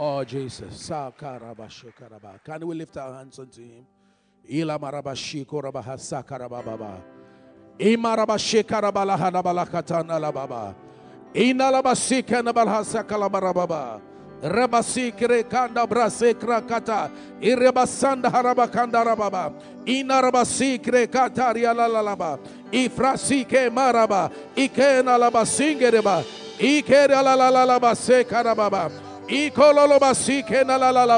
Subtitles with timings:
[0.00, 0.88] Oh, Jesus.
[0.88, 3.84] Can we lift our hands unto Him?
[14.42, 17.10] Rabasikre kanda brasekra kata
[17.42, 19.52] irebasanda haraba kanda rababa
[19.84, 22.38] inarabasikre kataria lalalaba
[22.70, 26.22] ifrasike maraba ikena labasingereba
[26.60, 29.07] ikere lalalaba sekarababa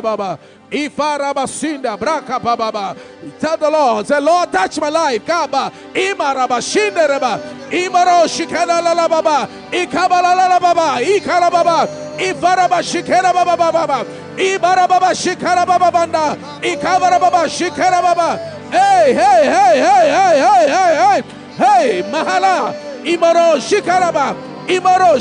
[0.02, 0.38] baba
[0.70, 2.96] Ifarabasinda braka bababa.
[3.40, 5.26] Tell the Lord, say, Lord, touch my life.
[5.26, 5.72] Kaba.
[5.92, 7.40] Imarabashinde reba.
[7.70, 9.48] Imaro shikana la la baba.
[9.72, 11.00] Ikabala la la baba.
[11.02, 11.86] Ikara baba.
[12.18, 14.04] Ifarabashikera baba baba.
[14.36, 16.36] Ibarababa shikara baba banda.
[16.62, 18.36] Ikabara baba shikara baba.
[18.70, 21.22] Hey, hey, hey, hey, hey, hey, hey, hey.
[21.56, 22.74] Hey, mahala.
[23.04, 24.36] Imaro shikaraba.
[24.68, 25.18] Imaro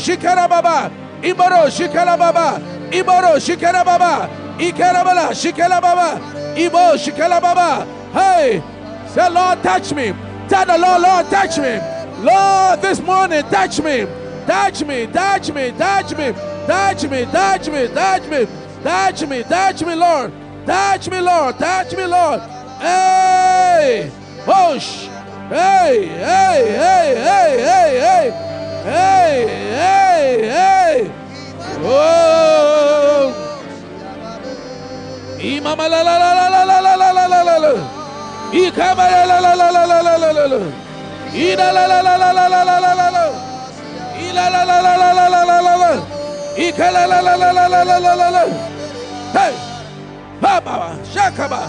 [1.70, 2.79] shikara baba.
[2.92, 4.30] Imaro shikara baba.
[4.60, 5.34] Shikara baba.
[5.34, 6.20] Shikela Baba,
[6.58, 7.86] Ibo, Shikela Baba.
[8.12, 8.62] Hey,
[9.08, 10.14] say, Lord, touch me.
[10.50, 11.80] Tell the Lord, Lord, touch me.
[12.24, 14.06] Lord, this morning, touch me.
[14.46, 16.34] Touch me, touch me, touch me,
[16.66, 18.48] touch me, touch me, touch me,
[18.84, 20.34] touch me, touch me, Lord.
[20.66, 22.42] Touch me, Lord, touch me, Lord.
[22.82, 24.12] Hey.
[24.46, 24.76] Hey,
[25.50, 28.32] hey, hey, hey, hey, hey,
[28.84, 29.48] hey,
[30.42, 31.19] hey, hey.
[31.82, 33.34] Oh.
[35.42, 37.72] La la la la la la la la la la la la.
[38.52, 40.60] La la la la la la la la la la.
[41.58, 43.24] La la la la la la la la la la.
[44.20, 45.92] Ila la la la la la la la la la.
[46.58, 48.44] Ika la la la la la la la la la.
[49.34, 49.54] Hey.
[50.42, 51.62] Baba, shakaba.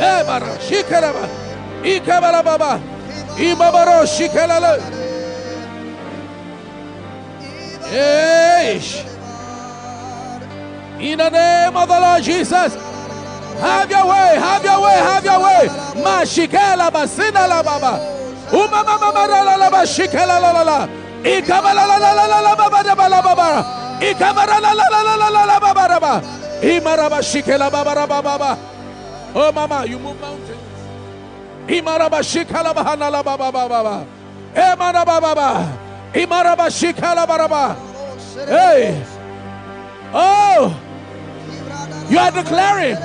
[0.00, 1.28] Ebara, shikaraba.
[1.84, 2.80] Ikabara baba.
[3.38, 4.78] Imabaro shikalala.
[7.92, 9.13] Eish.
[11.00, 12.74] In the name of the Lord Jesus.
[13.60, 15.68] Have your way, have your way, have your way.
[16.02, 17.98] Mashikela basina la baba.
[18.52, 20.88] Uma mama la la bashikela la la la.
[21.22, 23.98] Ikabala la la la la la baba de bala baba.
[24.00, 26.22] Ikabara la la la la la la la baba raba.
[26.62, 28.58] Imara bashikela baba raba baba.
[29.34, 30.58] Oh mama, you move mountains.
[31.66, 34.06] Imara bashikela bahana la baba baba baba.
[34.54, 35.78] Emara baba baba.
[36.14, 37.76] Imara bashikela baraba.
[38.46, 39.02] Hey.
[40.12, 40.83] Oh.
[42.10, 42.96] You are declaring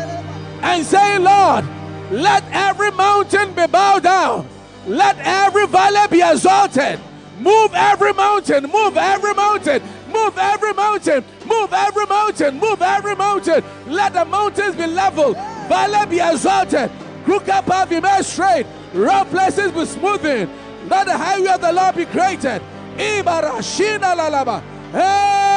[0.62, 1.66] and saying, Lord,
[2.12, 4.48] let every mountain be bowed down.
[4.88, 7.00] Let every valley be exalted.
[7.40, 13.64] Move every mountain, move every mountain, move every mountain, move every mountain, move every mountain.
[13.88, 15.36] Let the mountains be leveled,
[15.70, 16.92] valley be exalted,
[17.24, 20.50] crooked path be made straight, rough places be smoothened.
[20.90, 22.62] Let the highway of the Lord be created.
[22.98, 24.62] Ibarashina lalaba.
[24.92, 25.49] Hey!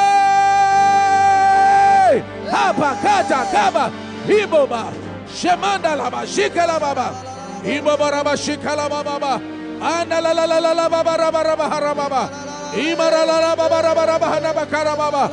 [2.53, 3.85] Hapa kata kaba.
[4.29, 4.93] Iboba.
[5.27, 6.21] Shemanda laba.
[6.29, 7.09] Shikala baba.
[7.65, 9.41] Iboba raba shikala baba.
[9.81, 12.23] Ana la la la la la baba raba raba harababa.
[12.77, 15.25] Imara la la baba raba raba hanaba karababa.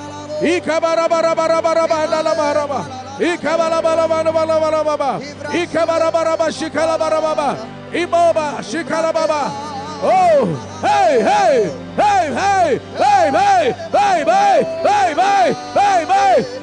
[0.41, 2.79] Ikabara raba raba raba handa la raba.
[3.19, 5.19] Ikabala bala bala bala bala baba.
[5.51, 7.49] Ikabara raba shikala baba baba.
[7.91, 9.78] Imoba shikala baba.
[10.01, 10.45] Oh,
[10.81, 16.05] hey, hey, hey, hey, hey, hey, hey, hey, hey, hey, hey,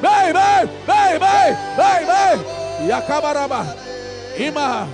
[0.00, 3.60] hey, hey, hey, hey, hey, hey, Yakabaraba,
[4.41, 4.88] Ima,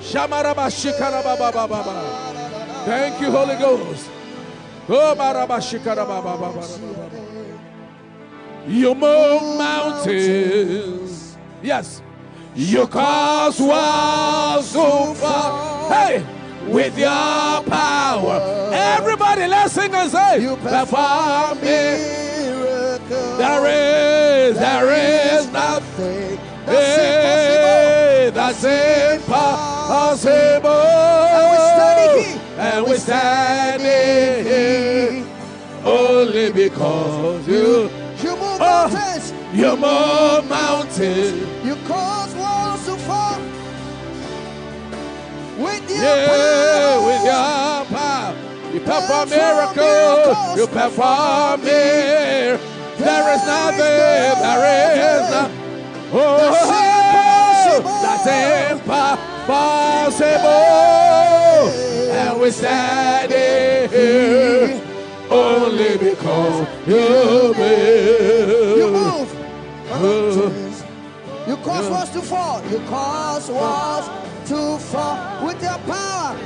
[0.00, 2.84] Shamaraba, Shikaraba, Baba, Baba.
[2.84, 4.08] Thank you, Holy Ghost.
[4.88, 6.62] Oh, Maraba, Shikaraba, Baba.
[8.68, 11.36] You move mountains.
[11.62, 12.00] Yes.
[12.54, 15.88] You cause walls to fall.
[15.90, 16.37] Hey
[16.70, 18.70] with your power.
[18.72, 23.38] Everybody, let's sing and say, You perform miracles.
[23.38, 26.38] There is, there is nothing
[28.34, 30.70] that's impossible.
[32.58, 35.24] And we're standing here
[35.84, 37.90] only because you.
[38.22, 39.32] You move mountains.
[39.52, 41.64] You move mountains.
[41.64, 42.34] You cause
[45.58, 47.06] With your yeah, power.
[47.06, 48.34] with your power.
[48.72, 50.56] You perform miracles.
[50.58, 52.74] You perform miracles.
[52.98, 53.78] There is nothing.
[53.78, 55.58] There is nothing.
[56.10, 56.38] Oh,
[58.02, 58.26] that's
[58.72, 60.48] impossible.
[62.12, 64.80] And we're standing here
[65.30, 68.94] only because you You move.
[68.94, 69.30] move.
[69.90, 70.52] Oh,
[71.48, 72.62] you cause walls to fall.
[72.70, 74.08] You cause walls
[74.48, 76.36] to fall with your power.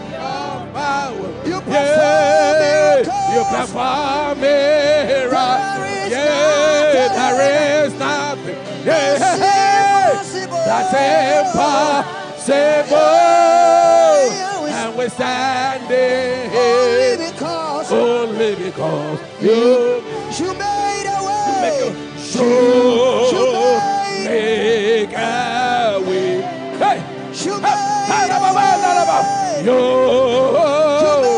[1.47, 3.35] You perform Yeah, miracles.
[3.35, 6.11] you perform miracles.
[6.11, 8.57] Yeah, there is nothing.
[8.85, 10.47] Yeah, hey, hey.
[10.67, 10.95] That's
[11.45, 12.99] impossible.
[14.75, 20.03] And we're standing Only here because only because you
[20.41, 21.95] you made a way.
[22.35, 23.32] a
[29.65, 29.79] you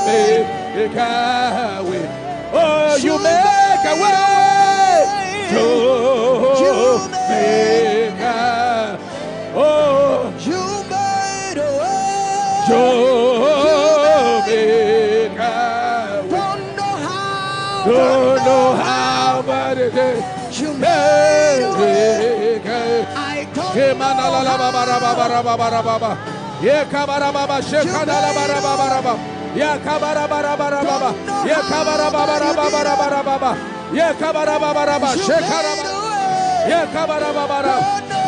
[0.06, 2.04] make a way.
[2.52, 4.34] Oh, you make a way.
[5.52, 6.80] You
[7.28, 8.98] make a
[9.54, 12.64] oh, You made a way.
[12.68, 12.84] you
[14.46, 15.50] way.
[16.30, 17.84] Don't know how.
[17.84, 20.60] Don't know how, but it is.
[20.60, 22.60] You made a way.
[23.16, 24.52] I don't know
[25.98, 26.43] ba.
[26.64, 29.14] Ye kabara ba ba sheka da la ba ra ba ba ra ba.
[29.54, 31.10] Ya kabara ba ra ba ra ba ba.
[31.44, 33.50] Ye kabara ba ba ra ba ba ra ba ra ba ba.
[33.92, 35.92] Ye kabara ba ba ra ba You sheka ra made ba.
[35.92, 36.70] a way.
[36.72, 37.58] Ye kabara ba ba.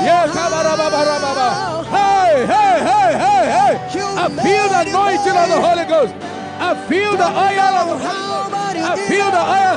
[0.05, 1.49] Ye kabara ba ba ra ba ba.
[1.97, 3.75] Hey hey hey hey hey.
[4.21, 6.15] I feel the anointing of the Holy Ghost.
[6.61, 8.85] I feel the oil of the Holy Ghost.
[8.85, 9.77] I feel the oil.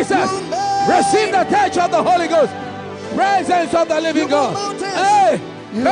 [0.00, 0.32] Jesus,
[0.88, 2.50] receive the touch of the Holy Ghost,
[3.14, 4.80] presence of the living God.
[4.80, 5.36] Hey,
[5.74, 5.82] hey,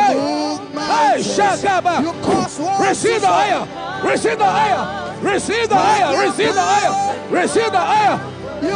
[0.73, 1.21] hey.
[1.21, 2.01] Shakaba.
[2.01, 3.69] You cause walls Receive the oil,
[4.03, 8.17] receive the oil, receive the oil, receive the oil, receive the oil.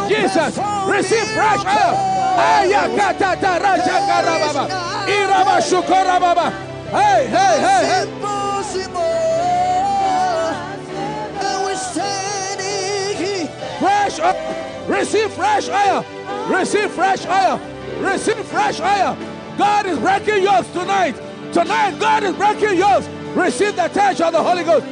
[0.07, 0.57] Jesus,
[0.87, 1.95] receive fresh oil.
[2.37, 4.67] Aya katata raja karababa.
[5.09, 6.51] Iraba shukorababa.
[6.91, 8.03] Hey, hey, hey, hey.
[8.03, 9.01] Impossible.
[11.41, 13.47] And we're standing here.
[13.79, 14.62] fresh oil.
[14.87, 16.05] Receive fresh oil.
[16.49, 17.59] Receive fresh oil.
[17.99, 19.17] Receive fresh oil.
[19.57, 21.15] God is breaking yours tonight.
[21.53, 23.07] Tonight, God is breaking yours.
[23.35, 24.85] Receive the touch of the Holy Ghost.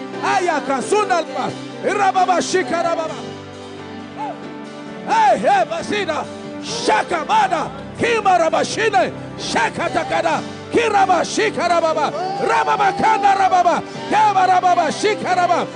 [5.04, 6.26] Hey, hey, Basina.
[6.62, 7.72] Shakamada.
[7.98, 9.12] Kimarabashine.
[9.38, 10.42] Shakatakada.
[10.72, 12.12] Kiraba shikarababa.
[12.40, 13.82] Rababa kanda rababa.
[14.10, 15.68] Kabarababa shikaraba.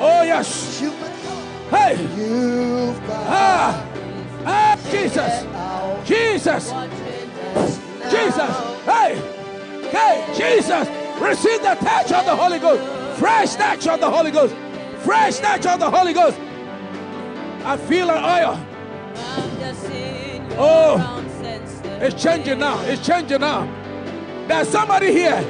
[0.00, 1.07] Oh, yes.
[1.70, 1.96] Hey.
[2.16, 3.86] you've Ah,
[4.46, 5.44] ah, Jesus,
[6.08, 6.72] Jesus,
[8.10, 8.56] Jesus,
[8.86, 9.14] hey,
[9.90, 10.88] hey, Jesus,
[11.20, 14.54] receive the touch of the Holy Ghost, fresh touch of the Holy Ghost,
[15.00, 16.38] fresh touch of the Holy Ghost.
[17.64, 18.58] I feel an oil.
[20.60, 21.24] Oh,
[22.00, 22.80] it's changing now.
[22.84, 23.66] It's changing now.
[24.48, 25.40] There's somebody here.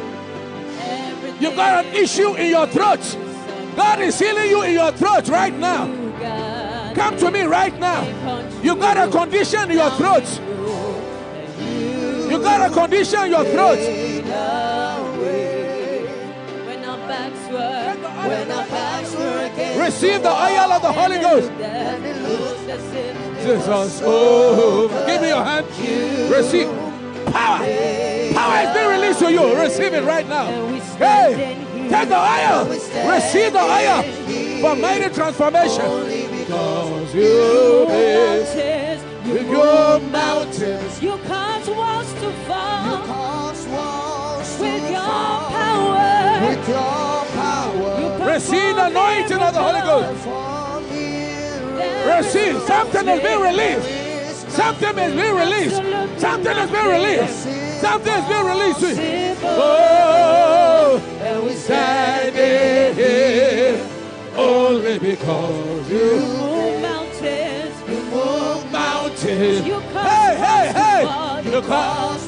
[1.39, 2.99] You've got an issue in your throat.
[3.77, 6.08] God is healing you in your throat right now.
[6.95, 8.03] Come to me right now.
[8.63, 10.25] You got a condition in your throat.
[12.31, 13.79] You got a condition in your throat.
[16.67, 21.51] When our backs were, when our backs were Receive the oil of the Holy Ghost.
[21.51, 25.67] and it looked as if Jesus, oh, give me your hand.
[26.31, 26.69] Receive
[27.33, 27.65] power.
[28.35, 29.57] Power is being released to you.
[29.61, 30.47] Receive it right now.
[30.99, 31.57] Hey,
[31.89, 32.69] take the oil.
[33.15, 34.03] Receive the oil
[34.61, 35.85] for mighty transformation.
[36.39, 41.03] Because you mountains, with your mountains.
[41.03, 46.49] you cause walls to fall You cause walls to with your power.
[46.49, 48.33] With your power.
[48.33, 50.27] Receive the anointing of the Holy Ghost.
[52.07, 52.61] Receive.
[52.63, 54.08] Something is being released.
[54.49, 56.21] Something is being released.
[56.21, 57.43] Something is being released.
[57.81, 59.01] Something is being released.
[59.45, 63.89] Oh, and we standing here
[64.37, 67.75] only because you move mountains,
[68.13, 69.67] move mountains.
[69.67, 71.51] You Hey, hey, hey!
[71.51, 72.28] You cause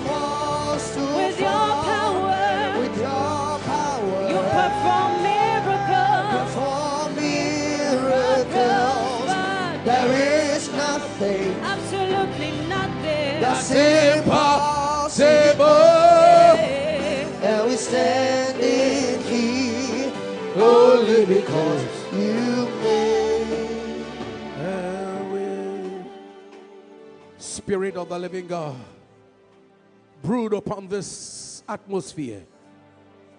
[13.71, 15.67] impossible.
[17.43, 20.13] And we standing here
[20.57, 23.21] Only because you made.
[27.39, 28.77] Spirit of the living God,
[30.23, 32.43] brood upon this atmosphere.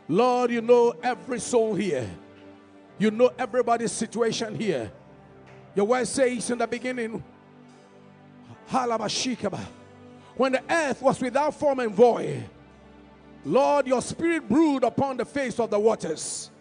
[0.08, 2.10] Lord, you know every soul here.
[2.98, 4.92] You know everybody's situation here.
[5.76, 7.24] Your word says in the beginning,
[8.70, 9.60] Halabashikaba,
[10.36, 12.44] when the earth was without form and void,
[13.44, 16.52] Lord, your spirit brood upon the face of the waters.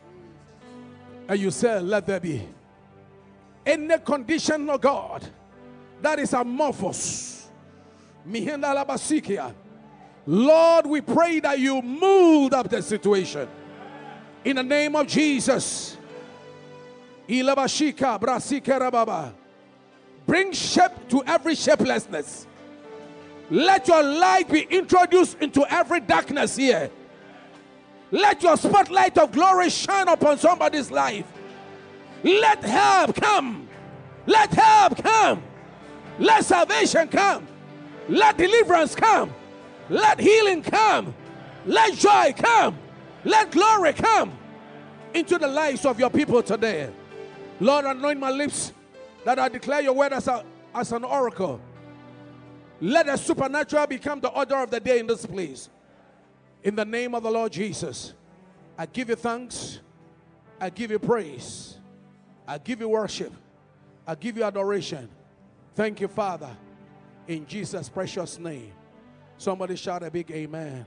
[1.28, 2.46] And you said, Let there be.
[3.64, 5.26] Any condition, of God,
[6.00, 7.48] that is amorphous.
[10.26, 13.48] Lord, we pray that you move up the situation.
[14.44, 15.96] In the name of Jesus.
[20.26, 22.46] Bring shape to every shapelessness.
[23.50, 26.90] Let your light be introduced into every darkness here.
[28.12, 31.26] Let your spotlight of glory shine upon somebody's life.
[32.22, 33.68] Let help come.
[34.26, 35.42] Let help come.
[36.18, 37.46] Let salvation come.
[38.08, 39.32] Let deliverance come.
[39.88, 41.14] Let healing come.
[41.66, 42.78] Let joy come.
[43.24, 44.32] Let glory come
[45.14, 46.90] into the lives of your people today.
[47.58, 48.72] Lord, anoint my lips
[49.24, 51.60] that I declare your word as, a, as an oracle.
[52.80, 55.68] Let the supernatural become the order of the day in this place.
[56.62, 58.14] In the name of the Lord Jesus,
[58.76, 59.80] I give you thanks.
[60.60, 61.78] I give you praise.
[62.46, 63.32] I give you worship.
[64.06, 65.08] I give you adoration.
[65.74, 66.50] Thank you, Father.
[67.28, 68.72] In Jesus' precious name.
[69.36, 70.84] Somebody shout a big amen.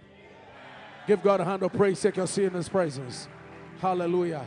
[1.07, 2.01] Give God a hand of praise.
[2.01, 3.27] Take your seat in His presence.
[3.79, 4.45] Hallelujah.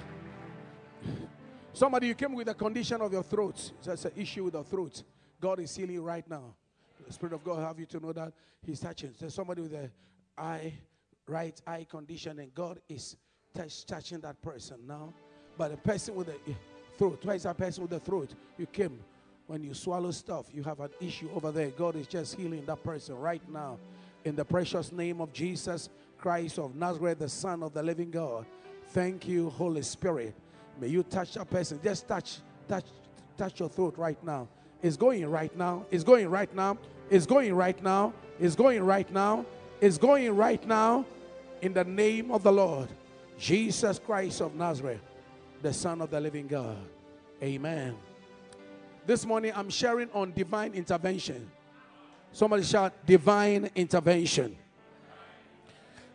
[1.73, 3.73] Somebody, you came with a condition of your throat.
[3.85, 5.03] That's an issue with the throat.
[5.41, 6.55] God is healing right now.
[7.13, 8.33] Spirit of God have you to know that
[8.65, 9.13] He's touching.
[9.19, 9.91] There's somebody with a
[10.39, 10.73] eye,
[11.27, 13.17] right eye condition, and God is
[13.55, 15.13] touch, touching that person now.
[15.57, 16.55] But the person with the
[16.99, 18.35] throat, is that person with the throat?
[18.59, 18.99] You came
[19.47, 21.71] when you swallow stuff, you have an issue over there.
[21.71, 23.79] God is just healing that person right now.
[24.25, 28.45] In the precious name of Jesus Christ of Nazareth, the Son of the living God.
[28.89, 30.35] Thank you, Holy Spirit.
[30.81, 31.79] May you touch that person.
[31.83, 32.87] Just touch, touch,
[33.37, 34.49] touch your throat right now.
[34.83, 35.87] It's going right now.
[35.91, 36.79] It's going right now.
[37.09, 38.13] It's going right now.
[38.41, 39.47] It's going right now.
[39.81, 41.05] It's going right now.
[41.63, 42.89] In the name of the Lord,
[43.39, 45.01] Jesus Christ of Nazareth,
[45.63, 46.77] the Son of the living God.
[47.43, 47.97] Amen.
[49.07, 51.51] This morning I'm sharing on divine intervention.
[52.33, 54.57] Somebody shout, divine intervention.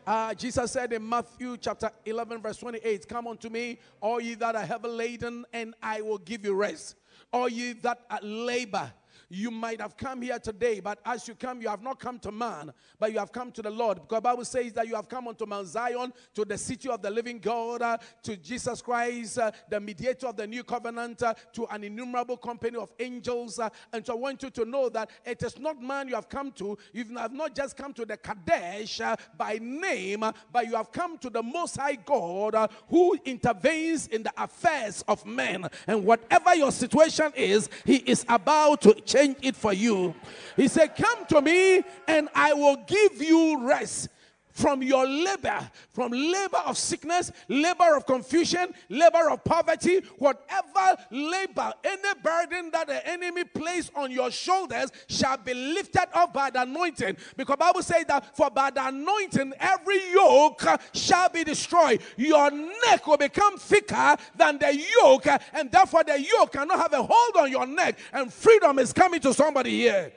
[0.05, 4.55] Uh, Jesus said in Matthew chapter 11, verse 28, Come unto me, all ye that
[4.55, 6.95] are heavy laden, and I will give you rest.
[7.31, 8.91] All ye that are labor,
[9.31, 12.31] you might have come here today, but as you come, you have not come to
[12.33, 14.01] man, but you have come to the Lord.
[14.01, 17.01] Because the Bible says that you have come unto Mount Zion, to the city of
[17.01, 21.33] the living God, uh, to Jesus Christ, uh, the mediator of the new covenant, uh,
[21.53, 23.57] to an innumerable company of angels.
[23.57, 26.27] uh, and so I want you to know that it is not man you have
[26.27, 26.77] come to.
[26.91, 30.91] You have not just come to the Kadesh uh, by name, uh, but you have
[30.91, 35.69] come to the Most High God who intervenes in the affairs of men.
[35.87, 40.15] And whatever your situation is, He is about to change it for you.
[40.55, 44.09] He said, Come to me and I will give you rest
[44.53, 51.73] from your labor, from labor of sickness, labor of confusion, labor of poverty, whatever labor,
[51.83, 56.61] any burden that the enemy placed on your shoulders shall be lifted off by the
[56.61, 57.17] anointing.
[57.37, 62.01] Because Bible says that for by the anointing every yoke shall be destroyed.
[62.17, 67.03] Your neck will become thicker than the yoke, and therefore the yoke cannot have a
[67.03, 67.97] hold on your neck.
[68.13, 70.11] And freedom is coming to somebody here.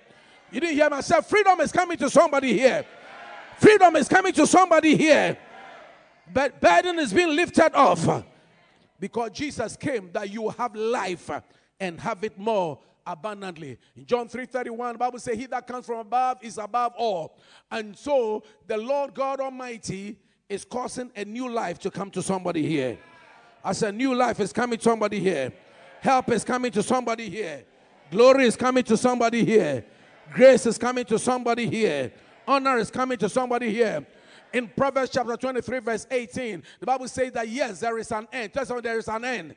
[0.50, 1.28] You didn't hear myself.
[1.28, 2.84] Freedom is coming to somebody here.
[3.58, 5.37] Freedom is coming to somebody here.
[6.32, 8.25] But burden is being lifted off
[8.99, 11.30] because Jesus came that you have life
[11.78, 13.78] and have it more abundantly.
[13.96, 17.37] In John 3:31, the Bible says, He that comes from above is above all.
[17.70, 20.18] And so the Lord God Almighty
[20.49, 22.99] is causing a new life to come to somebody here.
[23.64, 25.52] As a new life is coming to somebody here.
[26.00, 27.64] Help is coming to somebody here.
[28.11, 29.84] Glory is coming to somebody here.
[30.32, 32.12] Grace is coming to somebody here.
[32.46, 34.06] Honor is coming to somebody here.
[34.52, 38.52] In Proverbs chapter 23, verse 18, the Bible says that yes, there is an end.
[38.52, 39.54] Tell someone there is an end.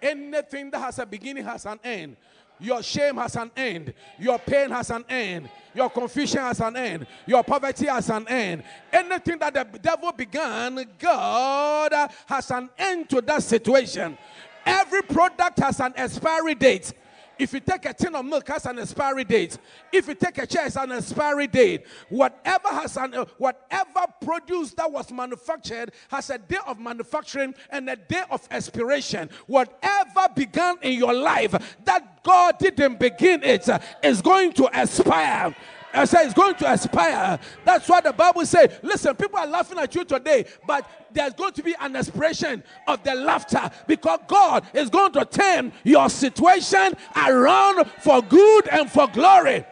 [0.00, 2.16] Anything that has a beginning has an end.
[2.58, 3.92] Your shame has an end.
[4.18, 5.50] Your pain has an end.
[5.74, 7.06] Your confusion has an end.
[7.26, 8.62] Your poverty has an end.
[8.90, 11.92] Anything that the devil began, God
[12.24, 14.16] has an end to that situation.
[14.64, 16.94] Every product has an expiry date.
[17.38, 19.58] If you take a tin of milk, has an expiry date.
[19.92, 21.86] If you take a chair, has an expiry date.
[22.08, 27.88] Whatever has an uh, whatever produce that was manufactured has a day of manufacturing and
[27.88, 29.30] a day of expiration.
[29.46, 33.78] Whatever began in your life that God didn't begin it uh,
[34.26, 35.54] going to expire.
[35.96, 37.38] I say it's going to expire.
[37.64, 38.78] That's what the Bible says.
[38.82, 43.02] Listen, people are laughing at you today, but there's going to be an expression of
[43.02, 49.08] the laughter because God is going to turn your situation around for good and for
[49.08, 49.64] glory.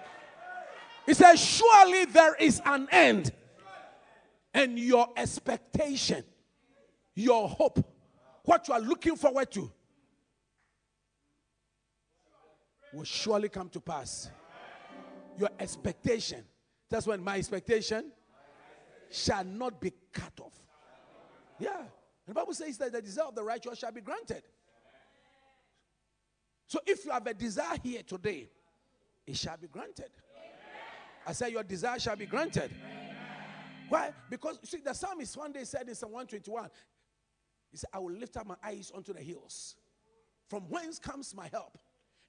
[1.04, 3.30] He says, Surely there is an end.
[4.54, 6.24] And your expectation,
[7.14, 7.84] your hope,
[8.44, 9.70] what you are looking forward to,
[12.94, 14.30] will surely come to pass
[15.38, 16.44] your expectation.
[16.90, 18.12] That's when my expectation
[19.10, 20.58] shall not be cut off.
[21.58, 21.82] Yeah.
[22.26, 24.42] The Bible says that the desire of the righteous shall be granted.
[26.66, 28.48] So if you have a desire here today,
[29.26, 30.10] it shall be granted.
[31.26, 32.70] I said, Your desire shall be granted.
[33.88, 34.12] Why?
[34.30, 36.70] Because see, the psalmist one day said in Psalm 121,
[37.70, 39.76] He said, I will lift up my eyes unto the hills.
[40.48, 41.78] From whence comes my help?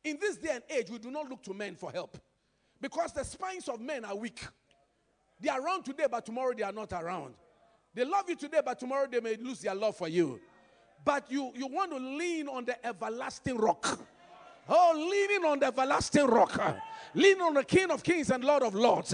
[0.03, 2.17] In this day and age, we do not look to men for help
[2.81, 4.45] because the spines of men are weak.
[5.39, 7.35] They are around today, but tomorrow they are not around.
[7.93, 10.39] They love you today, but tomorrow they may lose their love for you.
[11.03, 13.99] But you, you want to lean on the everlasting rock.
[14.67, 16.59] Oh, leaning on the everlasting rock.
[17.13, 19.13] Leaning on the King of Kings and Lord of Lords.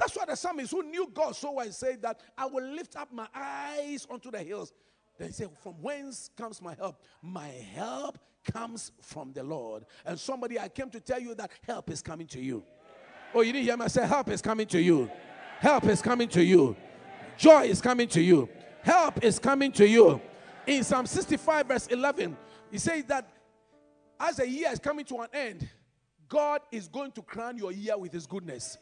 [0.00, 3.12] That's why the psalmist who knew God so well said that I will lift up
[3.12, 4.72] my eyes unto the hills.
[5.18, 7.00] Then he said, From whence comes my help?
[7.22, 8.18] My help
[8.50, 9.84] comes from the Lord.
[10.04, 12.64] And somebody, I came to tell you that help is coming to you.
[13.34, 13.84] Oh, you didn't hear me?
[13.84, 15.10] I said, Help is coming to you.
[15.58, 16.76] Help is coming to you.
[17.36, 18.48] Joy is coming to you.
[18.82, 20.20] Help is coming to you.
[20.66, 22.36] In Psalm 65, verse 11,
[22.70, 23.28] he says that
[24.18, 25.68] as a year is coming to an end,
[26.28, 28.78] God is going to crown your year with his goodness.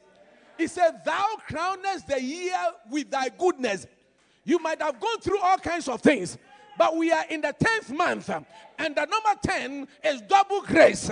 [0.56, 2.58] He said, Thou crownest the year
[2.90, 3.86] with thy goodness.
[4.44, 6.36] You might have gone through all kinds of things,
[6.76, 11.10] but we are in the 10th month, and the number 10 is double grace.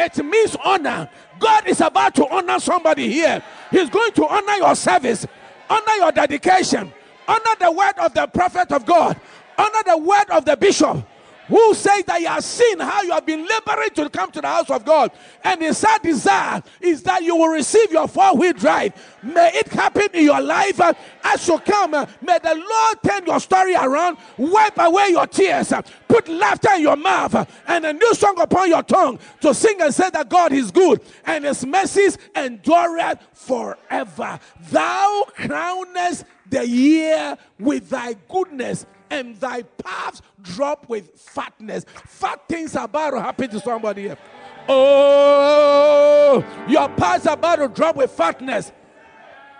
[0.00, 1.10] It means honor.
[1.38, 3.42] God is about to honor somebody here.
[3.70, 5.26] He's going to honor your service,
[5.68, 6.90] honor your dedication,
[7.28, 9.20] honor the word of the prophet of God,
[9.58, 11.06] honor the word of the bishop,
[11.50, 14.46] who says that you have seen how you have been laboring to come to the
[14.46, 15.10] house of God.
[15.42, 18.92] And his sad desire is that you will receive your four wheel drive.
[19.22, 20.80] May it happen in your life
[21.24, 21.90] as you come.
[21.90, 25.72] May the Lord turn your story around, wipe away your tears,
[26.06, 27.34] put laughter in your mouth,
[27.66, 31.00] and a new song upon your tongue to sing and say that God is good
[31.26, 34.38] and his mercies endureth forever.
[34.70, 41.84] Thou crownest the year with thy goodness and thy paths drop with fatness.
[42.06, 44.18] Fat things are about to happen to somebody here.
[44.68, 48.72] Oh, your paths are about to drop with fatness.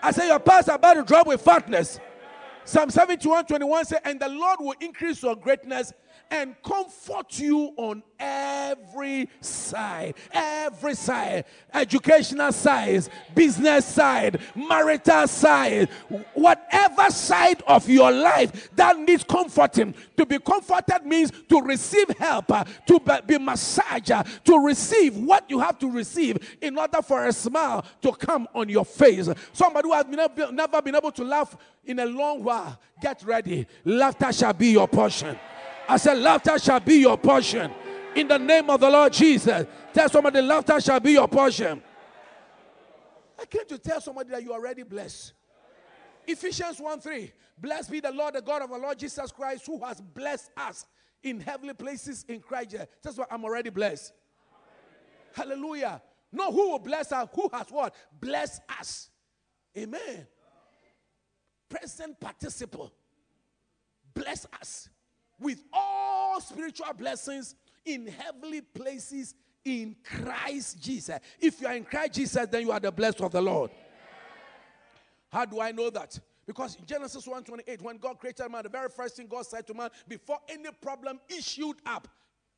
[0.03, 2.01] I say your paths are about to drop with fatness.
[2.65, 5.93] Psalm 71 21 says, And the Lord will increase your greatness
[6.31, 10.15] and comfort you on every side.
[10.33, 11.45] Every side.
[11.73, 15.89] Educational side, business side, marital side,
[16.35, 19.95] whatever side of your life that needs comforting.
[20.17, 25.51] To be comforted means to receive help, uh, to be massaged, uh, to receive what
[25.51, 29.29] you have to receive in order for a smile to come on your face.
[29.53, 33.67] Somebody who has never been able to laugh in a long while, get ready.
[33.85, 35.39] Laughter shall be your portion.
[35.91, 37.69] I said, laughter shall be your portion.
[38.15, 39.67] In the name of the Lord Jesus.
[39.93, 41.83] Tell somebody, laughter shall be your portion.
[43.37, 45.33] I came to tell somebody that you are already blessed.
[46.29, 47.33] Ephesians 1 3.
[47.59, 50.87] Blessed be the Lord, the God of our Lord Jesus Christ, who has blessed us
[51.25, 52.77] in heavenly places in Christ.
[53.03, 54.13] That's why I'm already blessed.
[55.35, 56.01] Hallelujah.
[56.31, 57.29] No, who will bless us?
[57.35, 57.97] Who has what?
[58.21, 59.11] Bless us.
[59.77, 60.29] Amen.
[61.69, 62.93] Present participle.
[64.15, 64.89] Bless us
[65.41, 71.19] with all spiritual blessings in heavenly places in Christ Jesus.
[71.41, 73.71] If you are in Christ Jesus, then you are the blessed of the Lord.
[75.33, 76.19] How do I know that?
[76.47, 79.75] Because in Genesis 1:28, when God created man, the very first thing God said to
[79.75, 82.09] man before any problem issued up,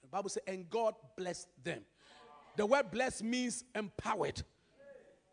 [0.01, 1.85] the Bible says, and God blessed them.
[2.57, 4.43] The word blessed means empowered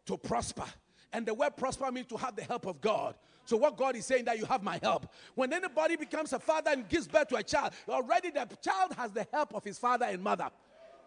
[0.06, 0.66] to prosper.
[1.12, 3.16] And the word prosper means to have the help of God.
[3.50, 5.12] So what God is saying that you have my help.
[5.34, 9.12] When anybody becomes a father and gives birth to a child, already the child has
[9.12, 10.50] the help of his father and mother.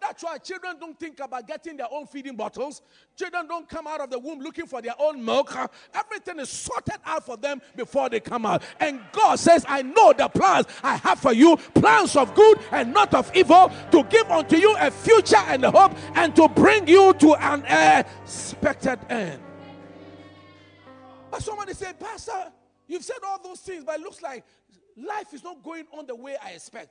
[0.00, 2.82] That's why children don't think about getting their own feeding bottles.
[3.16, 5.56] Children don't come out of the womb looking for their own milk.
[5.94, 8.64] Everything is sorted out for them before they come out.
[8.80, 12.92] And God says, I know the plans I have for you plans of good and
[12.92, 16.88] not of evil, to give unto you a future and a hope, and to bring
[16.88, 19.40] you to an expected end.
[21.32, 22.52] But somebody said, Pastor,
[22.86, 24.44] you've said all those things, but it looks like
[24.98, 26.90] life is not going on the way I expect.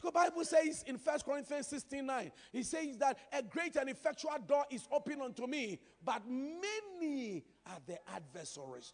[0.00, 4.36] The Bible says in 1 Corinthians 16 9, it says that a great and effectual
[4.46, 8.92] door is open unto me, but many are the adversaries.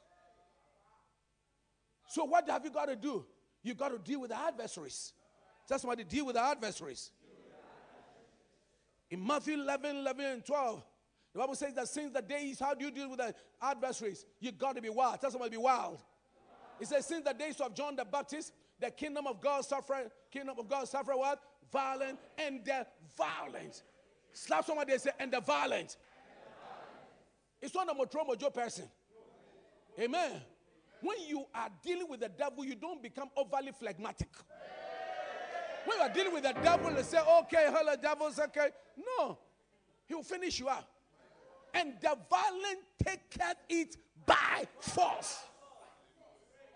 [2.09, 3.27] So, what have you got to do?
[3.63, 5.13] You got to deal with the adversaries.
[5.69, 7.11] Tell somebody, deal with the adversaries.
[9.11, 10.83] In Matthew 11, 11, and 12,
[11.37, 14.25] the Bible says that since the days, how do you deal with the adversaries?
[14.41, 15.21] You got to be wild.
[15.21, 16.01] Tell somebody to be wild.
[16.81, 20.57] It says, since the days of John the Baptist, the kingdom of God suffered, kingdom
[20.59, 21.39] of God suffered what?
[21.71, 22.87] Violent and the
[23.19, 23.83] violent.
[24.33, 25.99] Slap somebody and say, and the violent.
[27.61, 28.87] It's not a motromojo person.
[30.01, 30.41] Amen.
[31.03, 34.31] When you are dealing with the devil, you don't become overly phlegmatic.
[35.85, 38.69] When you are dealing with the devil, they say, okay, hello, devil's okay.
[39.19, 39.37] No,
[40.07, 40.93] he will finish you up.
[41.77, 45.41] And the violent taketh it by force.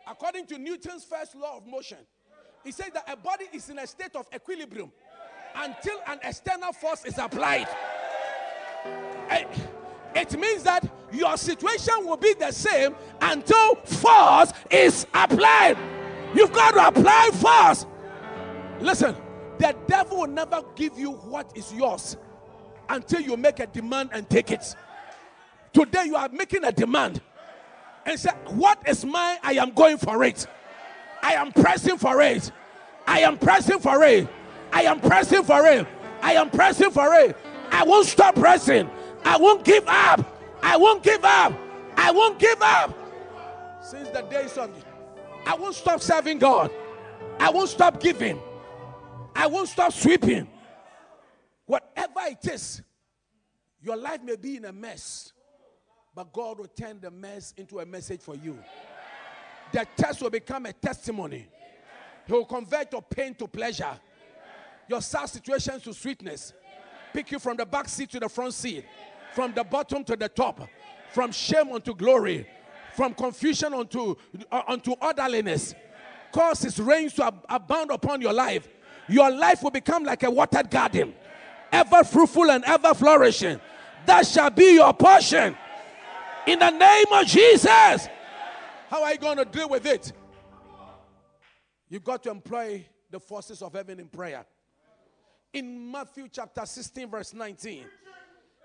[0.06, 1.98] According to Newton's first law of motion,
[2.62, 4.92] he says that a body is in a state of equilibrium
[5.56, 7.66] until an external force is applied.
[10.14, 15.78] It means that your situation will be the same until force is applied.
[16.34, 17.86] You've got to apply force.
[18.80, 19.16] Listen,
[19.58, 22.16] the devil will never give you what is yours
[22.88, 24.74] until you make a demand and take it.
[25.72, 27.20] Today you are making a demand
[28.06, 29.38] and say, What is mine?
[29.42, 30.46] I am going for it.
[31.22, 32.50] I am pressing for it.
[33.06, 34.28] I am pressing for it.
[34.72, 35.86] I am pressing for it.
[36.22, 37.36] I am pressing for it.
[37.70, 38.90] I won't stop pressing.
[39.24, 40.36] I won't give up.
[40.62, 41.52] I won't give up.
[41.96, 42.96] I won't give up.
[43.82, 44.70] Since the days of,
[45.46, 46.70] I won't stop serving God.
[47.38, 48.40] I won't stop giving.
[49.34, 50.48] I won't stop sweeping.
[51.66, 52.82] Whatever it is,
[53.82, 55.32] your life may be in a mess,
[56.20, 58.58] but God will turn the mess into a message for you.
[59.72, 61.46] The test will become a testimony.
[62.26, 63.98] He will convert your pain to pleasure,
[64.86, 66.52] your sad situations to sweetness,
[67.14, 68.84] pick you from the back seat to the front seat,
[69.34, 70.68] from the bottom to the top,
[71.10, 72.46] from shame unto glory,
[72.94, 74.14] from confusion unto,
[74.52, 75.74] uh, unto orderliness.
[76.32, 78.68] Cause his rains to ab- abound upon your life.
[79.08, 81.14] Your life will become like a watered garden,
[81.72, 83.58] ever fruitful and ever flourishing.
[84.04, 85.56] That shall be your portion.
[86.46, 88.08] In the name of Jesus.
[88.88, 90.12] How are you going to deal with it?
[91.88, 94.44] You've got to employ the forces of heaven in prayer.
[95.52, 97.84] In Matthew chapter 16, verse 19,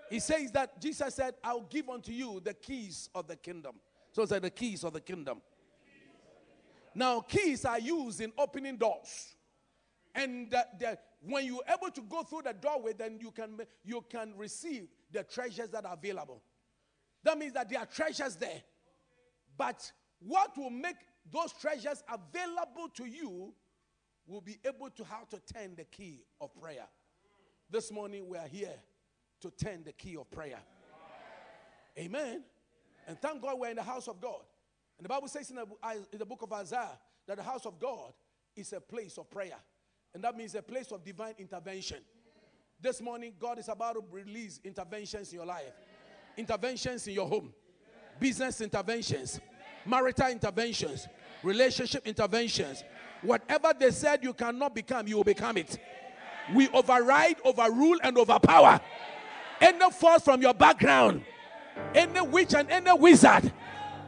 [0.08, 3.76] he says that Jesus said, I'll give unto you the keys of the kingdom.
[4.12, 5.42] So it's like the keys of the kingdom.
[6.94, 9.34] Now, keys are used in opening doors.
[10.14, 14.02] And the, the, when you're able to go through the doorway, then you can, you
[14.08, 16.40] can receive the treasures that are available.
[17.26, 18.62] That means that there are treasures there.
[19.58, 20.94] But what will make
[21.28, 23.52] those treasures available to you
[24.28, 26.86] will be able to how to turn the key of prayer.
[27.68, 28.76] This morning we are here
[29.40, 30.60] to turn the key of prayer.
[31.98, 32.44] Amen.
[33.08, 34.42] And thank God we're in the house of God.
[34.96, 35.66] And the Bible says in the,
[36.12, 38.12] in the book of Isaiah that the house of God
[38.54, 39.58] is a place of prayer.
[40.14, 41.98] And that means a place of divine intervention.
[42.80, 45.72] This morning, God is about to release interventions in your life,
[46.36, 47.52] interventions in your home,
[48.20, 49.40] business interventions,
[49.84, 51.08] marital interventions,
[51.42, 52.84] relationship interventions.
[53.22, 55.78] Whatever they said you cannot become, you will become it.
[56.54, 58.80] We override, overrule, and overpower
[59.60, 61.24] any force from your background,
[61.94, 63.52] any witch and any wizard,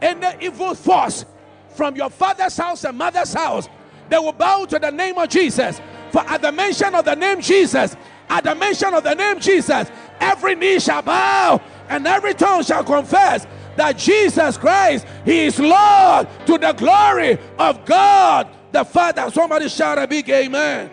[0.00, 1.24] any evil force
[1.70, 3.68] from your father's house and mother's house,
[4.08, 5.80] they will bow to the name of Jesus.
[6.10, 7.96] For at the mention of the name Jesus,
[8.28, 12.84] at the mention of the name Jesus, every knee shall bow and every tongue shall
[12.84, 13.46] confess
[13.76, 19.30] that Jesus Christ, He is Lord to the glory of God the Father.
[19.30, 20.90] Somebody shout a big amen.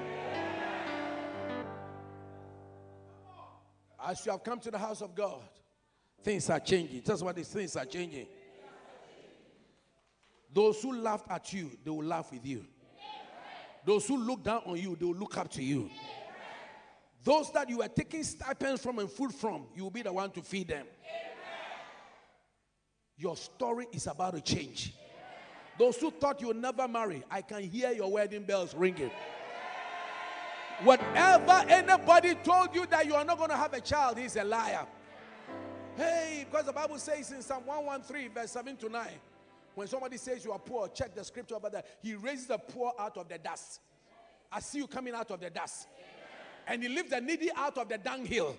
[4.07, 5.41] As you have come to the house of God,
[6.23, 7.01] things are changing.
[7.03, 8.27] That's why these things are changing.
[10.53, 12.65] Those who laughed at you, they will laugh with you.
[13.83, 15.89] Those who look down on you, they will look up to you.
[17.25, 20.29] Those that you are taking stipends from and food from, you will be the one
[20.29, 20.85] to feed them.
[23.17, 24.93] Your story is about to change.
[25.79, 29.09] Those who thought you would never marry, I can hear your wedding bells ringing.
[30.83, 34.43] Whatever anybody told you that you are not going to have a child, he's a
[34.43, 34.85] liar.
[35.97, 39.07] Hey, because the Bible says in Psalm 113, verse 7 to 9,
[39.73, 41.87] when somebody says you are poor, check the scripture about that.
[42.03, 43.79] He raises the poor out of the dust.
[44.51, 45.87] I see you coming out of the dust.
[46.67, 48.55] And he lifts the needy out of the dunghill.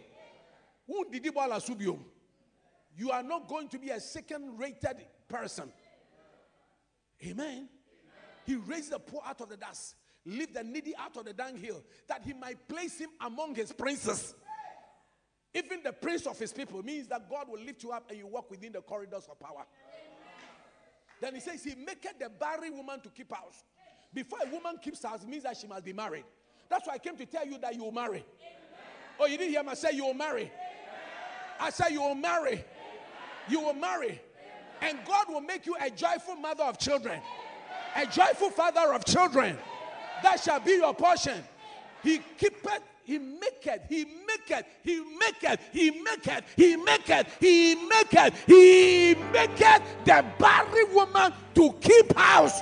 [0.87, 2.05] Who did you
[2.97, 5.73] You are not going to be a second rated person.
[7.25, 7.69] Amen.
[8.47, 11.83] He raised the poor out of the dust lift the needy out of the dunghill,
[12.09, 14.35] that he might place him among his princes.
[15.55, 18.27] Even the prince of his people means that God will lift you up and you
[18.27, 19.65] walk within the corridors of power.
[21.21, 23.65] Then he says, He maketh the barren woman to keep house.
[24.13, 26.25] Before a woman keeps house, means that she must be married.
[26.69, 28.19] That's why I came to tell you that you will marry.
[28.19, 28.25] Amen.
[29.21, 30.43] Oh, you didn't hear me say you will marry.
[30.43, 30.53] Amen.
[31.61, 32.53] I said you will marry.
[32.53, 32.65] Amen.
[33.49, 34.21] You will marry.
[34.83, 37.21] And God will make you a joyful mother of children,
[37.95, 39.57] a joyful father of children.
[40.23, 41.43] That shall be your portion.
[42.03, 49.15] He keepeth, he maketh, he maketh, he maketh, he maketh, he maketh, he maketh, he
[49.33, 52.61] maketh the barren woman to keep house.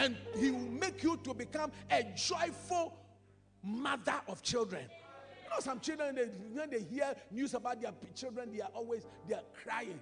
[0.00, 2.96] And He will make you to become a joyful
[3.62, 4.82] mother of children.
[5.44, 9.06] You know, some children, they, when they hear news about their children, they are always
[9.28, 10.00] they are crying.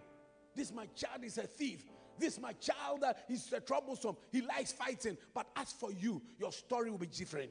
[0.55, 1.85] This my child is a thief.
[2.17, 4.17] This my child uh, is a troublesome.
[4.31, 5.17] He likes fighting.
[5.35, 7.51] But as for you, your story will be different.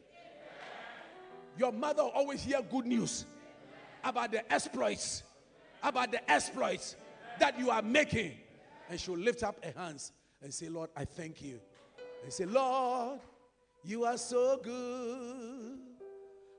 [1.58, 3.26] Your mother will always hear good news
[4.04, 5.24] about the exploits,
[5.84, 6.96] about the exploits
[7.40, 8.34] that you are making.
[8.90, 11.60] And she'll lift up her hands and say, Lord, I thank you.
[12.28, 13.22] And say, Lord,
[13.86, 15.80] you are so good.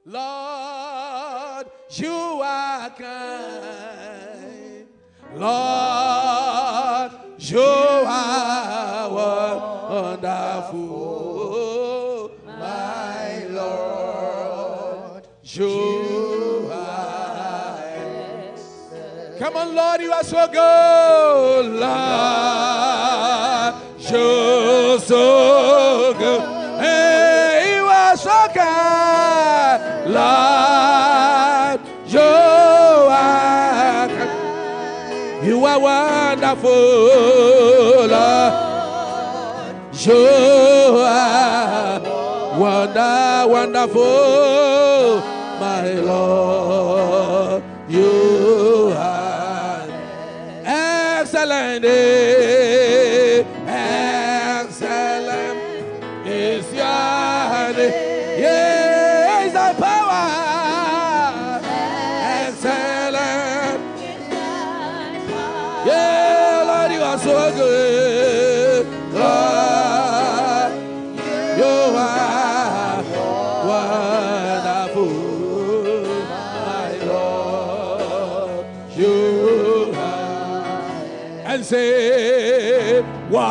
[0.06, 4.86] Lord, you are kind.
[5.34, 9.10] Lord, you are
[9.90, 10.80] wonderful.
[12.46, 18.54] My Lord, you are.
[19.38, 21.72] Come on, Lord, you are so good.
[21.78, 22.97] Lord,
[24.10, 24.98] you're
[28.16, 30.12] so kind.
[30.12, 33.68] Lord, you are.
[36.48, 38.06] Wonderful.
[38.06, 38.52] Lord.
[42.58, 45.20] Wonder, wonderful,
[45.60, 47.62] my Lord.
[47.88, 49.88] You are
[50.64, 51.84] excellent.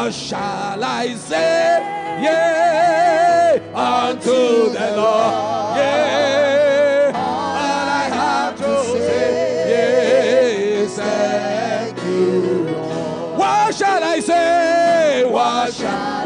[0.08, 1.80] What shall I say?
[2.24, 5.76] Yeah, unto the Lord.
[5.76, 12.70] Yeah, all I have to say, yes, thank you.
[12.72, 13.38] Lord.
[13.38, 15.26] What shall I say?
[15.30, 16.17] What shall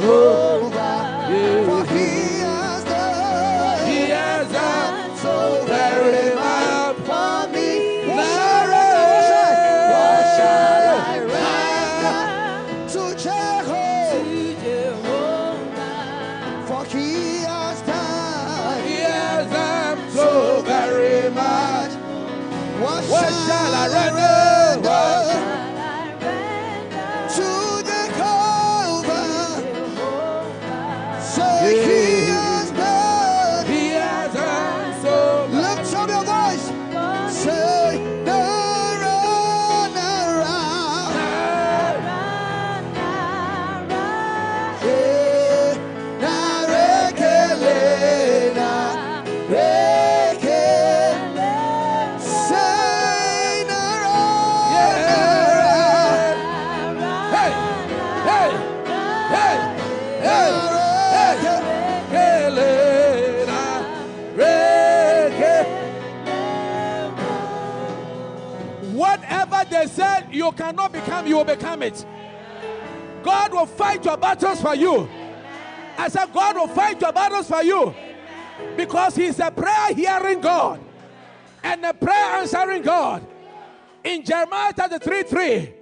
[0.00, 0.55] Jehovah?
[70.56, 72.04] Cannot become, you will become it.
[73.22, 75.08] God will fight your battles for you.
[75.98, 77.94] I said, God will fight your battles for you
[78.76, 80.80] because He's a prayer hearing God
[81.62, 83.26] and a prayer answering God.
[84.04, 85.72] In Jeremiah 33 3,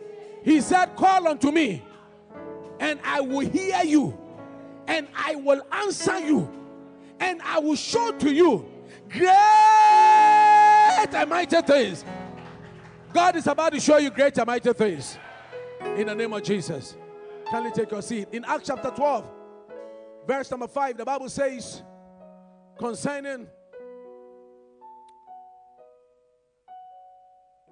[0.42, 1.82] He said, Call unto me,
[2.80, 4.16] and I will hear you,
[4.87, 6.50] and I will answer you,
[7.20, 8.64] and I will show to you
[9.10, 9.28] great
[11.12, 12.04] and mighty things.
[13.14, 15.16] God is about to show you great and mighty things.
[15.96, 16.96] In the name of Jesus.
[17.48, 18.27] Can you take your seat?
[18.33, 19.24] In Acts chapter 12,
[20.27, 21.85] verse number 5, the Bible says
[22.77, 23.46] concerning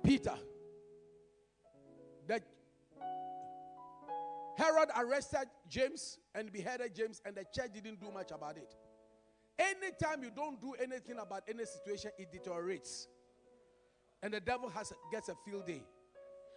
[0.04, 0.34] Peter,
[2.28, 2.40] the
[4.56, 8.76] Herod arrested James and beheaded James, and the church didn't do much about it.
[9.58, 13.08] Anytime you don't do anything about any situation, it deteriorates.
[14.22, 15.82] And the devil has gets a field day.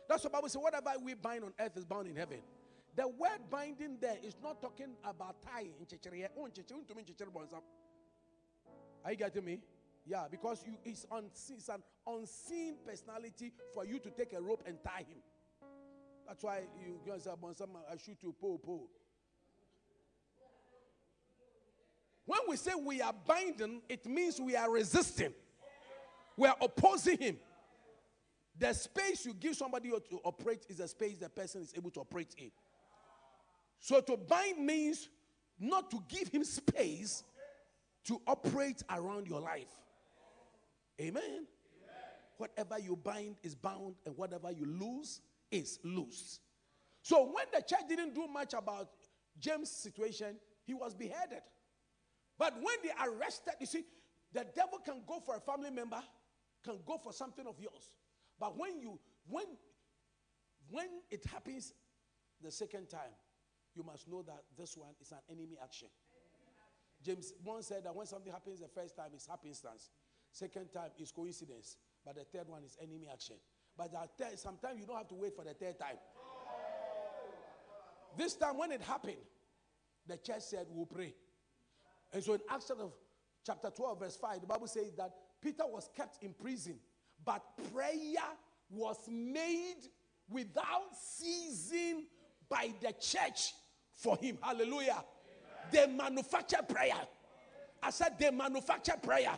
[0.08, 0.62] That's what Bible says.
[0.62, 2.40] Whatever we bind on earth is bound in heaven.
[2.96, 5.74] The word binding there is not talking about tying.
[5.82, 6.48] Eh, oh,
[9.04, 9.60] Are you getting me?
[10.06, 14.64] Yeah, because you it's, unseen, it's an unseen personality for you to take a rope
[14.68, 15.18] and tie him.
[16.28, 18.88] That's why you and say, I shoot you, po, po.
[22.26, 25.34] When we say we are binding, it means we are resisting.
[26.38, 27.38] We are opposing him.
[28.58, 32.00] The space you give somebody to operate is a space the person is able to
[32.00, 32.52] operate in.
[33.80, 35.10] So to bind means
[35.60, 37.24] not to give him space
[38.06, 39.74] to operate around your life.
[41.02, 41.24] Amen.
[41.24, 41.46] Amen.
[42.38, 46.40] Whatever you bind is bound, and whatever you lose is loose.
[47.02, 48.90] So when the church didn't do much about
[49.40, 51.42] James' situation, he was beheaded.
[52.38, 53.84] But when they arrested, you see,
[54.34, 56.02] the devil can go for a family member,
[56.64, 57.92] can go for something of yours.
[58.40, 59.46] But when you when
[60.70, 61.74] when it happens
[62.42, 63.14] the second time,
[63.76, 65.88] you must know that this one is an enemy action.
[67.04, 69.90] James one said that when something happens the first time, it's happenstance.
[70.32, 71.78] Second time is coincidence.
[72.06, 73.38] But the third one is enemy action.
[73.78, 75.98] But third, sometimes you don't have to wait for the third time.
[78.18, 79.18] This time when it happened,
[80.08, 81.14] the church said, We'll pray.
[82.14, 82.72] And so in Acts
[83.46, 86.76] chapter 12, verse 5, the Bible says that Peter was kept in prison,
[87.24, 87.42] but
[87.74, 88.26] prayer
[88.70, 89.88] was made
[90.30, 92.06] without ceasing
[92.50, 93.54] by the church
[93.94, 94.38] for him.
[94.42, 95.04] Hallelujah.
[95.72, 95.72] Amen.
[95.72, 96.96] They manufacture prayer.
[97.82, 99.38] I said they manufacture prayer.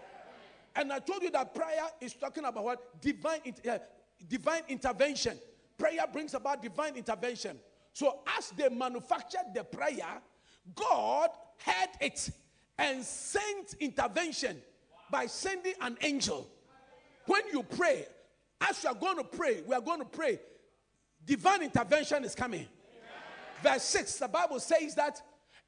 [0.76, 3.02] And I told you that prayer is talking about what?
[3.02, 3.80] Divine, uh,
[4.28, 5.38] divine intervention.
[5.78, 7.58] Prayer brings about divine intervention.
[7.94, 10.22] So as they manufactured the prayer,
[10.76, 11.30] God
[11.66, 12.30] heard it
[12.78, 14.62] and sent intervention
[15.10, 16.48] by sending an angel.
[17.28, 18.06] When you pray,
[18.62, 20.40] as you are going to pray, we are going to pray,
[21.24, 22.66] divine intervention is coming.
[23.62, 25.22] Verse 6, the Bible says that,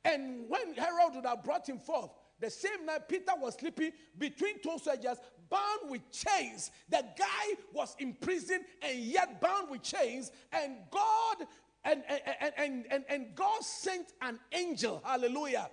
[0.04, 4.62] and when Herod would have brought him forth, the same night Peter was sleeping between
[4.62, 5.18] two soldiers,
[5.50, 6.72] bound with chains.
[6.90, 11.48] The guy was in prison and yet bound with chains, and God
[11.84, 15.02] and, and, and, and, and God sent an angel.
[15.04, 15.70] Hallelujah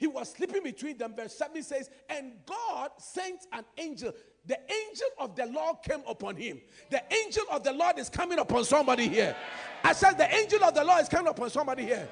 [0.00, 1.14] he was sleeping between them.
[1.14, 4.14] Verse 7 says, And God sent an angel.
[4.46, 6.60] The angel of the Lord came upon him.
[6.90, 9.36] The angel of the Lord is coming upon somebody here.
[9.84, 12.08] I said, The angel of the Lord is coming upon somebody here.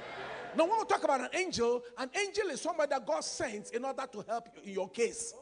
[0.56, 3.84] Now, when we talk about an angel, an angel is somebody that God sends in
[3.84, 5.34] order to help you in your case.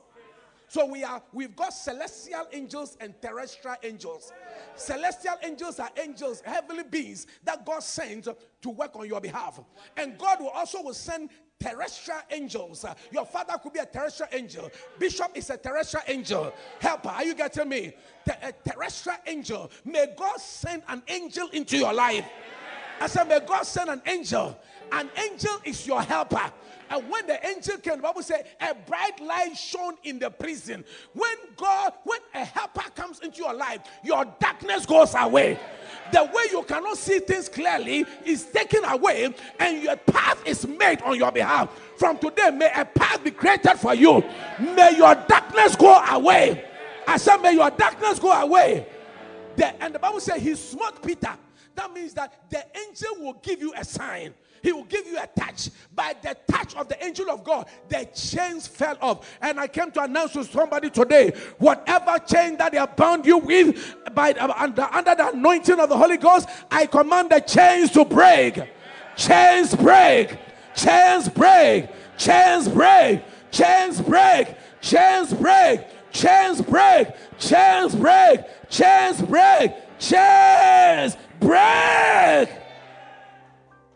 [0.69, 4.33] So we are we've got celestial angels and terrestrial angels.
[4.75, 8.29] Celestial angels are angels, heavenly beings that God sends
[8.63, 9.61] to work on your behalf.
[9.97, 12.85] And God will also will send terrestrial angels.
[13.11, 14.71] Your father could be a terrestrial angel.
[14.99, 16.53] Bishop is a terrestrial angel.
[16.81, 17.95] Helper, are you getting me?
[18.43, 19.71] a terrestrial angel.
[19.85, 22.27] May God send an angel into your life.
[23.01, 24.59] I said, may God send an angel.
[24.91, 26.53] An angel is your helper.
[26.89, 30.85] And when the angel came, the Bible said, a bright light shone in the prison.
[31.15, 35.59] When God, when a helper comes into your life, your darkness goes away.
[36.13, 41.03] The way you cannot see things clearly is taken away, and your path is made
[41.03, 41.71] on your behalf.
[41.97, 44.23] From today, may a path be created for you.
[44.61, 46.65] May your darkness go away.
[47.09, 48.87] I said, may your darkness go away.
[49.57, 51.35] The, and the Bible said he smote Peter.
[51.75, 54.35] That means that the angel will give you a sign.
[54.63, 55.71] He will give you a touch.
[55.95, 59.39] By the touch of the angel of God, the chains fell off.
[59.41, 63.39] And I came to announce to somebody today whatever chain that they have bound you
[63.39, 68.05] with by under, under the anointing of the Holy Ghost, I command the chains to
[68.05, 68.61] break.
[69.17, 70.39] Chains break.
[70.75, 71.89] Chains break.
[72.19, 73.23] Chains break.
[73.51, 74.55] Chains break.
[74.81, 75.81] Chains break.
[76.13, 77.09] Chains break.
[77.39, 78.41] Chains break.
[78.69, 79.73] Chains break.
[79.99, 82.66] Chains break.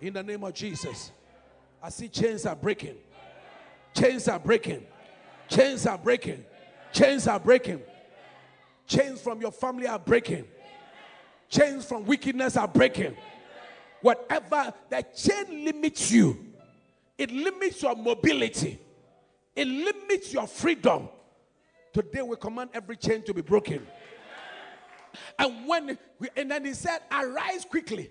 [0.01, 1.13] In the name of Jesus.
[1.83, 2.97] I see chains are breaking.
[3.95, 4.87] Chains are breaking.
[5.49, 6.45] Chains are breaking.
[6.93, 7.81] Chains are breaking.
[8.87, 10.45] Chains from your family are breaking.
[11.49, 13.17] Chains from wickedness are breaking.
[14.03, 16.47] Whatever the chain limits you,
[17.19, 18.79] it limits your mobility,
[19.55, 21.09] it limits your freedom.
[21.93, 23.87] Today we command every chain to be broken.
[25.39, 25.99] And when
[26.37, 28.11] and then he said, Arise quickly.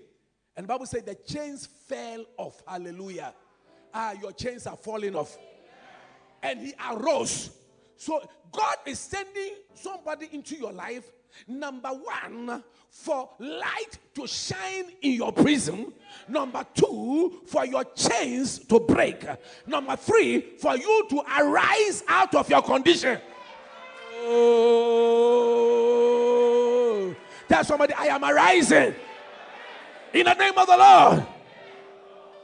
[0.60, 2.62] And the Bible said the chains fell off.
[2.68, 3.32] Hallelujah.
[3.94, 5.38] Ah, your chains are falling off.
[6.42, 7.48] And he arose.
[7.96, 11.10] So God is sending somebody into your life
[11.48, 15.94] Number one, for light to shine in your prison.
[16.28, 19.24] Number two, for your chains to break.
[19.66, 23.18] Number three, for you to arise out of your condition.
[24.24, 24.66] Oh,
[27.48, 28.94] tell somebody, I am arising
[30.12, 31.26] in the name of the Lord.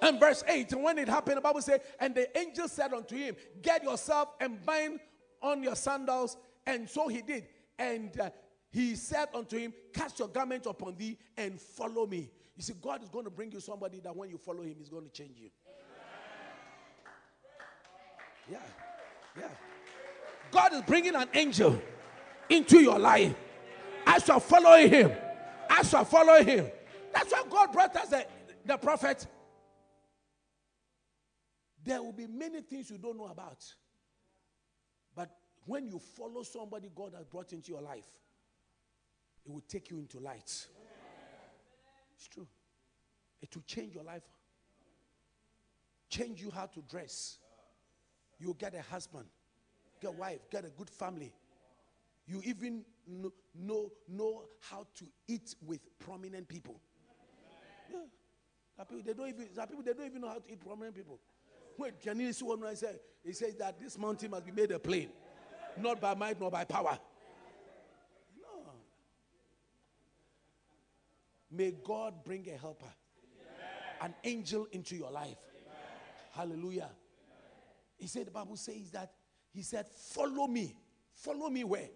[0.02, 3.16] And verse 8, and when it happened, the Bible said, And the angel said unto
[3.16, 5.00] him, Get yourself and bind
[5.42, 6.36] on your sandals.
[6.66, 7.46] And so he did.
[7.78, 8.30] And uh,
[8.70, 12.30] he said unto him, Cast your garment upon thee and follow me.
[12.56, 14.88] You see, God is going to bring you somebody that when you follow him, he's
[14.88, 15.50] going to change you.
[18.50, 18.58] Yeah,
[19.36, 19.48] yeah.
[20.52, 21.80] God is bringing an angel
[22.48, 23.34] into your life.
[24.06, 26.66] You are following him, you are following him.
[27.16, 28.26] That's why God brought us the,
[28.66, 29.26] the prophet.
[31.82, 33.64] There will be many things you don't know about.
[35.14, 35.30] But
[35.64, 38.04] when you follow somebody God has brought into your life,
[39.46, 40.66] it will take you into light.
[42.14, 42.46] It's true.
[43.40, 44.24] It will change your life,
[46.10, 47.38] change you how to dress.
[48.38, 49.24] You get a husband,
[50.02, 51.32] get a wife, get a good family.
[52.26, 56.78] You even know, know, know how to eat with prominent people.
[57.90, 58.84] Yeah.
[58.84, 61.18] People, they don't even, some people they don't even know how to eat prominent people.
[61.78, 62.96] Wait, can you see what I say?
[63.24, 65.08] He says that this mountain must be made a plain,
[65.78, 66.98] not by might nor by power.
[68.38, 68.72] No.
[71.50, 72.92] May God bring a helper,
[74.00, 75.36] an angel into your life.
[76.32, 76.90] Hallelujah.
[77.98, 79.12] He said, the Bible says that,
[79.52, 80.76] he said, follow me.
[81.14, 81.88] Follow me where?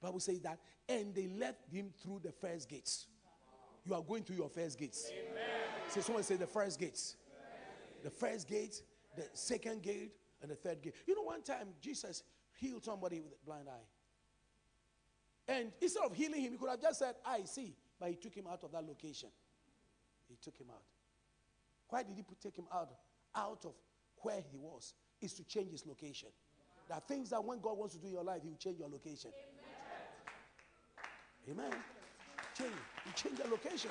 [0.00, 0.58] The Bible says that,
[0.88, 3.06] and they led him through the first gates.
[3.88, 5.10] You are going to your first gates.
[5.10, 5.44] Amen.
[5.88, 7.16] Say, someone say the first gates.
[8.04, 8.82] The first gate,
[9.16, 10.12] the second gate,
[10.42, 10.94] and the third gate.
[11.06, 12.22] You know, one time Jesus
[12.54, 13.86] healed somebody with a blind eye.
[15.50, 17.74] And instead of healing him, he could have just said, I see.
[17.98, 19.30] But he took him out of that location.
[20.28, 20.82] He took him out.
[21.88, 22.90] Why did he put, take him out?
[23.34, 23.72] Out of
[24.18, 26.28] where he was is to change his location.
[26.88, 28.78] There are things that when God wants to do in your life, he will change
[28.78, 29.30] your location.
[31.48, 31.70] Amen.
[31.70, 31.78] Amen.
[32.58, 32.70] Change.
[33.06, 33.90] You change the location.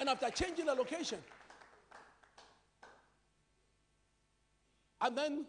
[0.00, 1.18] And after changing the location,
[5.00, 5.44] and then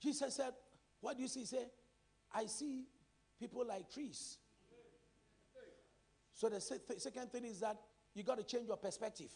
[0.00, 0.52] Jesus said,
[1.00, 1.40] What do you see?
[1.40, 1.70] He said,
[2.34, 2.84] I see
[3.38, 4.38] people like trees.
[6.34, 7.76] So the second thing is that
[8.14, 9.30] you got to change your perspective.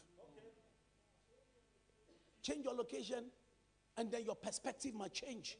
[2.43, 3.25] Change your location
[3.97, 5.59] and then your perspective might change.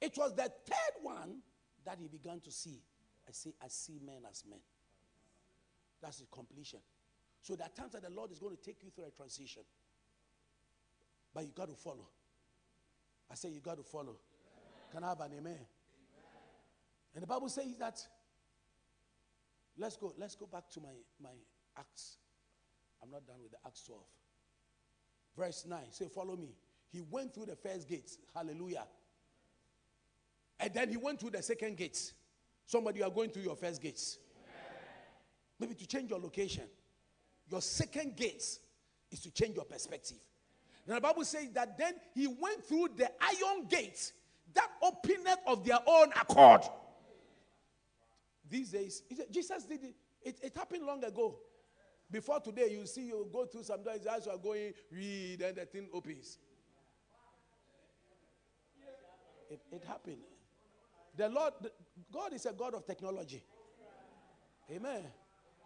[0.00, 1.38] It was the third one
[1.84, 2.82] that he began to see.
[3.28, 4.60] I see, I see men as men.
[6.00, 6.80] That's the completion.
[7.42, 9.62] So there are times that the Lord is going to take you through a transition.
[11.34, 12.08] But you got to follow.
[13.30, 14.16] I say you got to follow.
[14.92, 15.52] Can I have an amen?
[15.52, 15.66] amen?
[17.14, 18.00] And the Bible says that
[19.76, 20.88] let's go, let's go back to my,
[21.22, 21.34] my
[21.78, 22.16] Acts.
[23.02, 24.00] I'm not done with the Acts 12.
[25.36, 25.78] Verse 9.
[25.90, 26.54] Say, follow me.
[26.90, 28.18] He went through the first gates.
[28.34, 28.84] Hallelujah.
[30.58, 32.14] And then he went through the second gates.
[32.66, 34.18] Somebody, you are going through your first gates.
[35.58, 36.64] Maybe to change your location.
[37.48, 38.58] Your second gates
[39.10, 40.18] is to change your perspective.
[40.86, 44.12] And the Bible says that then he went through the iron gates
[44.54, 46.62] that opened of their own accord.
[48.48, 49.94] These days, Jesus did it.
[50.22, 51.38] It, it happened long ago.
[52.10, 55.56] Before today, you see, you go through some doors as you are going, read, and
[55.56, 56.38] the thing opens.
[59.50, 60.18] It, it happened.
[61.16, 61.54] The Lord,
[62.12, 63.42] God is a God of technology.
[64.70, 65.02] Amen.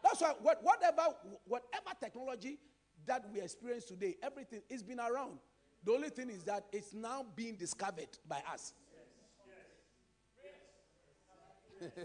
[0.02, 1.02] That's why whatever,
[1.44, 2.58] whatever technology
[3.06, 5.38] that we experience today, everything is been around.
[5.84, 8.74] The only thing is that it's now being discovered by us.
[11.82, 11.96] Amen.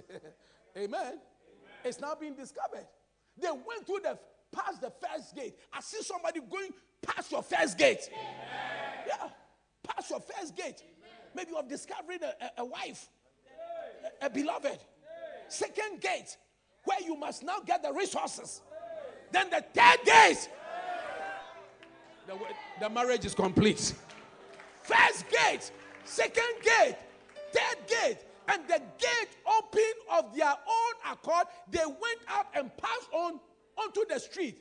[0.77, 1.19] Amen.
[1.83, 2.87] It's now being discovered.
[3.37, 4.17] They went through the
[4.51, 5.55] past the first gate.
[5.73, 6.71] I see somebody going
[7.01, 8.09] past your first gate.
[8.11, 9.05] Amen.
[9.07, 9.29] Yeah,
[9.83, 10.81] past your first gate.
[11.35, 13.09] Maybe you have discovered a, a, a wife,
[14.22, 14.80] a, beloved.
[15.47, 16.38] Second gate,
[16.86, 18.61] where you must now get the resources.
[19.32, 20.49] Then the third gate,
[22.28, 22.34] the,
[22.80, 23.93] the marriage is complete.
[24.82, 25.72] First gate,
[26.03, 26.95] second gate,
[27.51, 31.47] third gate, and the gate opened of their own accord.
[31.70, 33.39] They went out and passed on
[33.78, 34.59] onto the street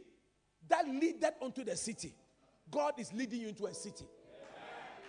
[0.69, 2.15] that leaded onto the city.
[2.71, 4.07] God is leading you into a city,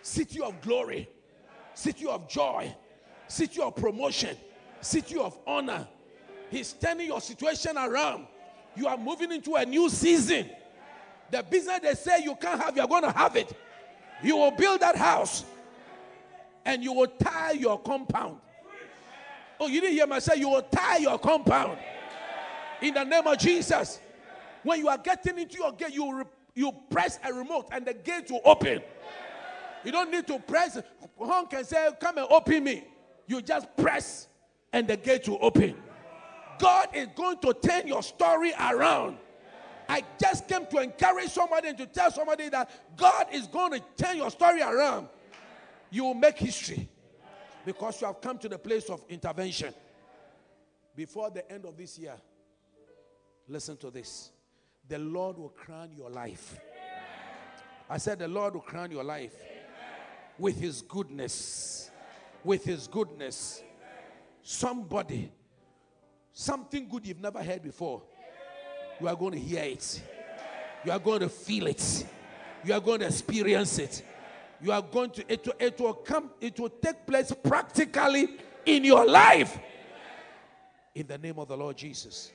[0.02, 1.10] city of glory,
[1.74, 2.76] city of joy,
[3.28, 4.36] city of promotion,
[4.82, 5.88] city of honor.
[6.50, 8.28] He's turning your situation around.
[8.76, 10.50] You are moving into a new season.
[11.32, 13.52] The business they say you can't have, you're going to have it.
[14.24, 15.44] You will build that house
[16.66, 18.38] and you will tie your compound.
[19.60, 21.78] Oh, you didn't hear me say you will tie your compound
[22.82, 24.00] in the name of Jesus.
[24.64, 27.94] When you are getting into your gate, you, re- you press a remote and the
[27.94, 28.82] gate will open.
[29.84, 30.80] You don't need to press,
[31.20, 32.84] honk and say, Come and open me.
[33.28, 34.28] You just press
[34.72, 35.76] and the gate will open.
[36.60, 39.18] God is going to turn your story around.
[39.88, 43.84] I just came to encourage somebody and to tell somebody that God is going to
[43.98, 45.08] turn your story around.
[45.92, 46.90] You will make history
[47.66, 49.74] because you have come to the place of intervention.
[50.96, 52.16] Before the end of this year,
[53.48, 54.32] listen to this
[54.88, 56.60] the Lord will crown your life.
[57.90, 59.34] I said, The Lord will crown your life
[60.38, 61.92] with His goodness.
[62.46, 63.64] With His goodness.
[64.44, 65.32] Somebody,
[66.32, 68.04] something good you've never heard before,
[69.02, 70.02] you are going to hear it.
[70.86, 72.06] You are going to feel it.
[72.64, 74.04] You are going to experience it.
[74.62, 78.84] You are going to, it, will- it will come, it will take place practically in
[78.86, 79.58] your life.
[80.94, 82.32] In the name of the Lord Jesus.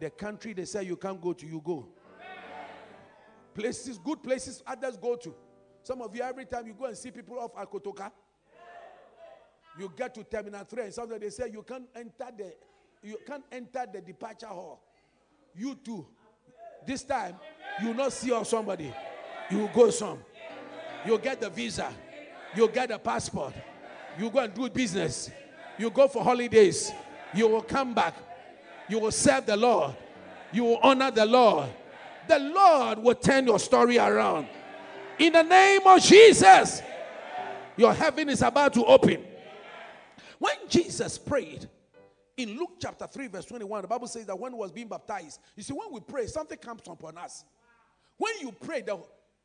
[0.00, 1.86] The country they say you can't go to, you go.
[3.54, 5.34] Places, good places others go to.
[5.84, 8.10] Some of you, every time you go and see people off at Kotoka,
[9.78, 12.52] you get to Terminal 3 and sometimes they say you can't enter the
[13.02, 14.82] you can't enter the departure hall.
[15.54, 16.06] You too.
[16.86, 17.36] This time,
[17.82, 18.92] you not see of somebody.
[19.50, 20.18] You go some.
[21.06, 21.92] You get the visa.
[22.56, 23.54] You get the passport.
[24.18, 25.30] You go and do business.
[25.78, 26.90] You go for holidays.
[27.34, 28.14] You will come back.
[28.88, 29.94] You will serve the Lord.
[30.52, 31.68] You will honor the Lord.
[32.26, 34.48] The Lord will turn your story around.
[35.18, 36.82] In the name of Jesus,
[37.76, 39.27] your heaven is about to open.
[40.38, 41.68] When Jesus prayed
[42.36, 45.40] in Luke chapter 3, verse 21, the Bible says that when he was being baptized,
[45.56, 47.44] you see, when we pray, something comes upon us.
[48.16, 49.00] When you pray, the,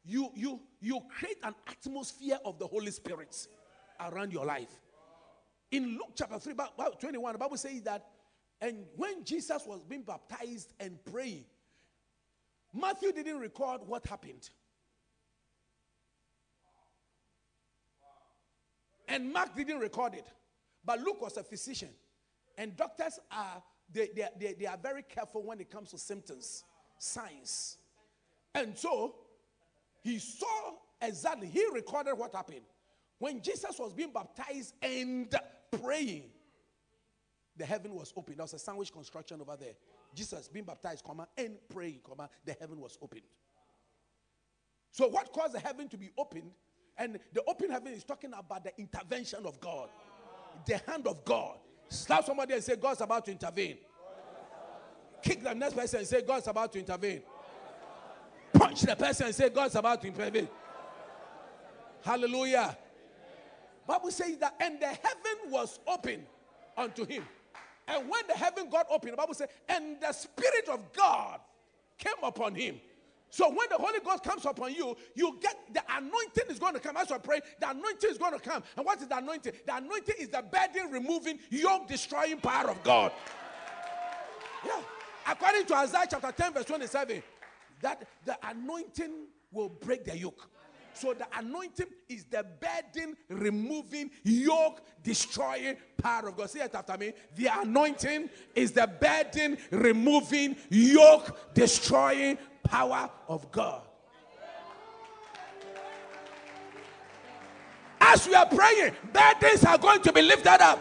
[0.05, 3.47] you, you, you create an atmosphere of the Holy Spirit
[3.99, 4.79] around your life.
[5.71, 8.05] In Luke chapter 3, about about 21, the Bible says that,
[8.61, 11.45] and when Jesus was being baptized and praying,
[12.73, 14.49] Matthew didn't record what happened.
[19.07, 20.27] And Mark didn't record it.
[20.85, 21.89] But Luke was a physician.
[22.57, 26.63] And doctors are, they, they, they, they are very careful when it comes to symptoms,
[26.97, 27.77] signs.
[28.53, 29.15] And so
[30.03, 32.65] he saw exactly, he recorded what happened.
[33.19, 35.33] When Jesus was being baptized and
[35.81, 36.25] praying,
[37.55, 38.35] the heaven was open.
[38.35, 39.73] There was a sandwich construction over there.
[40.13, 43.21] Jesus being baptized, comma, and praying, comma, the heaven was opened.
[44.91, 46.51] So what caused the heaven to be opened?
[46.97, 49.89] And the open heaven is talking about the intervention of God,
[50.65, 51.57] the hand of God.
[51.89, 53.77] Slap somebody and say, God's about to intervene.
[55.21, 57.21] Kick the next person and say, God's about to intervene.
[58.53, 60.47] Punch the person and say, God's about to intervene.
[62.03, 62.77] Hallelujah.
[63.87, 66.25] Bible says that, and the heaven was open
[66.77, 67.23] unto him.
[67.87, 71.39] And when the heaven got open, the Bible says, and the Spirit of God
[71.97, 72.79] came upon him.
[73.33, 76.79] So when the Holy Ghost comes upon you, you get the anointing is going to
[76.79, 76.95] come.
[76.95, 78.61] As I pray, the anointing is going to come.
[78.77, 79.53] And what is the anointing?
[79.65, 83.11] The anointing is the burden removing, yoke destroying power of God.
[84.63, 84.79] Yeah.
[85.27, 87.23] According to Isaiah chapter 10, verse 27,
[87.81, 90.47] that the anointing will break the yoke.
[90.93, 96.51] So the anointing is the burden removing, yoke destroying power of God.
[96.51, 97.13] Say it after me.
[97.35, 103.81] The anointing is the burden removing, yoke destroying power of God.
[107.99, 110.79] As we are praying, burdens are going to be lifted up.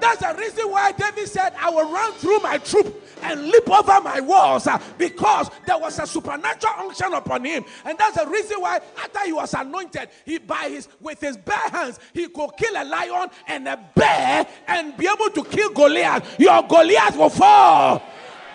[0.00, 4.00] That's the reason why David said, I will run through my troop and leap over
[4.00, 7.64] my walls uh, because there was a supernatural unction upon him.
[7.84, 11.68] And that's the reason why after he was anointed, he by his with his bare
[11.70, 16.34] hands, he could kill a lion and a bear and be able to kill Goliath.
[16.40, 18.02] Your Goliath will fall.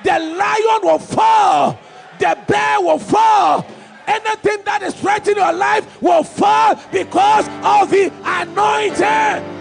[0.03, 1.79] The lion will fall.
[2.19, 3.65] The bear will fall.
[4.07, 9.55] Anything that is threatening your life will fall because of the anointing.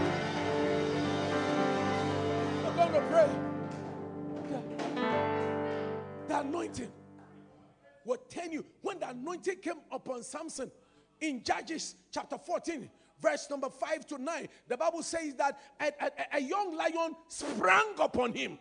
[2.93, 3.29] To pray.
[6.29, 6.93] The anointing
[8.05, 8.65] will turn you.
[8.83, 10.71] When the anointing came upon Samson
[11.21, 12.89] in Judges chapter 14,
[13.21, 17.95] verse number 5 to 9, the Bible says that a, a- a young lion sprang
[17.99, 18.59] upon him.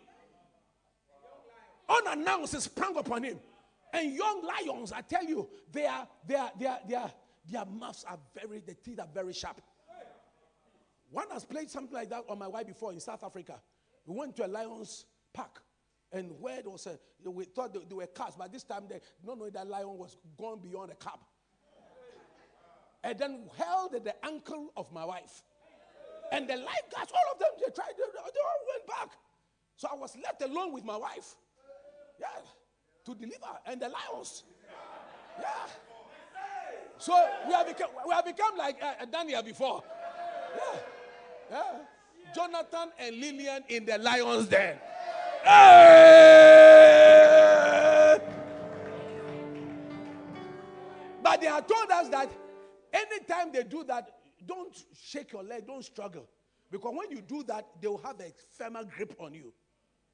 [1.87, 3.39] Unannounced, it sprang upon him.
[3.93, 6.51] And young lions, I tell you, they are, they are,
[7.49, 9.61] their mouths are very, the teeth are very sharp.
[11.11, 13.61] One has played something like that on my wife before in South Africa.
[14.05, 15.61] We went to a lion's park,
[16.11, 16.97] and where there was a,
[17.29, 20.17] we thought they, they were cats, but this time they not knowing that lion was
[20.37, 21.19] gone beyond a cab.
[23.03, 25.43] And then held the ankle of my wife.
[26.31, 29.17] And the lifeguards, all of them, they tried, they, they all went back.
[29.77, 31.35] So I was left alone with my wife.
[32.19, 32.27] Yeah.
[33.05, 33.59] To deliver.
[33.65, 34.43] And the lions.
[35.39, 35.67] Yeah.
[36.97, 37.13] So
[37.47, 39.83] we have become, we have become like uh, Daniel before.
[40.55, 40.79] Yeah.
[41.51, 41.79] Yeah.
[42.33, 44.77] Jonathan and Lillian in the lion's den.
[45.43, 46.65] Hey!
[51.21, 52.31] But they have told us that
[52.93, 56.27] anytime they do that, don't shake your leg, don't struggle.
[56.71, 59.53] Because when you do that, they will have a firmer grip on you.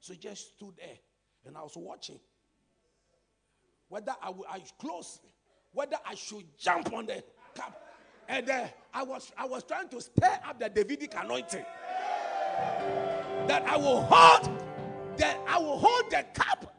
[0.00, 0.98] So just stood there
[1.46, 2.18] and I was watching
[3.88, 5.20] whether I, will, I close,
[5.72, 7.22] whether I should jump on the
[7.54, 7.78] cup.
[8.26, 11.64] And uh, I, was, I was trying to stir up the Davidic anointing.
[13.48, 14.62] That I will hold
[15.18, 16.74] the, I will hold the cup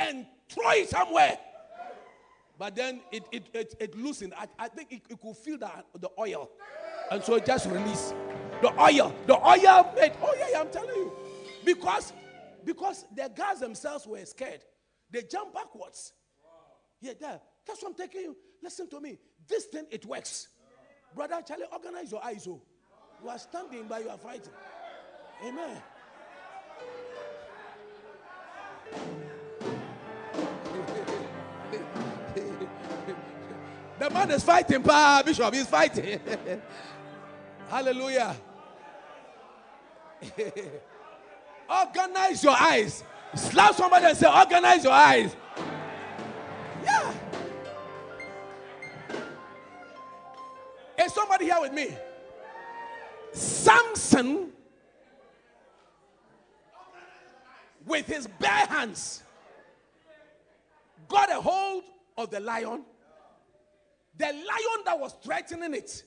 [0.00, 1.38] and throw it somewhere.
[2.58, 4.34] But then it, it, it, it loosened.
[4.36, 6.50] I, I think it, it could feel the, the oil.
[7.12, 8.16] And so it just released.
[8.62, 9.14] The oil.
[9.28, 10.12] The oil made.
[10.20, 11.12] Oh, yeah, I'm telling you.
[11.64, 12.12] Because,
[12.64, 14.64] because the guys themselves were scared.
[15.10, 16.12] They jumped backwards.
[17.00, 17.40] Yeah, there.
[17.66, 18.36] That's what I'm taking you.
[18.62, 19.18] Listen to me.
[19.46, 20.48] This thing, it works.
[21.14, 22.46] Brother Charlie, organize your eyes.
[22.48, 22.60] Oh.
[23.22, 24.52] You are standing, but you are fighting.
[25.44, 25.80] Amen.
[33.98, 35.54] the man is fighting, pa, Bishop.
[35.54, 36.20] He's fighting.
[37.68, 38.36] Hallelujah.
[41.68, 43.04] organize your eyes.
[43.34, 45.36] Slap somebody and say, Organize your eyes.
[46.82, 47.12] Yeah.
[51.04, 51.96] Is somebody here with me?
[53.32, 54.50] Samson,
[57.86, 59.22] with his bare hands,
[61.08, 61.84] got a hold
[62.16, 62.82] of the lion.
[64.16, 66.02] The lion that was threatening it,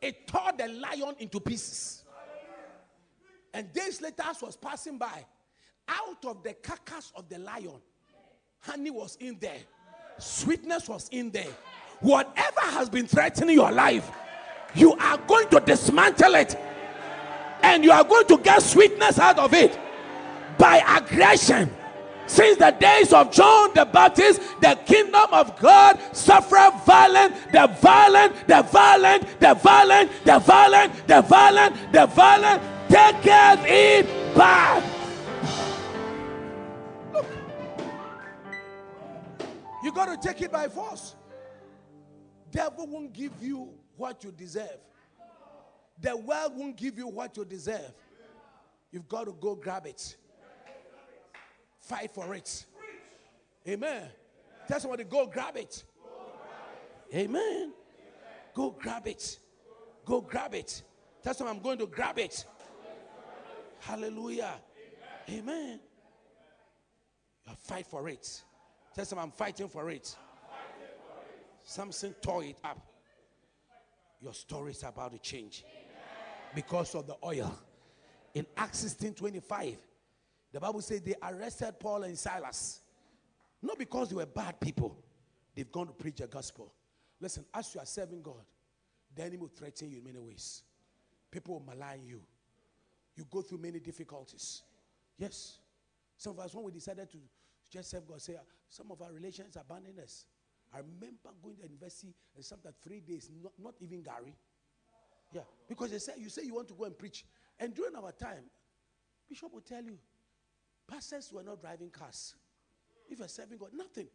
[0.00, 2.04] it tore the lion into pieces.
[3.56, 5.24] And days later, as was passing by,
[5.88, 7.80] out of the carcass of the lion,
[8.58, 9.56] honey was in there,
[10.18, 11.48] sweetness was in there.
[12.00, 14.10] Whatever has been threatening your life,
[14.74, 16.54] you are going to dismantle it
[17.62, 19.78] and you are going to get sweetness out of it
[20.58, 21.74] by aggression.
[22.26, 28.48] Since the days of John the Baptist, the kingdom of God suffered violent, the violent,
[28.48, 34.82] the violent, the violent, the violent, the violent, the violent, take it back.
[37.12, 37.26] Look,
[39.82, 41.14] you got to take it by force.
[42.50, 44.78] Devil won't give you what you deserve.
[46.00, 47.92] The world won't give you what you deserve.
[48.92, 50.16] You've got to go grab it.
[51.80, 52.66] Fight for it.
[53.68, 54.08] Amen.
[54.68, 55.84] Tell somebody, go grab it.
[57.14, 57.72] Amen.
[58.54, 59.38] Go grab it.
[60.04, 60.82] Go grab it.
[61.22, 62.44] Tell someone, I'm going to grab it.
[63.86, 64.54] Hallelujah.
[65.30, 65.78] Amen.
[67.46, 68.42] You fight for it.
[68.94, 70.16] Tell someone, I'm fighting for it.
[71.62, 72.84] Samson tore it up.
[74.20, 75.64] Your story is about to change
[76.54, 77.56] because of the oil.
[78.34, 79.76] In Acts 16 25,
[80.52, 82.80] the Bible says they arrested Paul and Silas.
[83.62, 84.96] Not because they were bad people,
[85.54, 86.72] they've gone to preach the gospel.
[87.20, 88.44] Listen, as you are serving God,
[89.14, 90.62] the enemy will threaten you in many ways.
[91.30, 92.20] People will malign you.
[93.16, 94.62] You go through many difficulties.
[95.18, 95.58] Yes.
[96.16, 97.18] Some of us, when we decided to
[97.70, 98.36] just serve God, say,
[98.68, 100.24] some of our relations abandoned us.
[100.74, 104.34] I remember going to university and something three days, not, not even gari.
[105.32, 107.24] Yeah, because they say you say you want to go and preach,
[107.58, 108.44] and during our time,
[109.28, 109.98] Bishop will tell you,
[110.88, 112.34] pastors were not driving cars.
[113.08, 114.08] If you're serving God, nothing.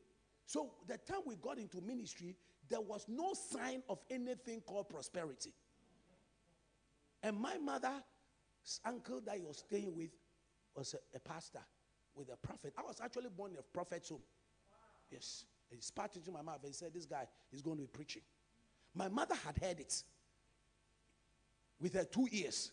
[0.46, 2.36] So the time we got into ministry,
[2.70, 5.54] there was no sign of anything called prosperity.
[7.24, 8.02] And my mother's
[8.86, 10.12] uncle that was staying with
[10.76, 11.62] was a, a pastor
[12.16, 12.74] with a prophet.
[12.78, 14.22] I was actually born in a prophet's home.
[15.10, 15.46] Yes.
[15.70, 18.22] He spat into my mouth and said, This guy is going to be preaching.
[18.94, 20.04] My mother had heard it
[21.80, 22.72] with her two ears.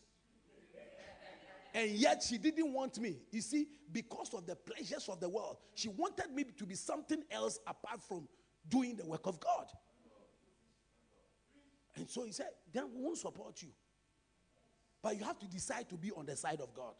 [1.74, 3.18] And yet she didn't want me.
[3.30, 7.22] You see, because of the pleasures of the world, she wanted me to be something
[7.30, 8.26] else apart from
[8.68, 9.66] doing the work of God.
[11.95, 13.68] And so he said, Then we won't support you.
[15.03, 16.94] But you have to decide to be on the side of God.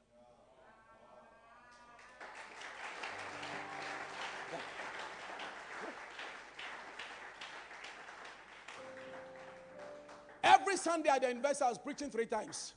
[10.43, 12.75] Every Sunday at the university, I was preaching three times.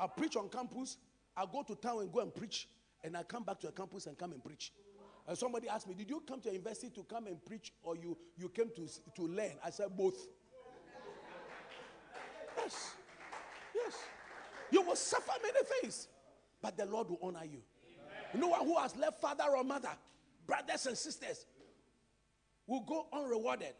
[0.00, 0.96] I preach on campus,
[1.36, 2.68] I go to town and go and preach,
[3.02, 4.72] and I come back to the campus and come and preach.
[5.26, 7.96] And somebody asked me, Did you come to the university to come and preach or
[7.96, 9.52] you, you came to, to learn?
[9.64, 10.16] I said, Both.
[12.58, 12.94] yes.
[14.74, 16.08] You will suffer many things,
[16.60, 17.60] but the Lord will honor you.
[18.36, 19.92] No one who has left father or mother,
[20.48, 21.46] brothers and sisters,
[22.66, 23.74] will go unrewarded,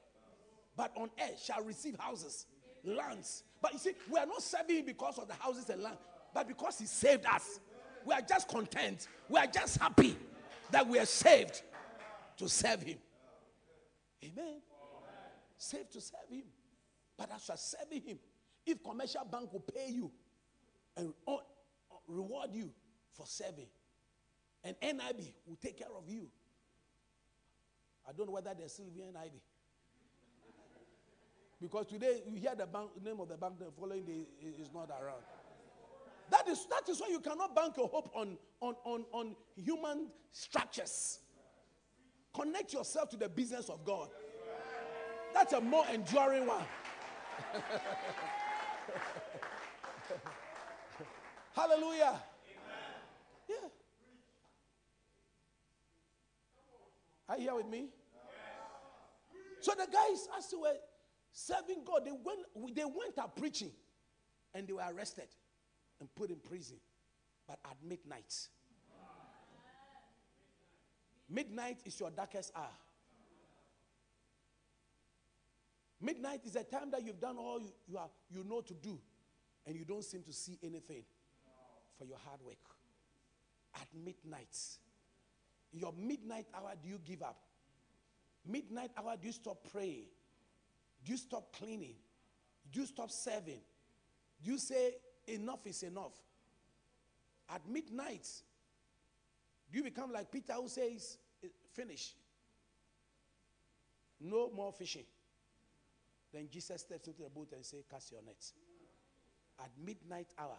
[0.77, 2.47] but on earth shall receive houses,
[2.85, 3.43] lands.
[3.61, 5.97] But you see, we are not serving because of the houses and land,
[6.33, 7.59] but because he saved us.
[8.05, 9.09] We are just content.
[9.29, 10.17] We are just happy
[10.71, 11.61] that we are saved
[12.37, 12.99] to serve him.
[14.23, 14.61] Amen.
[15.59, 16.45] Saved to serve him.
[17.19, 18.19] But as you are serving him,
[18.65, 20.13] if commercial bank will pay you
[20.97, 21.13] and
[22.09, 22.71] reward you
[23.13, 23.69] for serving,
[24.63, 26.29] and NIB will take care of you.
[28.09, 29.33] I don't know whether they're still giving NIB.
[31.61, 34.91] Because today you hear the bank, name of the bank the following day is not
[34.91, 35.23] around.
[36.31, 40.09] That is, that is why you cannot bank your hope on, on, on, on human
[40.33, 41.21] structures.
[42.35, 44.09] Connect yourself to the business of God.
[45.33, 46.65] That's a more enduring one.
[51.55, 52.21] Hallelujah.
[53.49, 53.69] Yeah.
[57.29, 57.89] Are you here with me?
[59.61, 60.75] So the guys, as they were
[61.33, 62.41] serving God, they went,
[62.75, 63.71] they went out preaching
[64.53, 65.29] and they were arrested
[66.01, 66.77] and put in prison.
[67.47, 68.35] But at midnight,
[71.31, 72.69] midnight is your darkest hour.
[76.01, 78.99] Midnight is a time that you've done all you, you, are, you know to do,
[79.67, 81.05] and you don't seem to see anything
[81.99, 82.57] for your hard work.
[83.77, 84.57] At midnight,
[85.73, 87.37] your midnight hour, do you give up?
[88.47, 90.07] Midnight hour, do you stop praying?
[91.05, 91.95] Do you stop cleaning?
[92.73, 93.61] Do you stop serving?
[94.43, 94.95] Do you say,
[95.27, 96.15] enough is enough?
[97.49, 98.29] At midnight,
[99.71, 102.15] do you become like Peter who says, "Eh, finish?
[104.21, 105.05] No more fishing.
[106.33, 108.53] Then Jesus steps into the boat and says, cast your nets.
[109.59, 110.57] At midnight hour,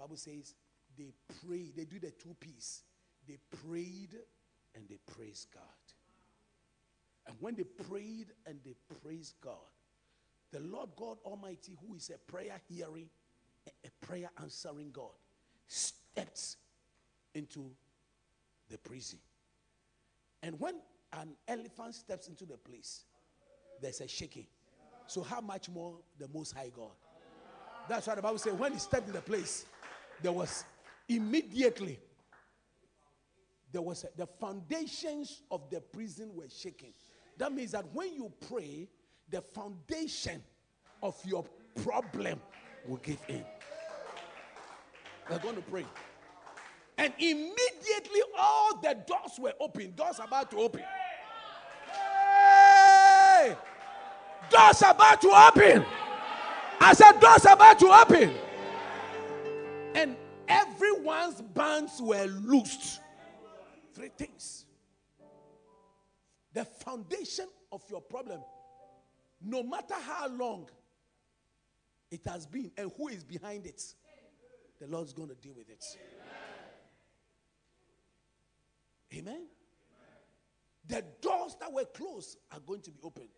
[0.00, 0.54] Bible says
[0.96, 1.12] they
[1.46, 1.72] pray.
[1.76, 2.82] They do the two P's.
[3.28, 4.16] They prayed
[4.74, 5.62] and they praised God.
[7.26, 9.54] And when they prayed and they praised God,
[10.52, 13.08] the Lord God Almighty, who is a prayer hearing,
[13.84, 15.12] a prayer answering God,
[15.66, 16.56] steps
[17.34, 17.70] into
[18.68, 19.18] the prison.
[20.42, 20.74] And when
[21.12, 23.04] an elephant steps into the place,
[23.80, 24.46] there's a shaking.
[25.06, 26.92] So, how much more the Most High God?
[27.88, 29.66] That's why the Bible says when he stepped in the place,
[30.22, 30.64] there was
[31.08, 31.98] immediately
[33.72, 36.92] there was a, the foundations of the prison were shaking.
[37.38, 38.88] That means that when you pray,
[39.30, 40.42] the foundation
[41.02, 41.44] of your
[41.84, 42.40] problem
[42.86, 43.44] will give in.
[45.30, 45.84] We're going to pray.
[46.98, 49.94] And immediately all the doors were open.
[49.94, 50.82] Doors about to open.
[51.92, 53.56] Hey!
[54.50, 55.84] Doors about to open.
[56.80, 58.34] I said, doors about to open.
[61.00, 63.00] Everyone's bands were loosed.
[63.94, 64.66] Three things.
[66.52, 68.40] The foundation of your problem,
[69.40, 70.68] no matter how long
[72.10, 73.82] it has been and who is behind it,
[74.78, 75.82] the Lord's going to deal with it.
[79.14, 79.46] Amen.
[80.86, 83.28] The doors that were closed are going to be opened.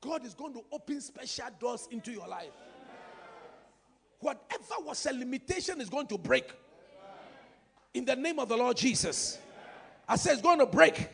[0.00, 2.52] God is going to open special doors into your life.
[4.24, 6.50] Whatever was a limitation is going to break.
[7.92, 9.38] In the name of the Lord Jesus.
[10.08, 11.10] I say it's going to break.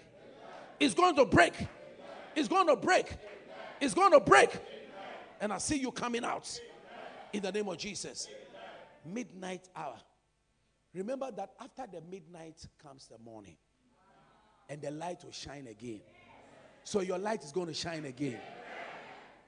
[0.79, 1.55] It's going to break.
[2.37, 3.13] It's going to break.
[3.81, 4.51] It's going to break.
[5.41, 6.57] And I see you coming out.
[7.33, 8.29] In the name of Jesus.
[9.05, 9.97] Midnight hour.
[10.95, 13.57] Remember that after the midnight comes the morning.
[14.69, 16.01] And the light will shine again.
[16.85, 18.39] So your light is going to shine again.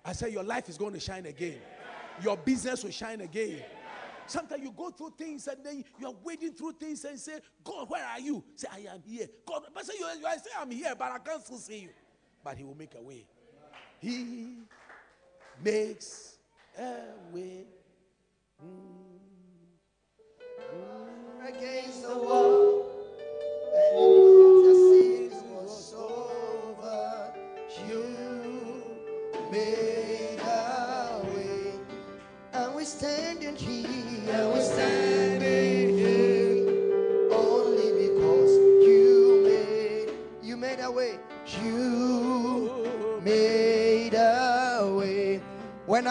[0.04, 1.60] I say your life is going to shine again.
[2.20, 3.62] Your business will shine again.
[4.26, 7.88] Sometimes you go through things and then you are wading through things and say, God,
[7.90, 8.42] where are you?
[8.54, 9.26] Say, I am here.
[9.46, 11.88] God, but say, you, I say, I'm here, but I can't still see you.
[12.44, 13.26] But He will make a way.
[14.00, 14.58] He
[15.62, 16.36] makes
[16.78, 16.92] a
[17.32, 17.66] way.
[21.46, 22.88] against the wall.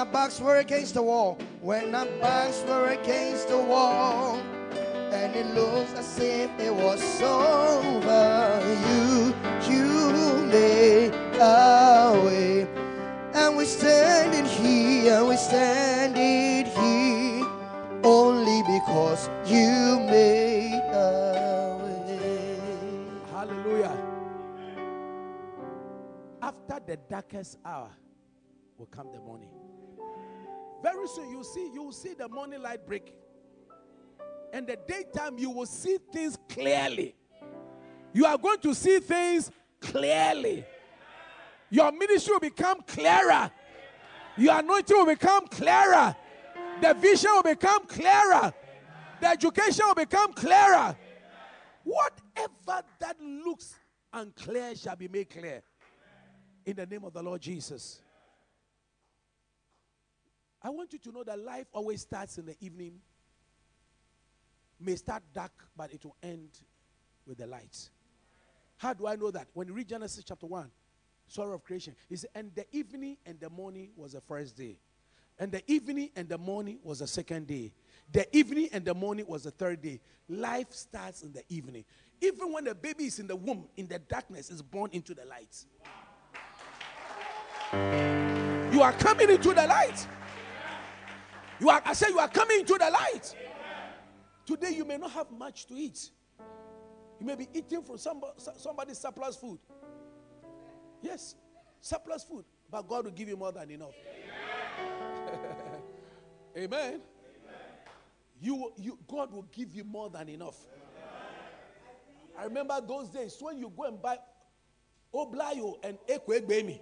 [0.02, 4.36] Our backs were against the wall, when our backs were against the wall,
[5.14, 8.60] and it looks as if it was over.
[8.88, 9.32] You,
[9.70, 12.68] you made a way,
[13.36, 17.48] and we're standing here, and we're standing here
[18.04, 23.06] only because you made a way.
[23.32, 23.96] Hallelujah.
[26.42, 27.92] After the darkest hour
[28.80, 29.61] will come the morning.
[30.82, 33.14] Very soon you see you will see the morning light break.
[34.54, 37.16] And the daytime you will see things clearly.
[38.14, 40.66] You are going to see things clearly.
[41.70, 43.50] Your ministry will become clearer.
[44.38, 46.16] Your anointing will become clearer.
[46.82, 48.54] The vision will become clearer.
[49.22, 50.98] The education will become clearer.
[51.84, 53.76] Whatever that looks
[54.12, 55.62] unclear shall be made clear.
[56.66, 58.02] In the name of the Lord Jesus.
[60.64, 63.00] I want you to know that life always starts in the evening,
[64.80, 66.50] may start dark, but it will end
[67.26, 67.90] with the light.
[68.78, 69.48] How do I know that?
[69.54, 70.70] When you read Genesis chapter 1,
[71.28, 74.78] story of creation, it says, And the evening and the morning was the first day.
[75.40, 77.72] And the evening and the morning was the second day.
[78.12, 80.00] The evening and the morning was the third day.
[80.30, 81.86] Life starts in the evening.
[82.22, 85.26] Even when the baby is in the womb, in the darkness, is born into the
[85.26, 85.66] light.
[88.74, 90.08] You are coming into the light.
[91.62, 93.36] You are, I say, you are coming into the light.
[94.48, 96.10] Today, you may not have much to eat.
[97.20, 99.60] You may be eating from somebody, somebody's surplus food.
[101.04, 101.36] Yes,
[101.80, 102.46] surplus food.
[102.72, 103.94] But God will give you more than enough.
[106.58, 107.00] Amen.
[108.42, 110.58] You, you, God will give you more than enough.
[112.40, 114.18] I remember those days when you go and buy
[115.14, 116.80] Oblayo and Ekwegbemi.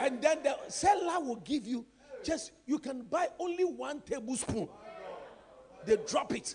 [0.00, 1.84] And then the seller will give you
[2.24, 4.68] just, you can buy only one tablespoon.
[5.84, 6.54] They drop it.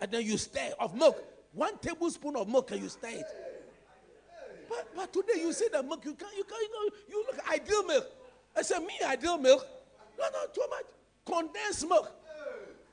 [0.00, 1.22] And then you stir of milk.
[1.52, 3.26] One tablespoon of milk and you stir it.
[4.68, 7.50] But, but today you see the milk, you can't, you can't, you, know, you look
[7.50, 8.06] ideal milk.
[8.56, 9.66] I said, me, ideal milk?
[10.18, 10.84] No, no, too much.
[11.24, 12.10] Condensed milk.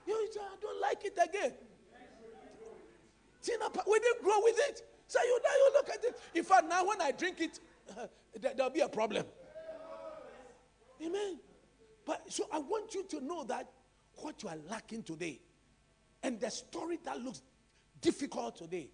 [0.07, 1.53] You say, I don't like it again.
[3.87, 4.81] We didn't grow with it.
[5.07, 6.19] So you now you look at it.
[6.35, 7.59] In fact, now when I drink it,
[7.89, 8.07] uh,
[8.39, 9.25] there, there'll be a problem.
[11.03, 11.39] Amen.
[12.05, 13.67] But so I want you to know that
[14.15, 15.39] what you are lacking today
[16.23, 17.41] and the story that looks
[18.01, 18.89] difficult today,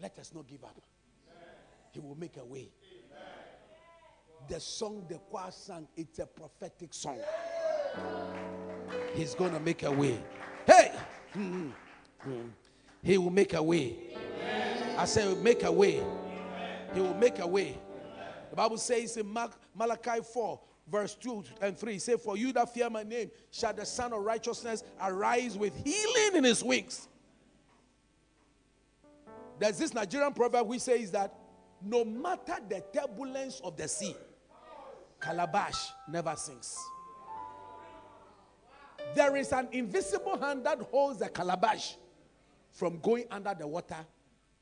[0.00, 0.80] let us not give up.
[1.92, 2.70] He will make a way.
[4.48, 7.18] The song the choir sang, it's a prophetic song.
[9.14, 10.18] He's going to make a way.
[10.66, 10.92] Hey!
[11.32, 11.68] Hmm.
[12.20, 12.48] Hmm.
[13.02, 13.96] He will make a way.
[14.96, 16.02] I say, make a way.
[16.94, 17.78] He will make a way.
[18.50, 19.32] The Bible says in
[19.74, 20.60] Malachi 4,
[20.90, 24.22] verse 2 and 3, say, For you that fear my name, shall the Sun of
[24.22, 27.08] Righteousness arise with healing in his wings.
[29.58, 31.34] There's this Nigerian proverb which says that
[31.84, 34.16] no matter the turbulence of the sea,
[35.20, 36.76] calabash never sinks.
[39.14, 41.96] There is an invisible hand that holds the calabash
[42.70, 44.06] from going under the water,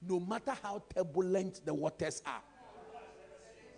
[0.07, 2.43] no matter how turbulent the waters are.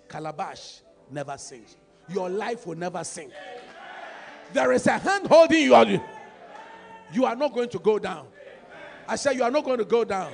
[0.08, 0.80] Calabash
[1.10, 1.76] never sinks.
[2.08, 3.32] Your life will never sink.
[4.52, 6.00] There is a hand holding you.
[7.12, 8.26] You are not going to go down.
[9.06, 10.32] I said, You are not going to go down.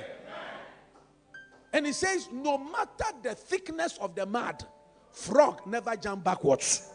[1.71, 4.65] And he says, No matter the thickness of the mud,
[5.11, 6.89] frog never jump backwards.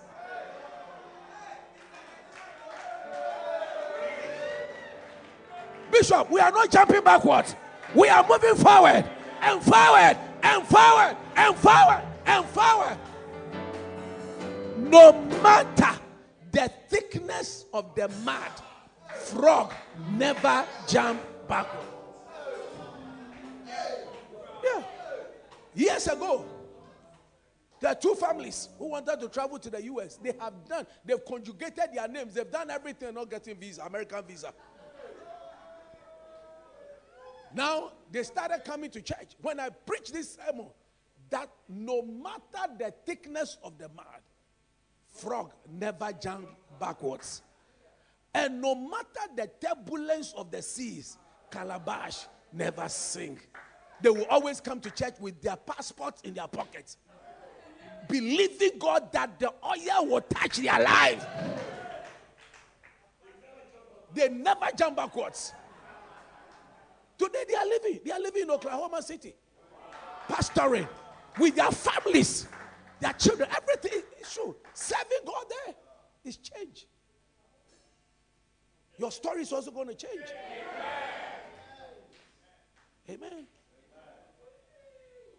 [5.90, 7.54] Bishop, we are not jumping backwards.
[7.94, 9.04] We are moving forward
[9.40, 12.98] and forward and forward and forward and forward.
[14.94, 15.98] No matter
[16.52, 18.52] the thickness of the mud,
[19.12, 19.72] frog
[20.12, 21.84] never jump backward.
[24.62, 24.82] Yeah.
[25.74, 26.44] Years ago,
[27.80, 30.14] there are two families who wanted to travel to the US.
[30.22, 34.54] They have done, they've conjugated their names, they've done everything, not getting visa, American visa.
[37.52, 39.32] Now they started coming to church.
[39.42, 40.68] When I preach this sermon,
[41.30, 44.22] that no matter the thickness of the mud,
[45.14, 46.48] frog never jump
[46.78, 47.42] backwards.
[48.34, 51.18] And no matter the turbulence of the seas,
[51.50, 53.48] calabash never sink.
[54.02, 56.98] They will always come to church with their passports in their pockets,
[58.08, 61.24] believing God that the oil will touch their life.
[64.12, 65.52] They never jump backwards.
[67.16, 68.00] Today they are living.
[68.04, 69.34] They are living in Oklahoma City,
[70.28, 70.88] pastoring
[71.38, 72.48] with their families,
[73.04, 73.48] their children.
[73.54, 74.56] Everything is true.
[74.72, 75.74] Serving God there
[76.24, 76.86] is change.
[78.96, 80.22] Your story is also going to change.
[83.10, 83.30] Amen.
[83.32, 83.46] Amen.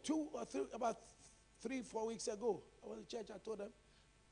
[0.03, 0.97] Two or three, about
[1.59, 3.31] three, four weeks ago, I was in church.
[3.33, 3.71] I told them,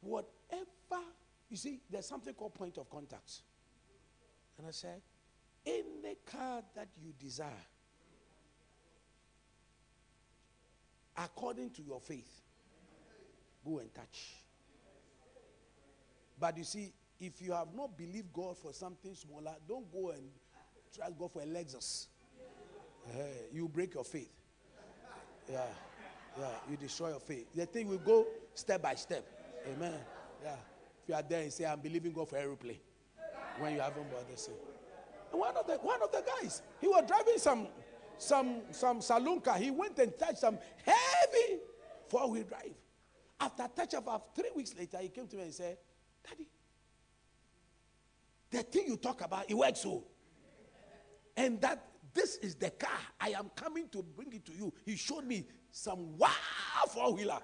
[0.02, 1.04] whatever
[1.50, 3.42] You see, there's something called point of contact.
[4.58, 5.02] And I said,
[5.66, 7.50] any car that you desire,
[11.18, 12.43] according to your faith,
[13.66, 14.36] go and touch.
[16.40, 20.24] But you see, if you have not believed God for something smaller, don't go and
[20.96, 22.08] trust God for a Lexus.
[23.12, 24.32] Eh, you break your faith.
[25.50, 25.62] Yeah,
[26.40, 27.48] yeah, you destroy your faith.
[27.54, 29.26] The thing will go step by step.
[29.68, 29.94] Amen.
[30.44, 30.56] Yeah.
[31.04, 32.80] If you are there and say, I'm believing God for aeroplane,
[33.60, 34.56] when you haven't bought the same.
[35.32, 37.68] One of the one of the guys, he was driving some
[38.18, 39.58] some some saloon car.
[39.58, 41.60] He went and touched some heavy
[42.08, 42.74] four-wheel drive.
[43.44, 45.78] After touch of about three weeks later, he came to me and said,
[46.26, 46.48] Daddy,
[48.50, 50.06] the thing you talk about, it works so.
[51.36, 52.98] And that this is the car.
[53.20, 54.74] I am coming to bring it to you.
[54.86, 56.30] He showed me some wow
[56.88, 57.40] four wheeler.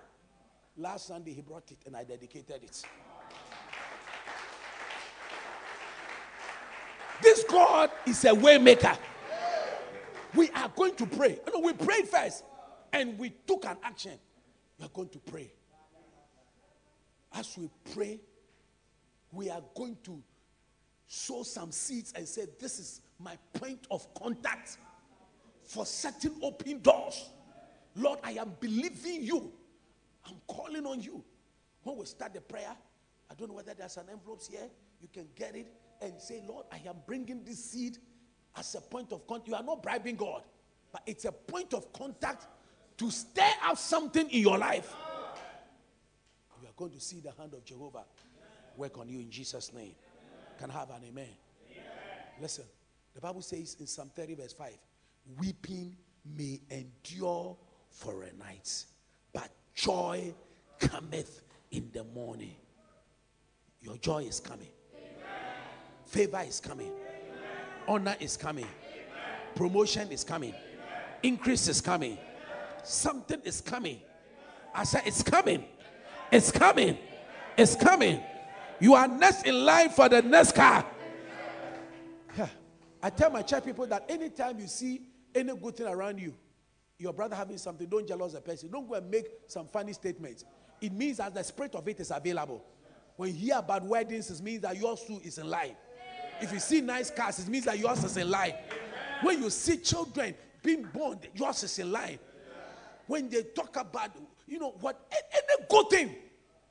[0.78, 2.82] Last Sunday, he brought it and I dedicated it.
[7.22, 8.98] This God is a way maker.
[10.34, 11.40] We are going to pray.
[11.54, 12.46] Know, we prayed first
[12.94, 14.18] and we took an action.
[14.78, 15.52] We are going to pray.
[17.34, 18.20] As we pray,
[19.32, 20.22] we are going to
[21.08, 24.78] sow some seeds and say, This is my point of contact
[25.64, 27.30] for certain open doors.
[27.96, 29.52] Lord, I am believing you.
[30.26, 31.24] I'm calling on you.
[31.84, 32.76] When we start the prayer,
[33.30, 34.70] I don't know whether there's an envelope here.
[35.02, 35.72] You can get it
[36.02, 37.98] and say, Lord, I am bringing this seed
[38.56, 39.48] as a point of contact.
[39.48, 40.44] You are not bribing God,
[40.92, 42.48] but it's a point of contact
[42.98, 44.94] to stir up something in your life.
[46.80, 48.06] Going to see the hand of Jehovah
[48.78, 49.96] work on you in Jesus' name.
[50.58, 51.28] Can I have an amen?
[52.42, 52.64] Listen,
[53.14, 54.72] the Bible says in Psalm 30, verse 5,
[55.38, 55.98] weeping
[56.38, 57.58] may endure
[57.90, 58.86] for a night,
[59.34, 60.34] but joy
[60.80, 62.56] cometh in the morning.
[63.82, 64.72] Your joy is coming.
[66.06, 66.94] Favor is coming.
[67.90, 68.68] Honor is coming.
[69.54, 70.54] Promotion is coming.
[71.24, 72.18] Increase is coming.
[72.86, 74.00] Something is coming.
[74.74, 75.66] I said, It's coming.
[76.32, 76.98] It's coming.
[77.58, 78.22] It's coming.
[78.80, 80.86] You are next in line for the next car.
[83.02, 85.02] I tell my church people that anytime you see
[85.34, 86.34] any good thing around you,
[86.98, 88.70] your brother having something, don't jealous the person.
[88.70, 90.44] Don't go and make some funny statements.
[90.82, 92.64] It means that the spirit of it is available.
[93.16, 95.76] When you hear about weddings, it means that yours too is in line.
[96.42, 98.54] If you see nice cars, it means that yours is in line.
[99.22, 102.20] When you see children being born, yours is in line.
[103.08, 104.12] When they talk about,
[104.50, 106.16] you know, what any good thing,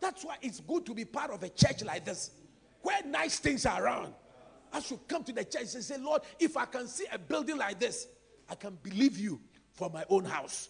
[0.01, 2.31] that's why it's good to be part of a church like this,
[2.83, 4.13] where nice things are around.
[4.73, 7.57] I should come to the church and say, Lord, if I can see a building
[7.57, 8.07] like this,
[8.51, 9.41] I can believe you
[9.73, 10.69] for my own house.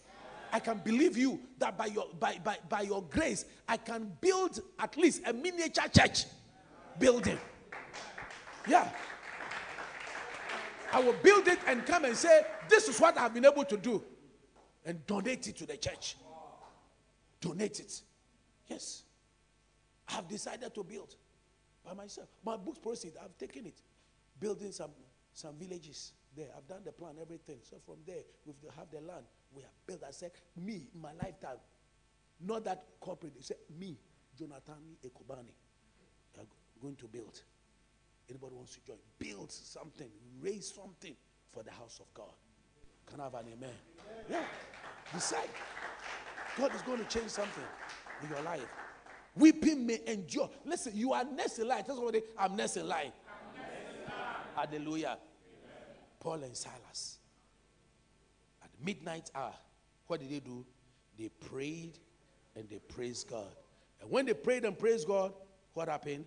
[0.53, 4.61] I can believe you that by your by, by, by your grace, I can build
[4.79, 6.25] at least a miniature church
[6.99, 7.39] building.
[8.67, 8.89] Yeah.
[10.91, 13.77] I will build it and come and say, This is what I've been able to
[13.77, 14.03] do.
[14.87, 16.17] And donate it to the church.
[17.41, 18.03] Donate it.
[18.69, 19.05] Yes.
[20.09, 21.15] I've decided to build
[21.85, 22.29] by myself.
[22.45, 23.81] My book's proceed, I've taken it.
[24.41, 24.91] Building some,
[25.33, 26.49] some villages there.
[26.57, 27.59] I've done the plan, everything.
[27.63, 29.25] So from there, we have the land.
[29.53, 30.03] We have built.
[30.07, 31.59] I said, me, my lifetime,
[32.41, 33.33] not that corporate.
[33.37, 33.99] He said, me,
[34.39, 35.53] Jonathan Ekobani,
[36.39, 36.45] are
[36.81, 37.43] going to build.
[38.31, 38.99] Anybody wants to join?
[39.19, 40.11] Build something,
[40.41, 41.17] raise something
[41.53, 42.33] for the house of God.
[43.07, 43.71] Can I have an amen?
[44.31, 44.45] Yeah.
[45.13, 45.49] Decide.
[46.59, 47.65] God is going to change something
[48.23, 48.67] in your life.
[49.37, 50.51] Weeping may endure.
[50.65, 51.85] Listen, you are line.
[51.85, 53.13] Tell somebody, I'm next in line.
[54.57, 55.17] Hallelujah.
[55.17, 55.97] Amen.
[56.19, 57.19] Paul and Silas.
[58.63, 59.55] At midnight hour,
[60.09, 60.67] what did they do?
[61.17, 61.99] They prayed
[62.57, 63.55] and they praised God.
[64.01, 65.33] And when they prayed and praised God,
[65.75, 66.25] what happened?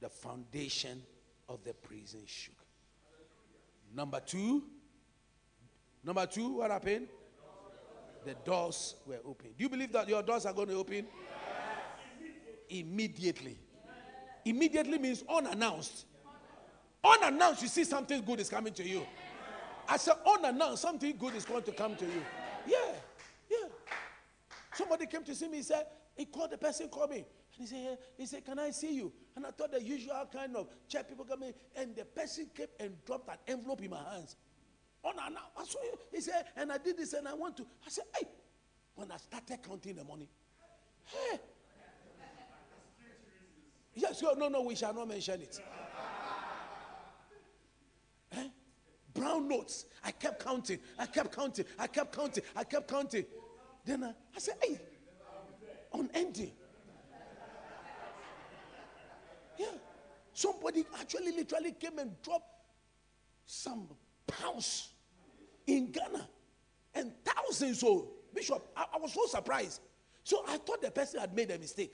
[0.00, 1.02] The foundation
[1.48, 2.54] of the prison shook.
[3.94, 4.62] Number two,
[6.04, 7.08] number two, what happened?
[8.28, 9.52] The doors were open.
[9.56, 11.06] Do you believe that your doors are going to open?
[12.68, 13.58] Immediately.
[14.44, 16.04] Immediately means unannounced.
[17.02, 19.06] Unannounced, you see something good is coming to you.
[19.88, 22.22] I said, unannounced, something good is going to come to you.
[22.66, 22.92] Yeah,
[23.50, 23.68] yeah.
[24.74, 27.16] Somebody came to see me, he said, he called the person, called me.
[27.16, 27.26] And
[27.56, 29.10] he said, he said, Can I see you?
[29.36, 33.02] And I thought the usual kind of chat people coming, and the person came and
[33.06, 34.36] dropped an envelope in my hands.
[35.04, 35.38] Unannounced.
[35.56, 35.98] I saw you.
[36.12, 37.62] He said, and I did this and I want to.
[37.86, 38.26] I said, Hey,
[38.94, 40.28] when I started counting the money,
[41.04, 41.38] hey.
[43.94, 45.60] Yes, no, no, we shall not mention it.
[48.32, 48.48] eh?
[49.12, 49.86] Brown notes.
[50.04, 50.78] I kept counting.
[50.98, 51.64] I kept counting.
[51.78, 52.44] I kept counting.
[52.54, 53.24] I kept counting.
[53.84, 54.78] Then I, I said, hey,
[55.92, 56.52] unending.
[59.58, 59.66] Yeah.
[60.32, 62.46] Somebody actually literally came and dropped
[63.46, 63.88] some
[64.28, 64.90] pounds
[65.66, 66.28] in Ghana
[66.94, 67.80] and thousands.
[67.80, 69.80] So, Bishop, I, I was so surprised.
[70.22, 71.92] So I thought the person had made a mistake.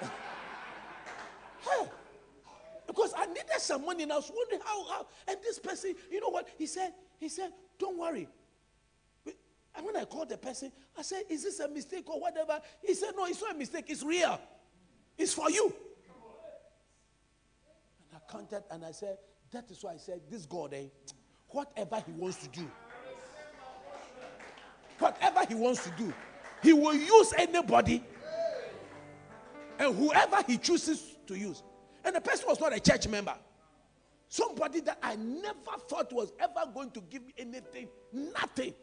[2.86, 5.06] Because I needed some money and I was wondering how, how.
[5.26, 6.46] And this person, you know what?
[6.58, 8.28] He said, he said, don't worry.
[9.74, 12.60] And when I called the person, I said, is this a mistake or whatever?
[12.84, 13.86] He said, no, it's not a mistake.
[13.88, 14.38] It's real.
[15.16, 15.72] It's for you.
[18.10, 19.16] And I counted and I said,
[19.52, 20.86] that is why I said, this God, eh,
[21.48, 22.70] whatever he wants to do,
[24.98, 26.12] whatever he wants to do,
[26.62, 28.04] he will use anybody
[29.78, 31.62] and whoever he chooses to use.
[32.04, 33.34] And the person was not a church member.
[34.28, 38.74] Somebody that I never thought was ever going to give me anything, nothing.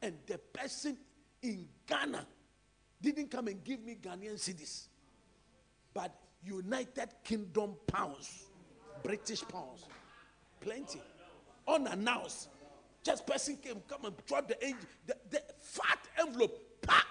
[0.00, 0.96] And the person
[1.42, 2.26] in Ghana
[3.00, 4.88] didn't come and give me Ghanaian cedis,
[5.92, 8.46] but United Kingdom pounds,
[9.02, 9.84] British pounds,
[10.60, 11.00] plenty,
[11.66, 12.48] unannounced.
[13.02, 14.56] Just person came, come and drop the,
[15.06, 17.06] the, the fat envelope, pa,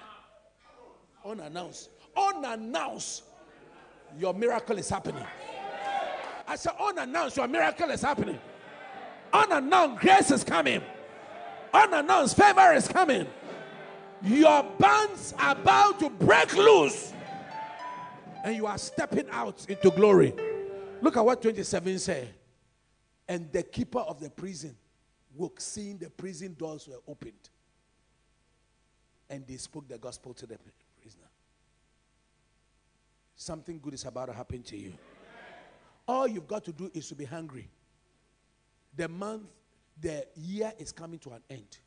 [1.25, 3.23] unannounced, unannounced.
[4.17, 5.25] Your miracle is happening.
[6.47, 8.39] I said, unannounced, your miracle is happening.
[9.33, 10.81] Unannounced, grace is coming.
[11.73, 13.27] Unannounced, favor is coming.
[14.23, 17.13] Your bands are about to break loose.
[18.43, 20.33] And you are stepping out into glory.
[21.01, 22.33] Look at what 27 said.
[23.27, 24.75] And the keeper of the prison
[25.35, 27.49] woke, seeing the prison doors were opened.
[29.29, 30.57] And they spoke the gospel to the
[31.01, 31.27] prisoner.
[33.35, 34.93] Something good is about to happen to you.
[36.07, 37.69] All you've got to do is to be hungry.
[38.95, 39.43] The month,
[39.99, 41.77] the year is coming to an end.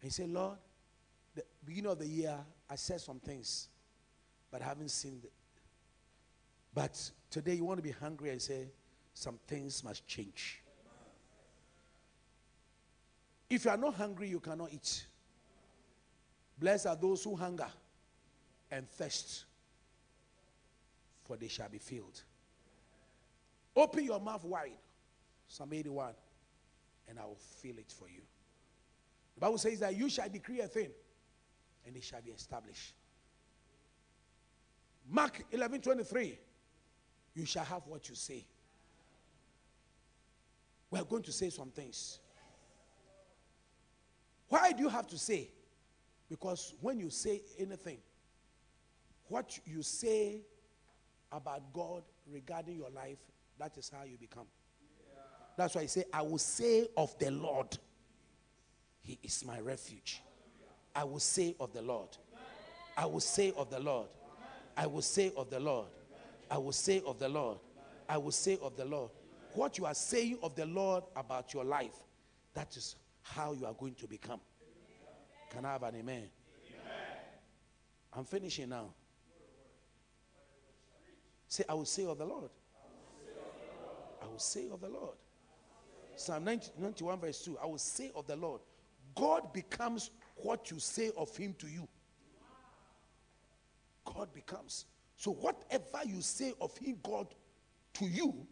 [0.00, 0.58] And you say, Lord,
[1.34, 2.36] the beginning of the year,
[2.68, 3.68] I said some things,
[4.50, 5.32] but I haven't seen it.
[6.74, 8.66] But today you want to be hungry and say,
[9.16, 10.60] some things must change.
[13.48, 15.06] If you are not hungry, you cannot eat.
[16.58, 17.68] Blessed are those who hunger
[18.70, 19.46] and thirst,
[21.24, 22.22] for they shall be filled.
[23.74, 24.72] Open your mouth wide,
[25.48, 26.12] Psalm 81,
[27.08, 28.20] and I will fill it for you.
[29.36, 30.90] The Bible says that you shall decree a thing,
[31.86, 32.92] and it shall be established.
[35.08, 36.38] Mark 11 23,
[37.34, 38.44] you shall have what you say.
[40.96, 42.20] We are going to say some things.
[44.48, 45.50] Why do you have to say?
[46.30, 47.98] Because when you say anything,
[49.28, 50.40] what you say
[51.30, 53.18] about God regarding your life,
[53.58, 54.46] that is how you become.
[55.58, 57.76] That's why I say, I will say of the Lord,
[59.02, 60.22] He is my refuge.
[60.94, 62.16] I will say of the Lord.
[62.96, 64.08] I will say of the Lord.
[64.74, 65.88] I will say of the Lord.
[66.50, 67.58] I will say of the Lord.
[68.08, 69.10] I will say of the Lord.
[69.56, 72.04] What you are saying of the Lord about your life,
[72.52, 74.38] that is how you are going to become.
[75.50, 76.28] Can I have an amen?
[78.12, 78.92] I'm finishing now.
[81.48, 82.50] Say, I will say of the Lord.
[84.22, 85.16] I will say of the Lord.
[86.16, 87.56] Psalm 90, 91, verse 2.
[87.62, 88.60] I will say of the Lord.
[89.14, 91.88] God becomes what you say of him to you.
[94.04, 94.84] God becomes.
[95.16, 97.28] So whatever you say of him, God,
[97.94, 98.46] to you,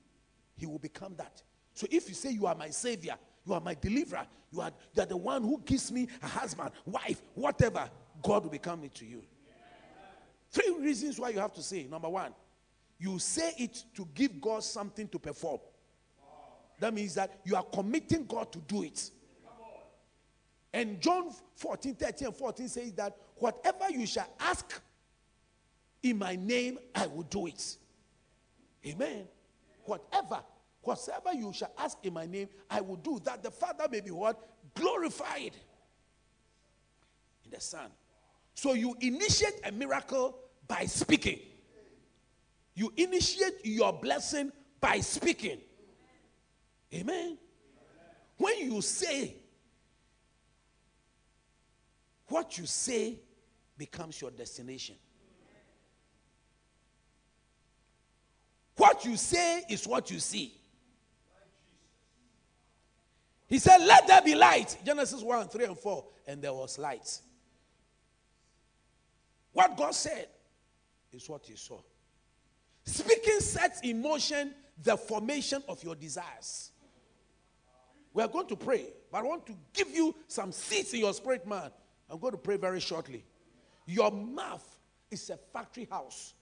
[0.56, 1.42] he will become that.
[1.74, 3.16] So if you say you are my savior,
[3.46, 6.70] you are my deliverer, you are, you are the one who gives me a husband,
[6.86, 7.88] wife, whatever,
[8.22, 9.22] God will become it to you.
[10.50, 11.86] Three reasons why you have to say.
[11.90, 12.32] Number one,
[12.98, 15.58] you say it to give God something to perform.
[16.78, 19.10] That means that you are committing God to do it.
[20.72, 24.80] And John 14, 13, and 14 says that whatever you shall ask
[26.02, 27.76] in my name, I will do it.
[28.86, 29.26] Amen.
[29.84, 30.40] Whatever,
[30.82, 34.10] whatsoever you shall ask in my name, I will do that the Father may be
[34.10, 34.40] what?
[34.74, 35.54] Glorified
[37.44, 37.90] in the Son.
[38.54, 41.40] So you initiate a miracle by speaking.
[42.74, 44.50] You initiate your blessing
[44.80, 45.58] by speaking.
[46.92, 47.38] Amen.
[48.36, 49.36] When you say,
[52.28, 53.18] what you say
[53.76, 54.96] becomes your destination.
[58.76, 60.54] What you say is what you see.
[63.46, 64.76] He said, Let there be light.
[64.84, 66.04] Genesis 1, 3, and 4.
[66.26, 67.20] And there was light.
[69.52, 70.28] What God said
[71.12, 71.80] is what you saw.
[72.84, 74.52] Speaking sets in motion
[74.82, 76.72] the formation of your desires.
[78.12, 81.14] We are going to pray, but I want to give you some seeds in your
[81.14, 81.70] spirit, man.
[82.10, 83.24] I'm going to pray very shortly.
[83.86, 84.64] Your mouth
[85.10, 86.34] is a factory house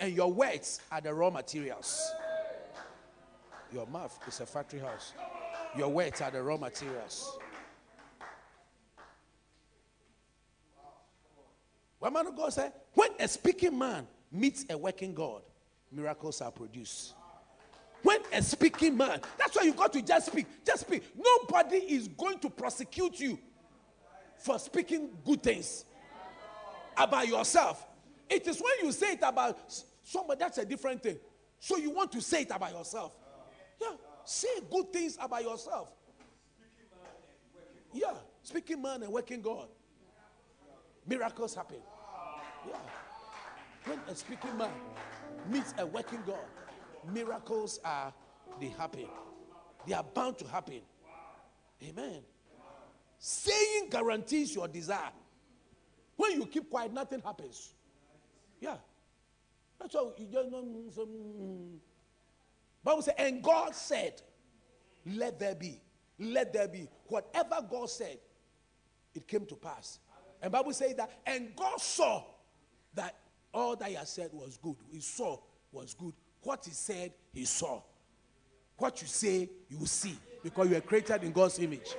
[0.00, 2.10] And your words are the raw materials.
[3.72, 5.12] Your mouth is a factory house.
[5.76, 7.38] Your words are the raw materials.
[11.98, 15.42] One man of God said, when a speaking man meets a working God,
[15.90, 17.14] miracles are produced.
[18.02, 20.46] When a speaking man, that's why you got to just speak.
[20.66, 21.02] Just speak.
[21.16, 23.38] Nobody is going to prosecute you
[24.36, 25.86] for speaking good things
[26.96, 27.86] about yourself.
[28.28, 29.58] It is when you say it about
[30.02, 31.18] somebody, that's a different thing.
[31.58, 33.12] So you want to say it about yourself.
[33.80, 33.96] Yeah.
[34.24, 35.88] Say good things about yourself.
[37.92, 38.14] Yeah.
[38.42, 39.68] Speaking man and working God.
[41.06, 41.78] Miracles happen.
[42.66, 42.76] Yeah.
[43.84, 44.70] When a speaking man
[45.50, 46.44] meets a working God,
[47.12, 48.12] miracles are
[48.60, 49.06] they happen.
[49.86, 50.80] They are bound to happen.
[51.82, 52.22] Amen.
[53.18, 55.12] Saying guarantees your desire.
[56.16, 57.74] When you keep quiet, nothing happens.
[58.64, 58.76] Yeah.
[59.78, 60.64] That's why you just know.
[60.64, 61.76] Mm.
[62.82, 64.22] Bible says, and God said,
[65.04, 65.82] Let there be.
[66.18, 66.88] Let there be.
[67.08, 68.18] Whatever God said,
[69.14, 69.98] it came to pass.
[70.40, 72.24] And Bible says that, and God saw
[72.94, 73.14] that
[73.52, 74.76] all that he had said was good.
[74.90, 75.38] He saw
[75.70, 76.14] was good.
[76.42, 77.82] What he said, he saw.
[78.78, 80.16] What you say, you will see.
[80.42, 81.94] Because you are created in God's image.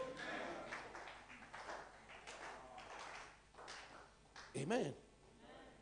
[4.57, 4.93] Amen.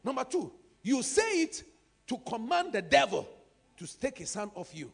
[0.04, 0.52] Number two,
[0.84, 1.64] you say it
[2.08, 3.28] to command the devil
[3.78, 4.92] to take his hand off you.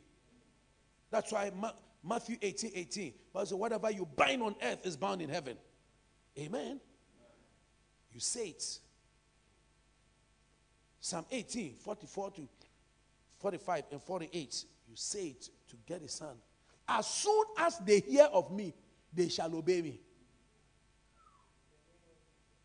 [1.12, 1.72] That's why Ma-
[2.04, 3.14] Matthew 18 18.
[3.34, 5.58] But whatever you bind on earth is bound in heaven.
[6.38, 6.80] Amen.
[8.14, 8.80] You say it.
[11.02, 12.48] Psalm 18, 44 to
[13.40, 14.66] 45 and 48.
[14.88, 16.36] You say it to get his son.
[16.88, 18.74] As soon as they hear of me,
[19.14, 20.00] they shall obey me.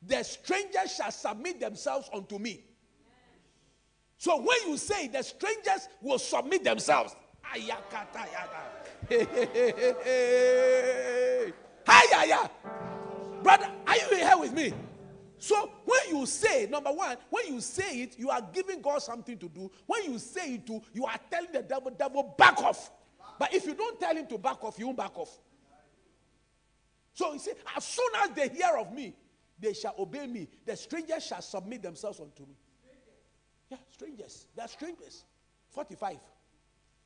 [0.07, 2.65] The strangers shall submit themselves unto me.
[4.25, 7.15] So when you say the strangers will submit themselves,
[13.43, 14.73] Brother, are you here with me?
[15.37, 19.37] So when you say, number one, when you say it, you are giving God something
[19.37, 19.71] to do.
[19.85, 22.93] When you say it to, you are telling the devil, devil, back off.
[23.39, 25.39] But if you don't tell him to back off, you won't back off.
[27.13, 29.15] So he said, as soon as they hear of me,
[29.61, 30.49] they shall obey me.
[30.65, 32.55] The strangers shall submit themselves unto me.
[33.75, 34.47] Yeah, strangers.
[34.57, 35.25] They are strangers.
[35.71, 36.17] 45.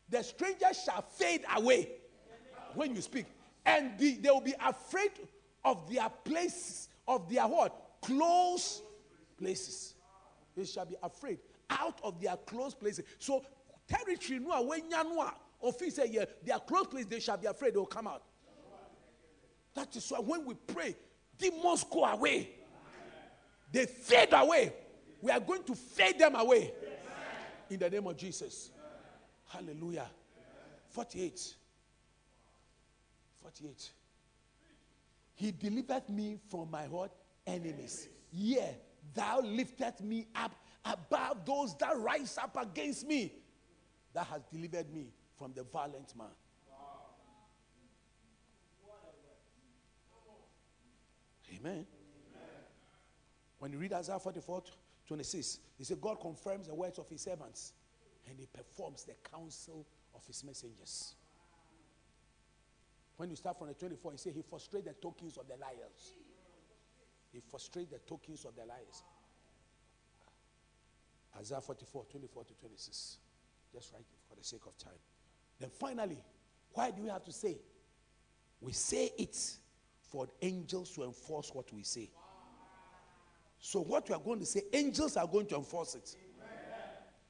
[0.09, 1.89] The strangers shall fade away
[2.75, 3.27] when you speak.
[3.65, 5.13] And the, they will be afraid
[5.65, 8.01] of their places, of their what?
[8.03, 8.83] Close
[9.39, 9.95] places.
[10.57, 11.39] They shall be afraid
[11.71, 13.05] out of their close places.
[13.19, 13.45] So
[13.87, 15.31] territory no when no
[15.61, 18.23] office yeah, their close place, they shall be afraid they will come out.
[19.75, 20.97] That is why when we pray,
[21.37, 22.51] demons go away.
[23.71, 24.73] They fade away.
[25.21, 26.73] We are going to fade them away.
[27.71, 28.71] In the name of Jesus.
[29.49, 30.09] Hallelujah.
[30.91, 31.55] 48.
[33.43, 33.91] 48.
[35.35, 37.15] He delivered me from my what?
[37.47, 38.09] Enemies.
[38.33, 38.71] Yeah,
[39.15, 40.55] thou lifted me up
[40.85, 43.33] above those that rise up against me.
[44.15, 46.27] That has delivered me from the violent man.
[51.57, 51.87] Amen.
[53.59, 54.63] When you read Isaiah 44
[55.09, 57.73] 26, he said, God confirms the words of his servants
[58.29, 61.15] and he performs the counsel of his messengers.
[63.17, 66.15] When you start from the 24, he said, He frustrates the tokens of the liars.
[67.33, 69.03] He frustrates the tokens of the liars.
[71.37, 73.17] Isaiah 44 24 to 26.
[73.73, 74.99] Just write it for the sake of time.
[75.59, 76.19] Then finally,
[76.73, 77.59] why do we have to say?
[78.61, 79.37] We say it
[80.11, 82.11] for angels to enforce what we say.
[83.61, 86.17] So, what we are going to say, angels are going to enforce it.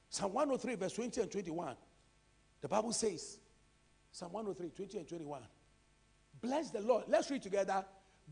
[0.09, 1.75] Psalm 103, verse 20 and 21.
[2.61, 3.39] The Bible says,
[4.11, 5.41] Psalm 103, 20 and 21.
[6.41, 7.05] Bless the Lord.
[7.07, 7.85] Let's read together.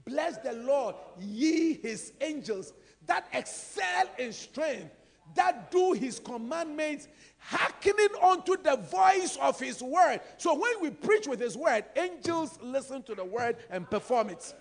[0.05, 2.73] Bless the Lord, ye his angels
[3.07, 4.91] that excel in strength,
[5.35, 7.07] that do his commandments,
[7.39, 10.21] hearkening unto the voice of his word.
[10.37, 14.53] So when we preach with his word, angels listen to the word and perform it.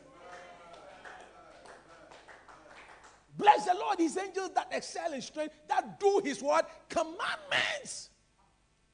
[3.36, 8.10] Bless the Lord, his angels that excel in strength, that do his word commandments.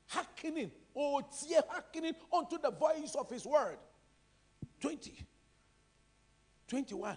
[0.09, 3.78] Hearkening, oh, tear hearkening unto the voice of his word.
[4.81, 5.27] 20.
[6.66, 7.16] 21.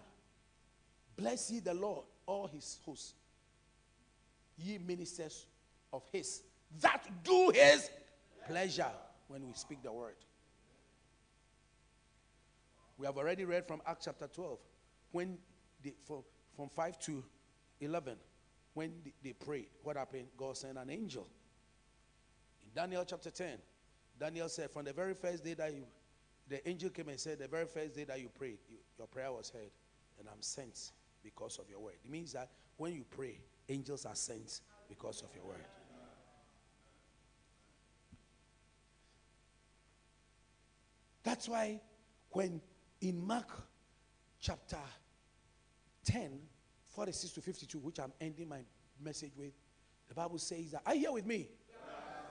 [1.18, 3.14] Bless ye the Lord, all his hosts,
[4.58, 5.48] ye ministers
[5.92, 6.44] of his,
[6.82, 7.90] that do his
[8.48, 8.92] pleasure
[9.28, 10.16] when we speak the word.
[12.98, 14.60] We have already read from Acts chapter 12,
[15.12, 15.38] when
[15.82, 16.24] the, from,
[16.56, 17.24] from 5 to
[17.82, 18.18] 11,
[18.74, 20.30] when they- prayed, what happened?
[20.38, 21.28] God sent an angel.
[22.64, 23.62] In Daniel chapter 10,
[24.18, 25.86] Daniel said, From the very first day that you,
[26.48, 29.32] the angel came and said, The very first day that you prayed, you, your prayer
[29.32, 29.72] was heard,
[30.20, 30.92] and I'm sent
[31.24, 31.96] because of your word.
[32.04, 35.66] It means that when you pray, angels are sent because of your word.
[41.24, 41.82] That's why
[42.30, 42.62] when
[43.02, 43.50] in Mark
[44.40, 44.78] chapter
[46.06, 46.40] 10,
[46.90, 48.60] 46 to 52, which I'm ending my
[49.04, 49.52] message with,
[50.08, 51.50] the Bible says that, are you here with me?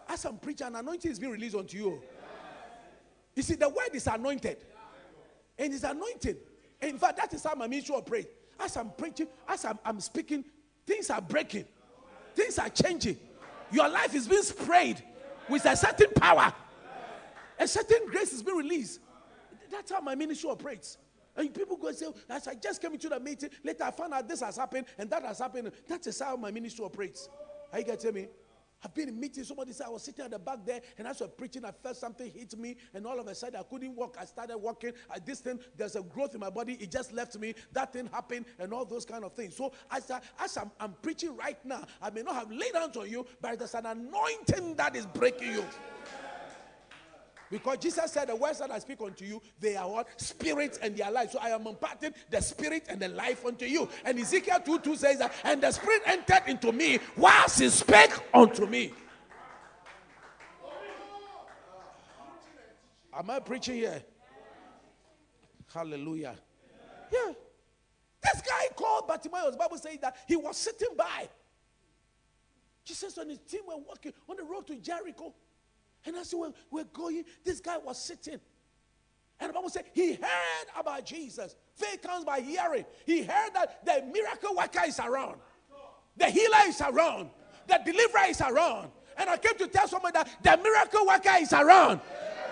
[0.09, 2.02] As I'm preaching, an anointing is being released unto you.
[3.34, 4.59] You see, the word is anointed.
[5.59, 6.36] And it's anointed.
[6.82, 8.28] In fact, that is how my ministry operates.
[8.60, 10.44] As I'm preaching, as I'm, I'm speaking,
[10.86, 11.64] things are breaking.
[12.34, 13.18] Things are changing.
[13.72, 15.02] Your life is being sprayed
[15.48, 16.52] with a certain power.
[17.59, 19.01] A certain grace is being released.
[19.70, 20.98] That's how my ministry operates.
[21.36, 24.15] And people go and say, as I just came into the meeting, later I found
[24.15, 25.73] out this has happened and that has happened.
[25.89, 27.28] That is how my ministry operates.
[27.73, 28.28] Are you getting me?
[28.85, 29.48] I've been in meetings.
[29.48, 31.70] Somebody said I was sitting at the back there, and as I was preaching, I
[31.70, 34.16] felt something hit me, and all of a sudden I couldn't walk.
[34.20, 34.93] I started walking.
[35.15, 36.74] At this thing, there's a growth in my body.
[36.74, 37.55] It just left me.
[37.73, 39.56] That thing happened, and all those kind of things.
[39.56, 42.97] So as, I, as I'm, I'm preaching right now, I may not have laid hands
[42.97, 45.65] on you, but there's an anointing that is breaking you.
[47.55, 50.20] Because Jesus said, The words that I speak unto you, they are what?
[50.20, 51.31] Spirit and they are life.
[51.31, 53.89] So I am imparting the spirit and the life unto you.
[54.05, 58.10] And Ezekiel 2 2 says that, And the spirit entered into me whilst he spake
[58.35, 58.93] unto me.
[63.16, 64.02] Am I preaching here?
[65.72, 66.35] Hallelujah.
[67.12, 67.35] Yeah.
[68.20, 71.28] This guy called Bartimaeus, Bible says that he was sitting by.
[72.85, 75.32] Jesus and his team were walking on the road to Jericho.
[76.06, 78.40] And as we were, going, this guy was sitting.
[79.40, 81.56] And the Bible said he heard about Jesus.
[81.74, 82.85] Faith comes by hearing.
[83.05, 85.36] He heard that the miracle worker is around,
[86.16, 87.31] the healer is around,
[87.66, 88.90] the deliverer is around.
[89.16, 92.01] And I came to tell someone that the miracle worker is around.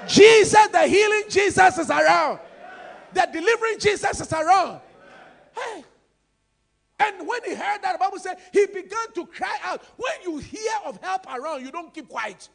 [0.06, 2.40] Jesus, the healing Jesus is around.
[3.12, 4.80] The delivering Jesus is around.
[5.54, 5.84] Hey.
[6.98, 9.82] And when he heard that, the Bible said he began to cry out.
[9.96, 12.48] When you hear of help around, you don't keep quiet.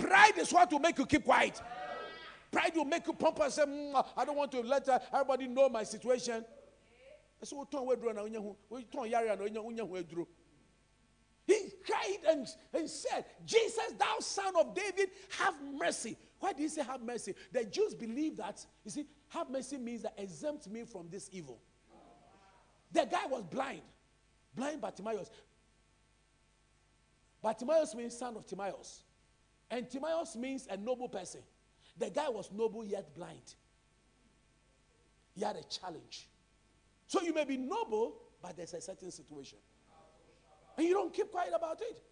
[0.00, 1.60] Pride is what will make you keep quiet.
[2.50, 5.46] Pride will make you pump and say, "Mm, I don't want to let uh, everybody
[5.46, 6.44] know my situation.
[7.48, 7.86] Turn turn.
[11.46, 16.16] He cried and, and said, Jesus, thou son of David, have mercy.
[16.38, 17.34] Why did he say have mercy?
[17.52, 21.60] The Jews believe that, you see, have mercy means that exempt me from this evil.
[22.92, 23.82] The guy was blind,
[24.54, 25.30] blind Bartimaeus.
[27.42, 29.02] Bartimaeus means son of Timaeus.
[29.70, 31.40] And Timaeus means a noble person.
[31.98, 33.54] The guy was noble yet blind.
[35.34, 36.28] He had a challenge.
[37.06, 39.58] So you may be noble, but there's a certain situation.
[40.76, 42.02] And you don't keep quiet about it.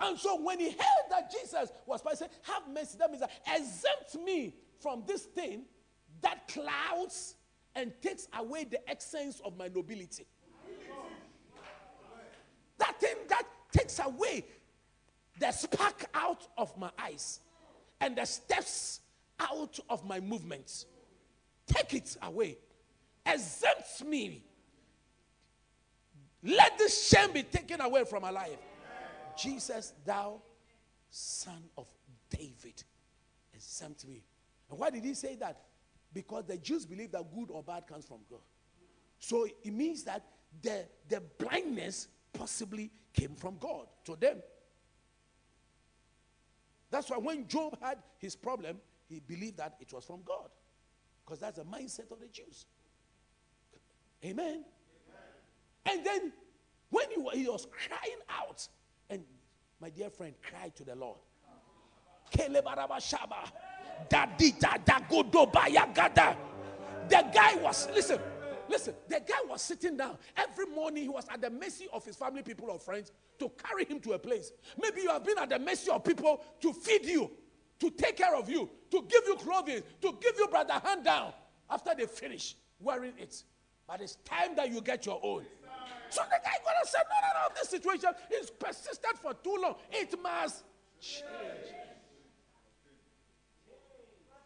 [0.00, 3.30] And so when he heard that Jesus was by saying, Have mercy, that means that
[3.54, 5.64] exempt me from this thing
[6.22, 7.34] that clouds
[7.74, 10.26] and takes away the essence of my nobility.
[12.78, 13.42] That thing that
[13.72, 14.44] takes away
[15.40, 17.40] the spark out of my eyes
[18.00, 19.00] and the steps
[19.40, 20.86] out of my movements.
[21.66, 22.58] Take it away.
[23.26, 24.44] Exempt me.
[26.42, 28.58] Let this shame be taken away from my life.
[29.36, 30.40] Jesus, thou
[31.10, 31.86] son of
[32.28, 32.82] David,
[33.52, 34.22] exempt me.
[34.70, 35.62] And why did he say that?
[36.12, 38.40] Because the Jews believe that good or bad comes from God.
[39.18, 40.24] So it means that
[40.62, 44.42] the, the blindness possibly came from God to them.
[46.90, 50.48] That's why when Job had his problem, he believed that it was from God.
[51.24, 52.66] Because that's the mindset of the Jews.
[54.24, 54.64] Amen.
[55.86, 56.32] And then
[56.90, 58.66] when he, he was crying out,
[59.08, 59.22] and
[59.80, 61.18] my dear friend cried to the Lord.
[67.08, 68.20] The guy was, listen,
[68.68, 70.16] listen, the guy was sitting down.
[70.36, 73.10] Every morning he was at the mercy of his family, people, or friends
[73.40, 74.52] to carry him to a place.
[74.80, 77.30] Maybe you have been at the mercy of people to feed you,
[77.80, 81.32] to take care of you, to give you clothing, to give you brother hand down
[81.68, 83.42] after they finish wearing it.
[83.88, 85.44] But it's time that you get your own.
[86.10, 88.10] So the guy gonna say, no, no, no, this situation
[88.40, 89.76] is persisted for too long.
[89.90, 90.64] It must
[91.00, 91.24] change.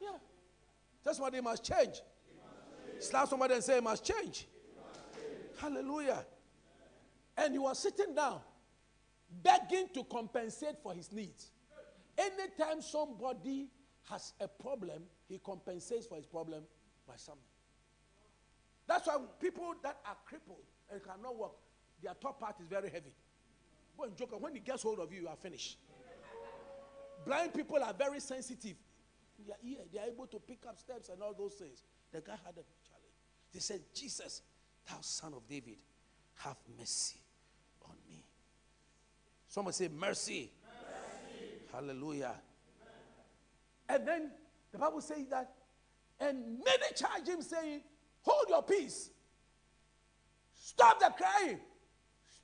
[0.00, 0.08] Yeah.
[1.02, 2.00] That's what it must change.
[3.00, 4.46] Slap somebody and say, it must change.
[5.58, 6.24] Hallelujah.
[7.36, 8.40] And you are sitting down,
[9.42, 11.50] begging to compensate for his needs.
[12.16, 13.68] Anytime somebody
[14.10, 16.62] has a problem, he compensates for his problem
[17.06, 17.42] by something.
[18.86, 21.56] That's why people that are crippled and cannot walk,
[22.02, 23.12] their top part is very heavy.
[23.96, 25.78] When joker, when he gets hold of you, you are finished.
[27.24, 28.76] Blind people are very sensitive.
[29.46, 31.82] Their ear, they are able to pick up steps and all those things.
[32.12, 33.14] The guy had a challenge.
[33.52, 34.42] They said, Jesus,
[34.88, 35.78] thou son of David,
[36.36, 37.23] have mercy.
[39.54, 40.50] Someone say, mercy.
[40.66, 41.48] mercy.
[41.72, 42.34] Hallelujah.
[43.88, 44.30] And then
[44.72, 45.52] the Bible says that,
[46.18, 47.82] and many charge him, saying,
[48.22, 49.10] Hold your peace.
[50.60, 51.60] Stop the crying.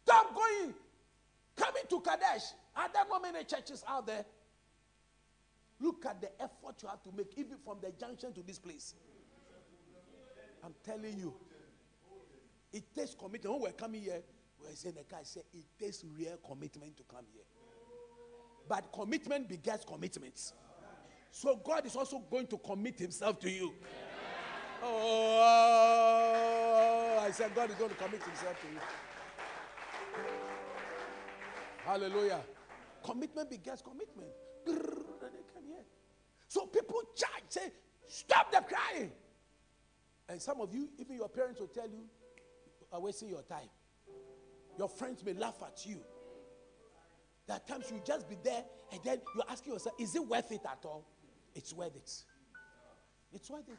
[0.04, 0.72] Stop going.
[1.56, 2.44] Coming to Kadesh.
[2.76, 4.24] Are there not many churches out there?
[5.80, 8.94] Look at the effort you have to make, even from the junction to this place.
[10.62, 11.34] I'm telling you.
[12.72, 13.52] It takes commitment.
[13.52, 14.22] When we're coming here,
[14.62, 17.44] we're saying the guy said it takes real commitment to come here.
[18.68, 20.52] But commitment begets commitments.
[21.30, 23.72] So God is also going to commit himself to you.
[24.82, 26.38] Oh,
[27.20, 28.80] I said God is going to commit himself to you.
[31.84, 32.40] Hallelujah.
[33.02, 34.30] Commitment begets commitment.
[36.48, 37.72] So people charge, say,
[38.08, 39.12] stop the crying.
[40.28, 42.04] And some of you, even your parents will tell you,
[42.92, 43.68] are wasting your time.
[44.80, 46.00] Your friends may laugh at you.
[47.46, 50.50] There are times you just be there and then you're asking yourself, is it worth
[50.50, 51.04] it at all?
[51.54, 52.10] It's worth it.
[53.30, 53.76] It's worth it.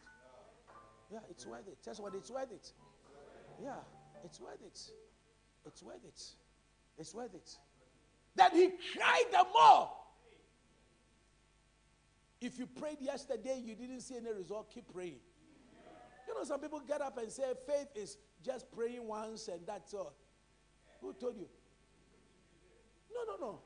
[1.12, 1.80] Yeah, it's worth it.
[1.84, 2.72] Tell what it's worth it.
[3.60, 3.78] Yeah,
[4.24, 4.80] it's worth it.
[5.66, 6.22] It's worth it.
[7.00, 7.58] It's worth it.
[8.36, 9.90] Then he cried the more.
[12.42, 15.22] If you prayed yesterday, you didn't see any result, keep praying.
[16.28, 19.96] You know, some people get up and say faith is just praying once and that's
[19.96, 20.14] all.
[21.02, 21.48] Who told you?
[23.14, 23.60] No, no, no.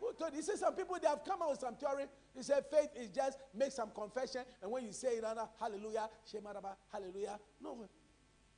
[0.00, 0.38] Who told you?
[0.38, 2.06] You see, some people they have come out with some theory.
[2.34, 5.24] They say faith is just make some confession, and when you say it,
[5.60, 7.38] hallelujah, shemaraba, hallelujah.
[7.62, 7.86] No,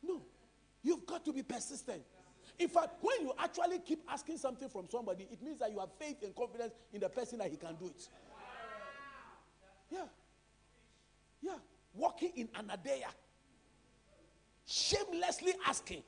[0.03, 0.23] no.
[0.83, 2.03] You've got to be persistent.
[2.59, 5.91] In fact, when you actually keep asking something from somebody, it means that you have
[5.99, 8.09] faith and confidence in the person that he can do it.
[9.91, 10.05] Yeah.
[11.43, 11.59] Yeah.
[11.95, 13.13] Walking in Anaideia.
[14.65, 16.03] Shamelessly asking.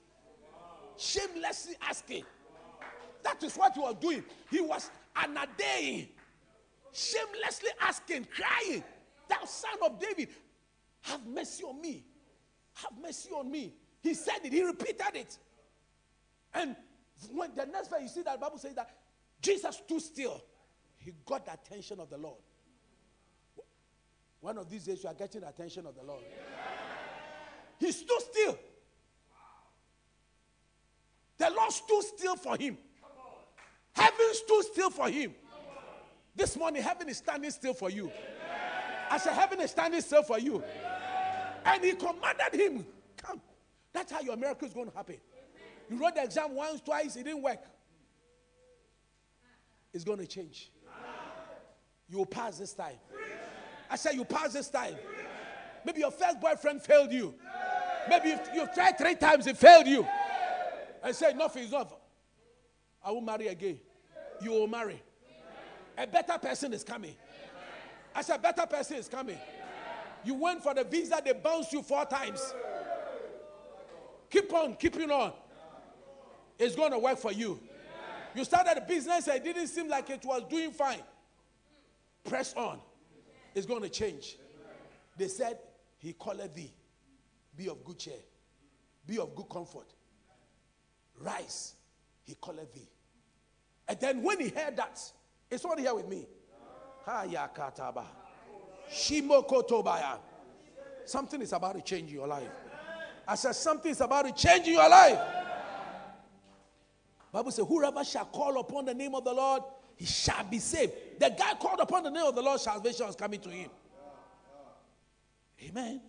[0.98, 2.24] Shamelessly asking.
[3.22, 4.24] That is what he was doing.
[4.50, 6.08] He was Anadaying.
[6.92, 8.82] Shamelessly asking, crying,
[9.28, 10.28] Thou son of David,
[11.02, 12.04] have mercy on me.
[12.74, 13.74] Have mercy on me.
[14.00, 15.38] He said it, he repeated it.
[16.54, 16.74] And
[17.32, 18.90] when the next verse, you see that Bible says that
[19.40, 20.42] Jesus stood still.
[20.98, 22.38] He got the attention of the Lord.
[24.40, 26.22] One of these days, you are getting the attention of the Lord.
[27.78, 28.58] He stood still.
[31.38, 32.76] The Lord stood still for him.
[33.94, 35.34] Heaven stood still for him.
[36.34, 38.10] This morning, heaven is standing still for you.
[39.10, 40.62] I said, Heaven is standing still for you.
[41.64, 42.86] And he commanded him,
[43.16, 43.40] Come.
[43.92, 45.16] That's how your miracle is going to happen.
[45.90, 47.64] You wrote the exam once, twice, it didn't work.
[49.92, 50.70] It's going to change.
[52.08, 52.96] You will pass this time.
[53.90, 54.94] I said, You pass this time.
[55.84, 57.34] Maybe your first boyfriend failed you.
[58.08, 60.06] Maybe you've, you've tried three times, it failed you.
[61.02, 61.94] I said, Enough is enough.
[63.04, 63.78] I will marry again.
[64.42, 65.02] You will marry.
[65.96, 67.14] A better person is coming.
[68.14, 69.38] I said, better person is coming.
[70.24, 72.54] You went for the visa, they bounced you four times.
[74.30, 75.32] Keep on, keeping on.
[76.58, 77.60] It's going to work for you.
[78.34, 81.02] You started a business it didn't seem like it was doing fine.
[82.24, 82.78] Press on.
[83.54, 84.36] It's going to change.
[85.16, 85.58] They said,
[85.98, 86.72] He called thee.
[87.56, 88.14] Be of good cheer.
[89.06, 89.86] Be of good comfort.
[91.20, 91.74] Rise.
[92.24, 92.88] He called thee.
[93.88, 95.00] And then when he heard that,
[95.50, 96.26] is somebody here with me?
[101.06, 102.50] Something is about to change your life.
[103.26, 105.18] I said, something is about to change your life.
[107.32, 109.62] Bible says, whoever shall call upon the name of the Lord,
[109.96, 110.92] he shall be saved.
[111.18, 113.70] The guy called upon the name of the Lord, salvation is coming to him.
[115.62, 116.00] Amen.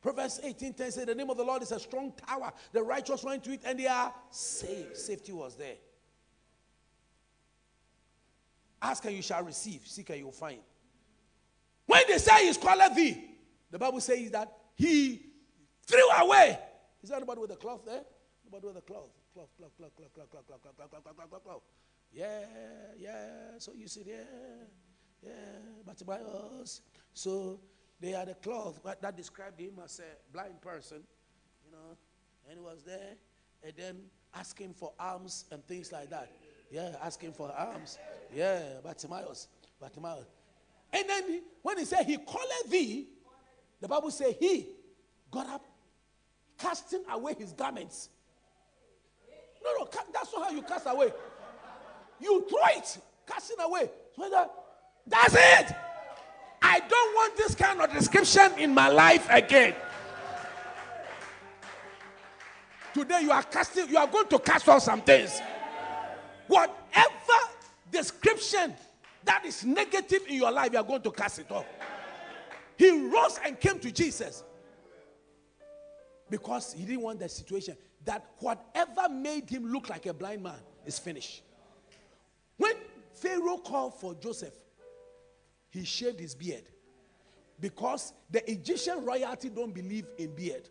[0.00, 2.52] Proverbs 18 10 says, The name of the Lord is a strong tower.
[2.72, 4.96] The righteous run to it and they are saved.
[4.96, 5.76] Safety was there.
[8.80, 9.82] Ask and you shall receive.
[9.84, 10.60] Seek and you will find.
[11.86, 13.22] When they say he's called thee,
[13.70, 15.20] the Bible says that he
[15.86, 16.58] threw away.
[17.02, 18.02] Is there anybody with a cloth there?
[18.44, 19.10] Nobody with a cloth.
[19.34, 21.62] Cloth, cloth, cloth, cloth, cloth, cloth, cloth, cloth, cloth, cloth, cloth, cloth, cloth.
[22.12, 22.40] Yeah,
[22.98, 23.58] yeah.
[23.58, 24.16] So you see yeah,
[25.22, 25.30] Yeah,
[25.86, 26.20] But by
[26.60, 26.80] us,
[27.12, 27.60] So
[28.00, 31.02] they had a cloth that described him as a blind person,
[31.64, 31.96] you know,
[32.48, 33.16] and he was there,
[33.62, 33.96] and then
[34.34, 36.30] asking for alms and things like that.
[36.70, 37.98] Yeah, asking for alms.
[38.34, 39.48] Yeah, Bartimaeus.
[39.80, 40.26] Bartimaeus.
[40.92, 43.06] And then when he said he called thee,
[43.80, 44.66] the Bible says he
[45.30, 45.64] got up,
[46.58, 48.10] casting away his garments,
[49.62, 51.12] No, no, that's not how you cast away.
[52.20, 53.90] You throw it, casting away.
[54.16, 54.50] So that,
[55.06, 55.76] that's it.
[56.70, 59.74] I don't want this kind of description in my life again.
[62.94, 65.40] Today you are casting, you are going to cast off some things.
[66.46, 67.40] Whatever
[67.90, 68.72] description
[69.24, 71.66] that is negative in your life, you are going to cast it off.
[72.76, 74.44] He rose and came to Jesus
[76.30, 80.60] because he didn't want the situation that whatever made him look like a blind man
[80.86, 81.42] is finished.
[82.58, 82.74] When
[83.12, 84.54] Pharaoh called for Joseph,
[85.70, 86.64] he shaved his beard
[87.60, 90.68] because the Egyptian royalty don't believe in beard.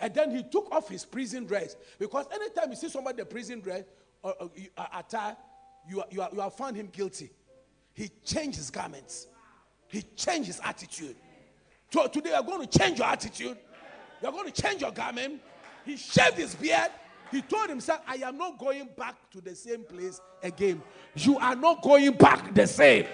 [0.00, 3.60] And then he took off his prison dress because anytime you see somebody in prison
[3.60, 3.84] dress
[4.22, 5.36] or, or you- uh, attire,
[5.88, 7.30] you, are- you, you have found him guilty.
[7.94, 9.28] He changed his garments.
[9.88, 11.14] He changed his attitude.
[11.90, 13.56] So today you are going to change your attitude.
[14.20, 15.40] You are going to change your garment.
[15.86, 16.90] He shaved his beard.
[17.30, 20.82] He told himself, I am not going back to the same place again.
[21.14, 23.06] You are not going back the same.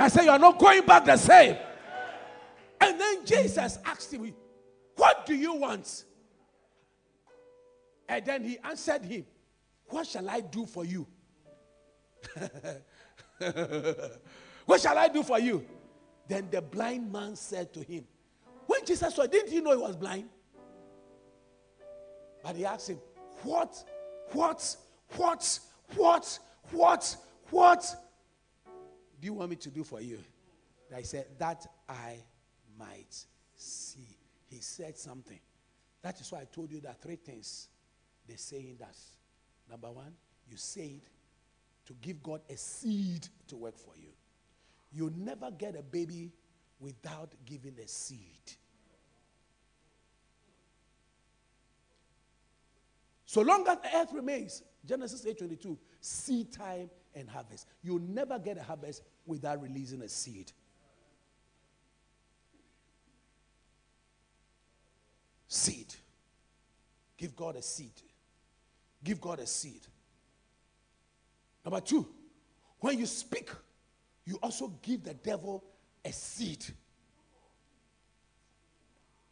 [0.00, 1.56] I said, You are not going back the same.
[2.80, 4.32] And then Jesus asked him,
[4.96, 6.04] What do you want?
[8.08, 9.26] And then he answered him,
[9.86, 11.06] What shall I do for you?
[14.64, 15.64] what shall I do for you?
[16.26, 18.04] Then the blind man said to him,
[18.66, 20.30] When Jesus saw, didn't he know he was blind?
[22.42, 23.00] But he asked him,
[23.42, 23.84] What,
[24.32, 24.76] what,
[25.16, 25.60] what,
[25.94, 26.38] what,
[26.70, 27.16] what,
[27.50, 27.96] what
[29.20, 30.18] do you want me to do for you?
[30.94, 32.16] I said, That I
[32.78, 33.24] might
[33.56, 34.16] see.
[34.48, 35.38] He said something.
[36.02, 37.68] That is why I told you that three things
[38.26, 39.12] the saying does.
[39.68, 40.12] Number one,
[40.50, 41.08] you say it
[41.86, 44.08] to give God a seed to work for you.
[44.92, 46.32] You never get a baby
[46.80, 48.18] without giving a seed.
[53.26, 57.66] So long as the earth remains, Genesis 8:22, seed time and harvest.
[57.82, 60.52] You never get a harvest without releasing a seed.
[65.48, 65.94] Seed.
[67.16, 67.92] Give God a seed.
[69.02, 69.80] Give God a seed.
[71.64, 72.06] Number two,
[72.78, 73.50] when you speak,
[74.24, 75.64] you also give the devil
[76.04, 76.64] a seed.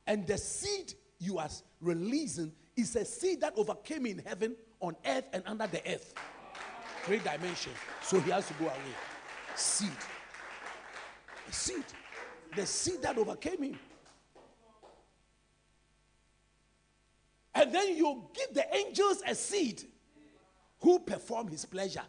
[0.07, 1.49] And the seed you are
[1.81, 6.15] releasing is a seed that overcame in heaven, on earth, and under the earth.
[7.09, 7.75] Three dimensions.
[8.03, 8.77] So he has to go away.
[9.57, 9.89] Seed.
[11.49, 11.85] A seed.
[12.55, 13.79] The seed that overcame him.
[17.55, 19.85] And then you give the angels a seed
[20.81, 22.05] who perform his pleasure.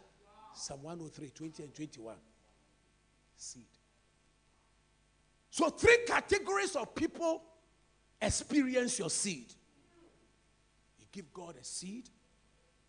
[0.54, 2.16] Psalm 103, 20 and 21.
[3.36, 3.64] Seed.
[5.48, 7.42] So, three categories of people
[8.20, 9.50] experience your seed.
[10.98, 12.10] You give God a seed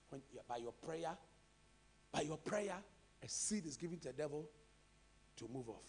[0.10, 1.16] when, by your prayer.
[2.12, 2.76] By your prayer,
[3.24, 4.50] a seed is given to the devil
[5.38, 5.84] to move off.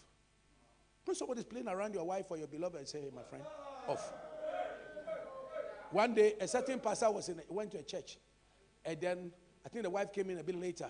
[1.05, 3.43] When somebody is playing around your wife or your beloved and say, hey, my friend,
[3.87, 4.13] off.
[5.91, 8.17] One day, a certain pastor was in, went to a church,
[8.85, 9.31] and then
[9.65, 10.89] I think the wife came in a bit later,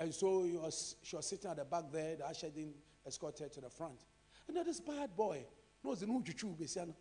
[0.00, 2.16] and so was, she was sitting at the back there.
[2.16, 3.98] The usher didn't escort her to the front,
[4.46, 5.44] and then this bad boy
[5.84, 6.94] knows the new chuchu besiano,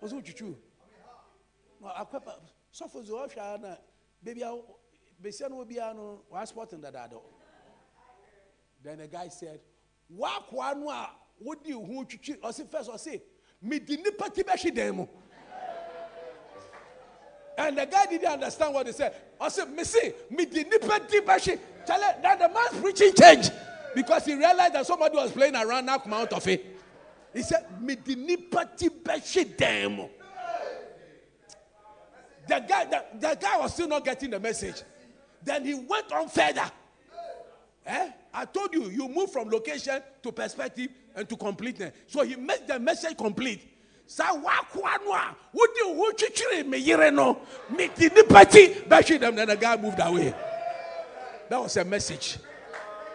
[0.00, 0.54] was no chuchu.
[1.82, 2.34] No, akwepa
[2.72, 3.74] suffer the usher na
[4.22, 4.42] baby
[5.22, 7.20] besiano will be ano was spotting that ado.
[8.82, 9.60] Then the guy said,
[10.08, 11.10] "Wa kwa no a
[11.44, 13.22] wodi hu chuchu." I said first I say,
[13.62, 15.06] "Me di nipa ti dan mu."
[17.56, 19.14] And the guy didn't understand what he said.
[19.40, 21.58] I said, Missy, me the nipa dibashi.
[21.86, 23.52] Tell her that the man's preaching changed
[23.94, 26.78] because he realized that somebody was playing around now come out of it.
[27.32, 30.10] He said, the nipa dibashi demo.
[32.48, 34.82] The guy, the, the guy was still not getting the message.
[35.44, 36.70] Then he went on further.
[37.86, 38.10] Eh?
[38.32, 41.92] I told you, you move from location to perspective and to completeness.
[42.06, 43.70] So he made the message complete.
[44.06, 47.40] Sa wakoa no a wode wo twitwiri me yere no
[47.74, 50.34] me di nipa ti bɛhwe them then the guy moved away.
[51.48, 52.36] That was a message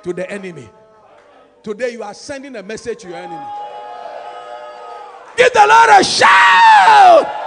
[0.01, 0.67] to the enemy.
[1.61, 3.45] Today you are sending a message to your enemy.
[5.37, 7.38] Give the Lord a shout.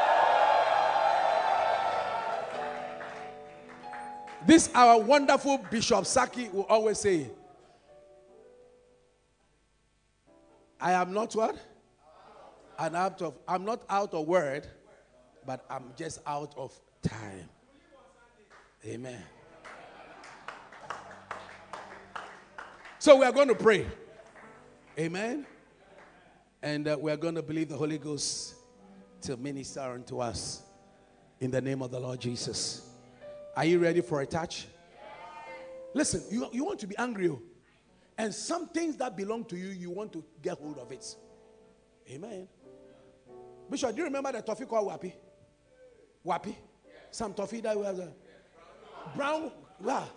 [4.47, 7.31] This our wonderful Bishop Saki will always say,
[10.81, 11.57] I am not what?
[12.79, 14.67] And out of I'm not out of word,
[15.47, 17.49] but I'm just out of time.
[18.85, 19.23] Amen.
[22.99, 23.87] So we are going to pray.
[24.99, 25.47] Amen.
[26.63, 28.55] And uh, we are going to believe the Holy Ghost
[29.23, 30.63] to minister unto us
[31.41, 32.92] in the name of the Lord Jesus.
[33.57, 34.67] Are you ready for a touch?
[35.95, 37.43] Listen, you, you want to be angry, oh.
[38.17, 41.05] and some things that belong to you, you want to get hold of it.
[42.11, 42.49] Amen.
[43.71, 45.13] Bishop, do you remember the toffee called Wapi?
[46.27, 46.55] Wapi?
[47.11, 48.01] Some toffee that we have.
[49.15, 50.09] Brown, wow,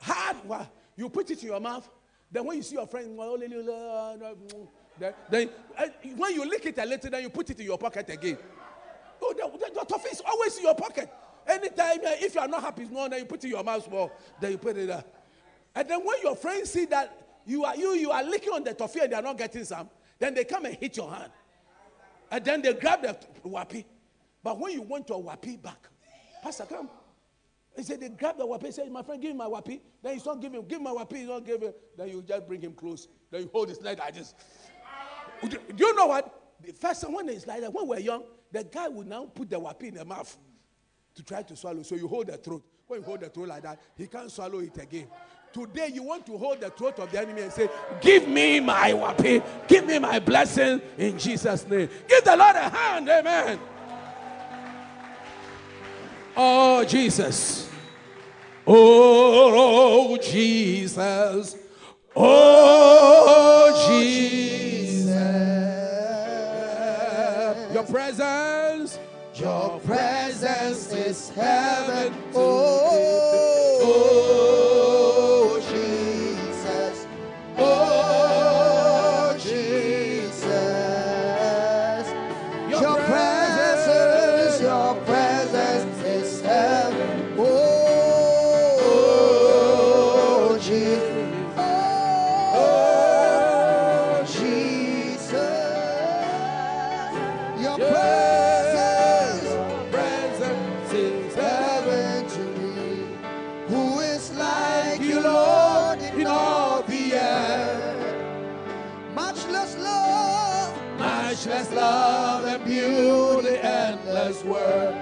[0.00, 0.66] hard.
[0.96, 1.88] You put it in your mouth.
[2.30, 3.18] Then when you see your friend,
[4.98, 5.86] then, then uh,
[6.16, 8.38] when you lick it a little, then you put it in your pocket again.
[9.20, 11.10] Oh, the, the, the toffee is always in your pocket.
[11.48, 14.12] Anytime, if you are not happy, no, then you put it in your mouth more.
[14.40, 15.04] Then you put it there.
[15.74, 18.74] And then when your friends see that you are you you are licking on the
[18.74, 19.88] toffee and they are not getting some,
[20.18, 21.32] then they come and hit your hand.
[22.30, 23.16] And then they grab the
[23.46, 23.86] wapi.
[24.42, 25.88] But when you want your wapi back,
[26.42, 26.90] Pastor, come.
[27.74, 28.66] He said they grab the wapi.
[28.66, 29.80] He said, My friend, give me my wapi.
[30.02, 30.66] Then he's not giving him.
[30.66, 31.16] Give him my wapi.
[31.16, 31.72] He's not giving.
[31.96, 33.08] Then you just bring him close.
[33.30, 34.34] Then you hold his leg like this.
[35.48, 36.34] Do you know what?
[36.62, 39.58] The first time when like that, when we're young, the guy will now put the
[39.58, 40.36] wapi in the mouth
[41.18, 41.82] to try to swallow.
[41.82, 42.62] So you hold the throat.
[42.86, 45.08] When you hold the throat like that, he can't swallow it again.
[45.52, 47.68] Today, you want to hold the throat of the enemy and say,
[48.00, 51.88] Give me my wapi, give me my blessing in Jesus' name.
[52.06, 53.58] Give the Lord a hand, amen.
[56.36, 57.68] Oh, Jesus.
[58.64, 61.56] Oh, Jesus.
[62.14, 65.08] Oh, Jesus.
[67.74, 68.98] Your presence.
[69.34, 70.27] Your presence
[71.08, 72.12] is heaven.
[72.34, 72.87] Oh,
[109.76, 114.96] Much love, Much less love and beauty, endless world.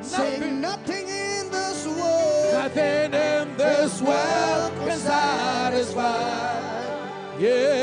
[0.00, 6.60] Say nothing in this world Nothing in this world can satisfy.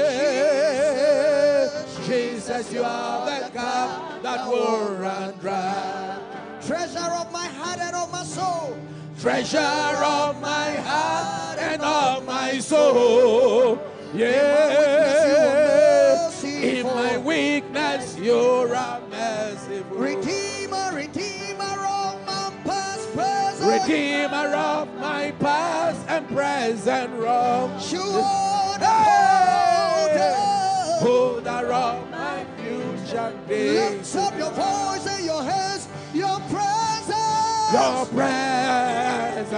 [0.10, 1.70] Yeah,
[2.08, 6.18] Jesus, you are the cup that will run dry.
[6.66, 8.78] treasure of my heart and of my soul.
[9.20, 13.80] Treasure of my heart and of my soul.
[14.14, 15.19] Yeah,
[18.30, 19.97] you're a merciful.
[19.97, 23.81] Redeemer, Redeemer of my past, present.
[23.81, 27.69] Redeemer of my past and present wrong.
[27.80, 30.30] The Hey!
[31.01, 34.14] Holder of my future days.
[34.14, 37.73] Lift up your voice and your hands, your presence.
[37.73, 39.53] Your presence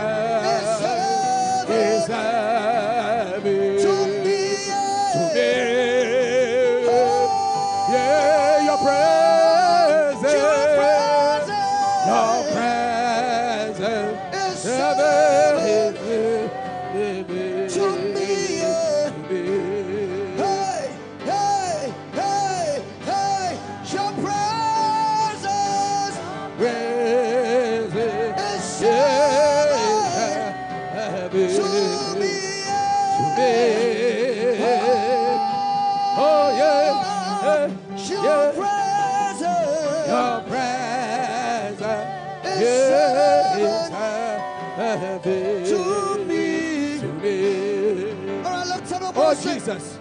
[49.41, 49.97] Jesus,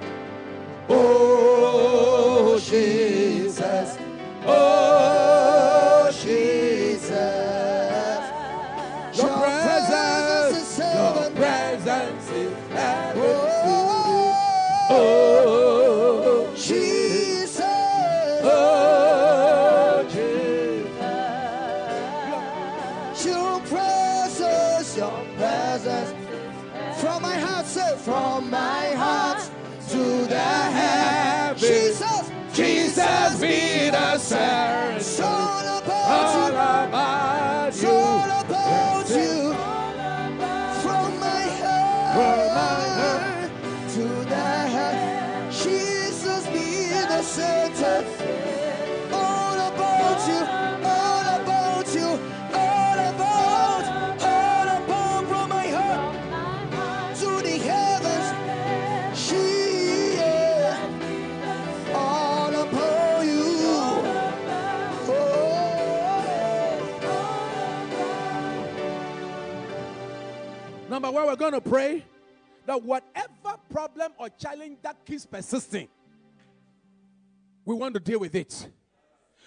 [0.90, 3.96] oh Jesus,
[4.44, 4.99] oh
[71.20, 72.02] One, we're going to pray
[72.64, 75.86] that whatever problem or challenge that keeps persisting,
[77.66, 78.70] we want to deal with it.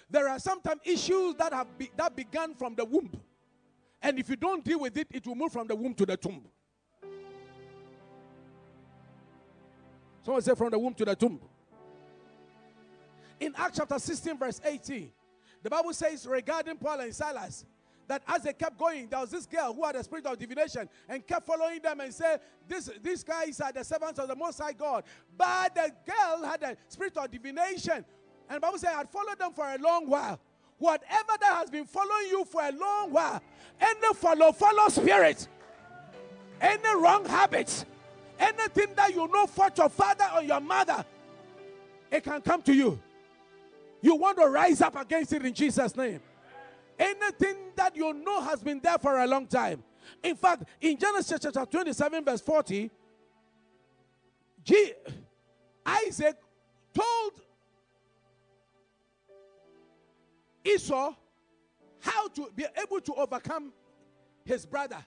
[0.07, 3.09] There are sometimes issues that have be, that began from the womb,
[4.03, 6.15] and if you don't deal with it, it will move from the womb to the
[6.15, 6.43] tomb.
[10.21, 11.39] Someone say from the womb to the tomb.
[13.39, 15.11] In Acts chapter 16, verse 18,
[15.63, 17.65] the Bible says regarding Paul and Silas
[18.07, 20.89] that as they kept going, there was this girl who had a spirit of divination
[21.07, 24.59] and kept following them and said, this, These guys are the servants of the Most
[24.59, 25.03] High God.
[25.38, 28.05] But the girl had a spirit of divination.
[28.49, 30.39] And Bible says, I had followed them for a long while.
[30.77, 33.41] Whatever that has been following you for a long while,
[33.80, 35.47] any follow, follow spirit,
[36.59, 37.85] any wrong habits,
[38.39, 41.05] anything that you know for your father or your mother,
[42.11, 42.99] it can come to you.
[44.01, 46.19] You want to rise up against it in Jesus' name.
[46.98, 49.84] Anything that you know has been there for a long time.
[50.22, 52.91] In fact, in Genesis chapter 27, verse 40,
[54.64, 54.94] G-
[55.86, 56.38] Isaac
[56.94, 57.34] told
[60.64, 61.14] Esau
[61.99, 63.74] how to be able to overcome
[64.45, 65.03] his brother.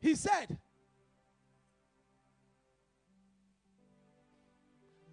[0.00, 0.56] He said,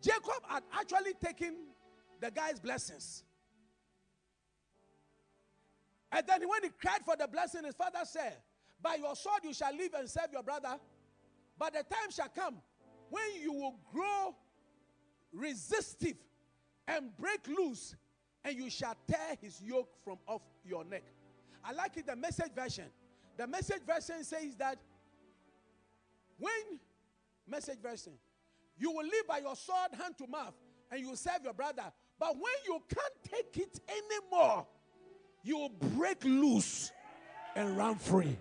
[0.01, 1.55] Jacob had actually taken
[2.19, 3.23] the guy's blessings.
[6.17, 8.37] And then when he cried for the blessing, his father said,
[8.81, 10.75] By your sword you shall live and serve your brother.
[11.59, 12.55] But the time shall come
[13.11, 14.35] when you will grow
[15.31, 16.15] resistive
[16.87, 17.95] and break loose,
[18.43, 21.03] and you shall tear his yoke from off your neck.
[21.63, 22.85] I like it, the message version.
[23.37, 24.79] The message version says that
[26.39, 26.79] when,
[27.47, 28.13] message version,
[28.75, 30.55] you will live by your sword hand to mouth
[30.91, 31.91] and you serve your brother.
[32.17, 34.65] But when you can't take it anymore,
[35.47, 36.91] you will break loose
[37.55, 38.37] and run free.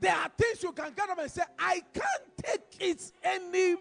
[0.00, 3.78] There are things you can get up and say, I can't take it anymore.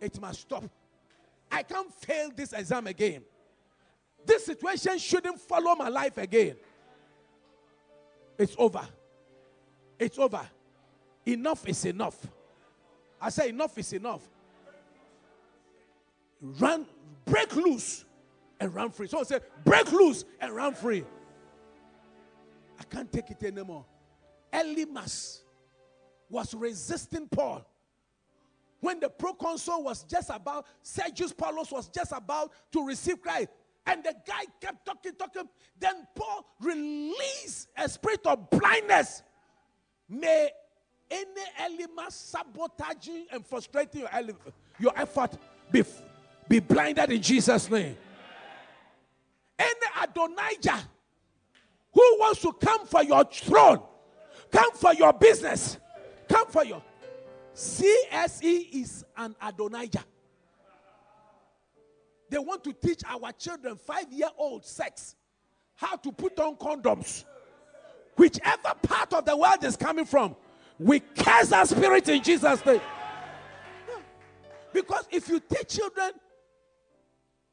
[0.00, 0.64] It must stop.
[1.50, 3.22] I can't fail this exam again.
[4.24, 6.56] This situation shouldn't follow my life again.
[8.38, 8.86] It's over.
[9.98, 10.48] It's over.
[11.26, 12.26] Enough is enough.
[13.20, 14.22] I say, enough is enough.
[16.40, 16.86] Run,
[17.26, 18.04] break loose
[18.60, 19.08] and run free.
[19.08, 21.04] Someone said, break loose and run free.
[22.78, 23.84] I can't take it anymore.
[24.52, 25.40] Elymas
[26.28, 27.66] was resisting Paul.
[28.80, 33.48] When the proconsul was just about, Sergius Paulus was just about to receive Christ.
[33.86, 35.48] And the guy kept talking, talking.
[35.78, 39.22] Then Paul released a spirit of blindness.
[40.08, 40.50] May
[41.10, 41.24] any
[41.58, 44.10] element sabotaging and frustrating your,
[44.78, 45.36] your effort
[45.70, 45.84] be,
[46.48, 47.96] be blinded in Jesus' name.
[49.60, 50.88] Any Adonijah
[51.92, 53.82] who wants to come for your throne,
[54.50, 55.76] come for your business,
[56.28, 56.82] come for your
[57.54, 60.04] CSE is an Adonijah.
[62.30, 65.16] They want to teach our children, five year old sex,
[65.74, 67.24] how to put on condoms.
[68.16, 70.36] Whichever part of the world is coming from,
[70.78, 72.80] we curse that spirit in Jesus' name.
[74.72, 76.12] Because if you teach children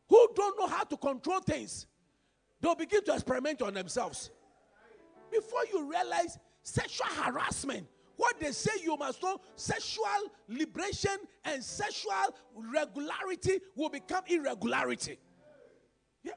[0.07, 1.87] who don't know how to control things,
[2.61, 4.31] they'll begin to experiment on themselves.
[5.31, 10.05] Before you realize sexual harassment, what they say you must know, sexual
[10.47, 11.15] liberation
[11.45, 15.19] and sexual regularity will become irregularity.
[16.23, 16.33] Yeah.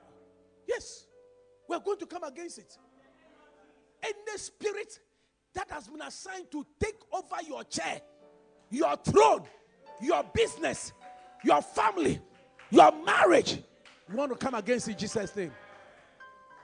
[0.69, 1.07] Yes.
[1.69, 2.77] We're going to come against it.
[4.03, 4.99] Any spirit
[5.55, 8.01] that has been assigned to take over your chair,
[8.71, 9.45] your throne,
[10.01, 10.93] your business,
[11.45, 12.21] your family,
[12.71, 13.63] your marriage,
[14.11, 15.53] you want to come against it in Jesus' name.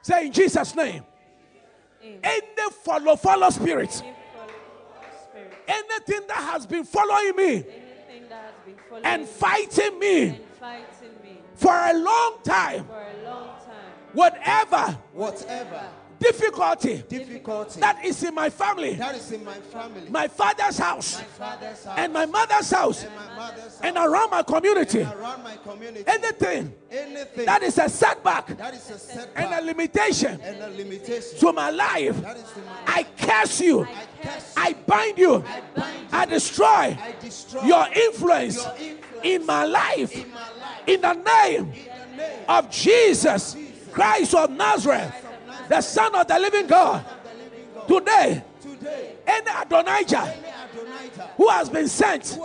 [0.06, 1.02] Say in Jesus' name.
[2.22, 4.52] Any follow, follow spirit, Any follow-
[5.28, 10.22] spirit, anything that has been following me anything that has been following and fighting me
[10.28, 15.88] and fighting me for a long time, for a long time, whatever Whatever
[16.18, 17.80] difficulty difficulty.
[17.80, 21.84] that is in my family, that is in my family, my father's house, my father's
[21.84, 25.56] house, and my mother's house, and my mother's house, and around my community, around my
[25.56, 30.62] community, anything anything that is a setback that is a setback and a limitation and
[30.62, 34.72] a limitation to my life, that is to my I curse you, I curse I
[34.72, 40.14] bind you, I bind I destroy I destroy your influence your influence in my life.
[40.14, 40.88] in my life.
[40.88, 43.56] In the name in the name of Jesus.
[43.96, 45.25] Christ of Nazareth,
[45.68, 47.04] the Son of the Living God.
[47.86, 48.42] Today,
[49.26, 50.34] any Adonijah
[51.36, 52.38] who has been sent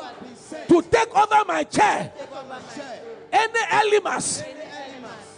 [0.67, 2.11] to take over my chair,
[3.31, 4.43] any Elymas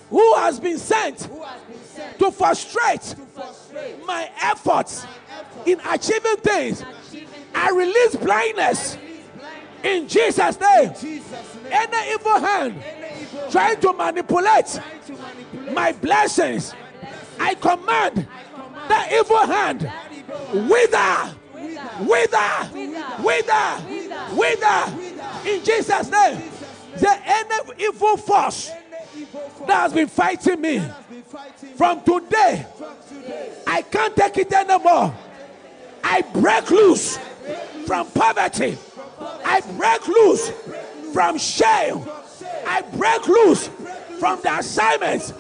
[0.10, 1.30] who has been sent
[2.20, 3.16] to frustrate
[4.06, 5.06] my efforts
[5.66, 6.84] in achieving things,
[7.56, 8.98] I release blindness.
[9.84, 10.94] In Jesus' name,
[11.72, 12.82] any evil hand
[13.52, 14.80] trying to manipulate
[15.72, 16.74] my blessings,
[17.44, 18.28] I command
[18.88, 19.92] the evil hand
[20.70, 21.36] wither,
[22.00, 22.70] wither,
[23.20, 25.50] wither, wither.
[25.50, 26.42] In Jesus' name,
[26.98, 28.72] the any evil force
[29.68, 30.82] that has been fighting me
[31.76, 32.66] from today.
[33.68, 35.14] I can't take it anymore.
[36.04, 37.18] I break loose
[37.86, 38.78] from poverty.
[39.46, 40.50] I break loose
[41.12, 42.04] from shame.
[42.66, 43.70] I break loose
[44.20, 45.34] from the assignments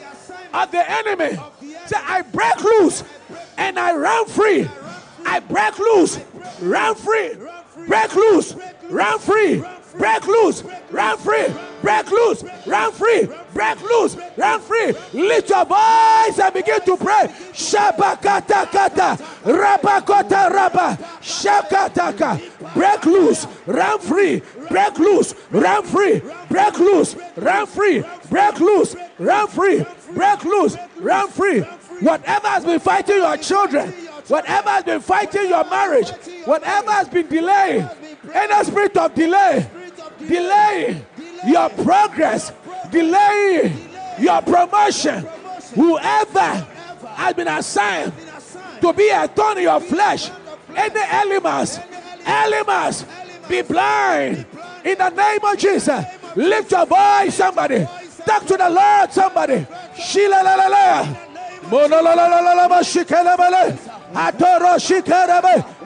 [0.54, 1.38] of the enemy.
[1.86, 3.04] Say, I break loose
[3.58, 4.70] and I run free.
[5.26, 6.20] I break loose,
[6.62, 7.32] run free,
[7.88, 8.56] break loose,
[8.90, 9.64] run free,
[9.98, 11.48] break loose, run free,
[11.82, 14.94] break loose, run free, break loose, run free.
[15.14, 17.28] Lift your voice and begin to pray.
[17.54, 22.74] Shabakata kata, rabakota raba, shakataka.
[22.74, 29.48] Break loose, run free, break loose, run free, break loose, run free, break loose, run
[29.48, 31.62] free, break loose, run free.
[32.02, 33.92] Whatever has been fighting your children,
[34.28, 36.10] whatever has been fighting your marriage,
[36.46, 37.88] whatever has been delaying,
[38.34, 39.68] any spirit of delay,
[40.20, 41.02] delay
[41.46, 42.52] your progress,
[42.92, 43.72] delay
[44.20, 45.26] your promotion,
[45.76, 46.68] whoever
[47.16, 48.14] has been assigned
[48.82, 50.30] to be a thorn in your flesh,
[50.76, 51.80] any elements,
[52.26, 53.06] elements,
[53.48, 54.46] be blind
[54.84, 56.06] in the name of Jesus.
[56.36, 57.86] Lift your voice, somebody.
[58.34, 59.68] Talk to the Lord, somebody.
[64.16, 65.42] Atoro shikere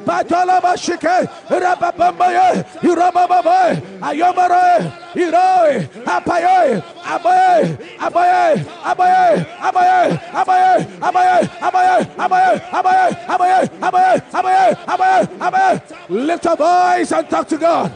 [0.07, 1.27] Patola ba shike.
[1.49, 2.63] Rababambaye.
[2.79, 3.81] Irababaye.
[3.99, 4.91] Ayomare.
[5.15, 5.83] Iroi.
[6.05, 6.81] Apaye.
[7.03, 7.77] Abaye.
[7.99, 8.65] Abaye.
[8.87, 9.35] Abaye.
[9.59, 10.17] Abaye.
[10.31, 10.87] Abaye.
[11.01, 11.49] Abaye.
[11.59, 11.99] Abaye.
[12.07, 12.61] Abaye.
[12.77, 13.11] Abaye.
[13.27, 13.69] Abaye.
[13.81, 14.21] Abaye.
[14.31, 14.75] Abaye.
[14.87, 15.27] Abaye.
[15.41, 15.81] Abaye.
[16.07, 17.93] Lift your voice and talk to God.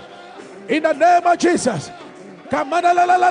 [0.67, 1.89] In the name of Jesus.
[2.51, 3.29] La la la la la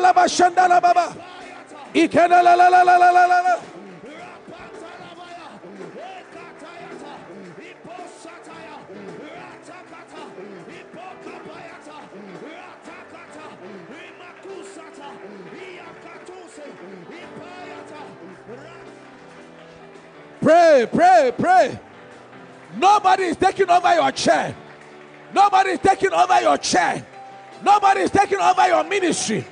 [2.55, 3.57] la la la la la la la.
[20.41, 21.79] Pray, pray, pray.
[22.77, 24.57] Nobody is taking over your chair.
[25.35, 27.07] Nobody is taking over your chair.
[27.63, 29.45] Nobody is taking over your ministry.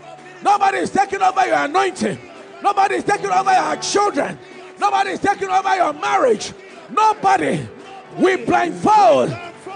[0.42, 2.18] Nobody is taking over your anointing.
[2.62, 4.38] Nobody is taking over your children.
[4.78, 6.52] Nobody is taking over your marriage.
[6.90, 7.68] Nobody.
[8.16, 9.30] We blindfold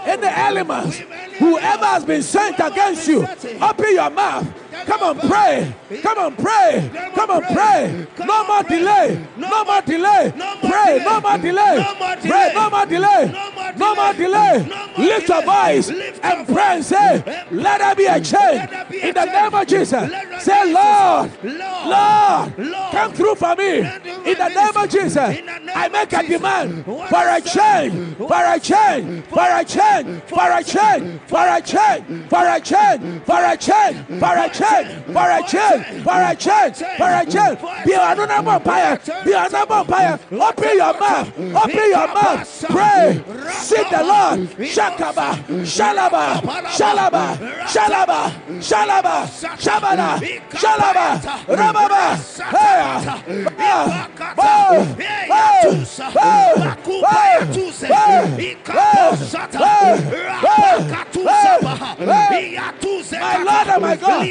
[0.05, 0.99] any elements.
[1.39, 3.27] Whoever has been sent against you,
[3.61, 4.47] open your mouth.
[4.87, 5.75] Come on, pray.
[6.03, 6.91] Come on, pray.
[7.15, 8.07] Come on, pray.
[8.19, 9.27] No more delay.
[9.37, 10.33] No more delay.
[10.63, 11.03] Pray.
[11.05, 11.85] No more delay.
[12.23, 12.53] Pray.
[12.55, 13.35] No more delay.
[13.77, 14.69] No more delay.
[14.99, 15.89] Lift your voice
[16.23, 18.71] and pray and say, Let there be a change.
[19.03, 20.11] In the name of Jesus.
[20.43, 22.53] Say, Lord, Lord,
[22.93, 23.79] come through for me.
[23.79, 25.17] In the name of Jesus.
[25.75, 28.17] I make a demand for a change.
[28.17, 29.25] For a change.
[29.27, 30.23] For a change.
[30.25, 31.21] For a change.
[31.27, 32.29] For a change.
[32.29, 33.23] For a change.
[33.25, 34.21] For a change.
[34.21, 37.59] For a change for a change, for a change, for a change.
[37.85, 40.19] Be another vampire, be another vampire.
[40.31, 44.39] Open your mouth, open your mouth, pray, seek the Lord.
[44.73, 45.35] Shakaba,
[45.65, 46.41] Shalaba,
[46.71, 47.37] Shalaba,
[47.67, 48.21] Shalaba,
[48.61, 49.27] Shalaba,
[49.59, 50.19] Shabana,
[50.51, 52.03] Shalaba, Rababa,
[52.53, 53.99] Hey, ah,
[54.39, 54.97] oh,
[56.17, 56.63] oh,
[62.05, 62.33] oh,
[63.13, 64.27] my Lord and my God,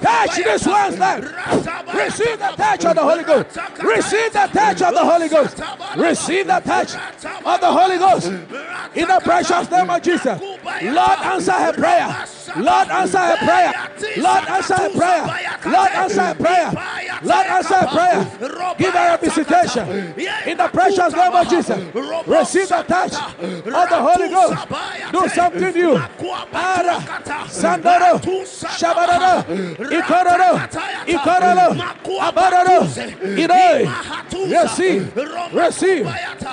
[0.00, 1.24] touch this one's life.
[1.94, 3.58] Receive the touch of the Holy Ghost.
[3.82, 5.62] Receive the touch of the Holy Ghost.
[5.96, 6.94] Receive the touch
[7.44, 8.26] of the Holy Ghost.
[8.94, 10.40] In the precious name of Jesus.
[10.40, 12.26] Lord, answer her prayer.
[12.56, 13.72] Lord, answer her prayer.
[14.18, 15.24] Lord, answer her prayer.
[15.64, 16.72] Lord, answer her prayer.
[17.22, 18.74] Lord, answer her prayer.
[18.78, 19.88] Give her a visitation.
[20.46, 21.78] In the precious name of Jesus.
[22.26, 24.68] Receive the touch of the Holy Ghost.
[25.12, 25.96] Do something new.
[26.52, 27.00] Ara,
[27.48, 28.20] Sandoro,
[28.78, 29.44] Shabararo,
[29.76, 30.50] Ikororo,
[31.06, 31.68] Ikororo,
[32.18, 32.80] Abararo,
[33.36, 33.86] Iroi.
[34.32, 35.14] Receive,
[35.52, 36.06] receive,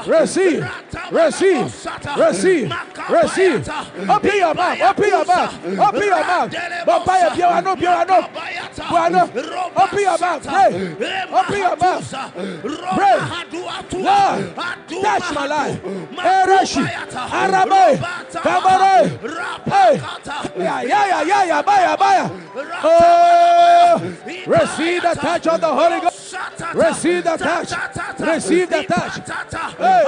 [0.05, 0.63] receive,
[1.11, 1.73] receive,
[2.17, 2.73] receive,
[3.09, 3.69] receive.
[4.09, 5.53] Open your mouth, open your mouth,
[5.89, 6.51] open your mouth.
[6.85, 8.17] Bopaya, Biano, Biano,
[8.75, 9.21] Biano.
[9.75, 10.69] Open your mouth, pray.
[11.31, 12.13] Open your mouth.
[12.95, 13.17] Pray.
[13.99, 15.81] Lord, touch my life.
[15.83, 16.83] Erashi,
[17.31, 17.99] Arabe,
[18.31, 18.99] Kabare.
[19.69, 19.93] Hey,
[20.57, 22.29] yeah, yeah, yeah, yeah, yeah, baya.
[22.81, 23.99] Oh,
[24.47, 26.35] receive the touch of the Holy Ghost.
[26.73, 27.73] Receive the touch.
[28.19, 29.29] Receive the touch.
[29.77, 30.05] Hey.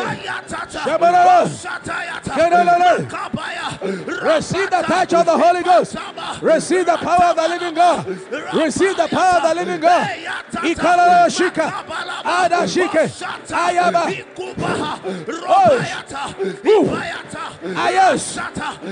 [4.23, 5.70] Receive the touch of the Holy Ghost.
[6.41, 8.05] Receive the power of the living God.
[8.53, 10.07] Receive the power of the living God.
[10.51, 11.71] Ikalala shika.
[12.25, 13.09] Ada shike.
[13.47, 14.03] Ayaba.
[17.75, 18.37] Ayesh.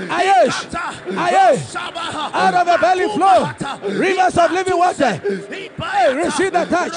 [0.08, 0.58] Ayesh.
[1.06, 1.76] Ayesh.
[2.34, 3.50] Out of the belly flow
[3.98, 5.12] rivers of living water.
[5.12, 6.94] Hey, receive the touch.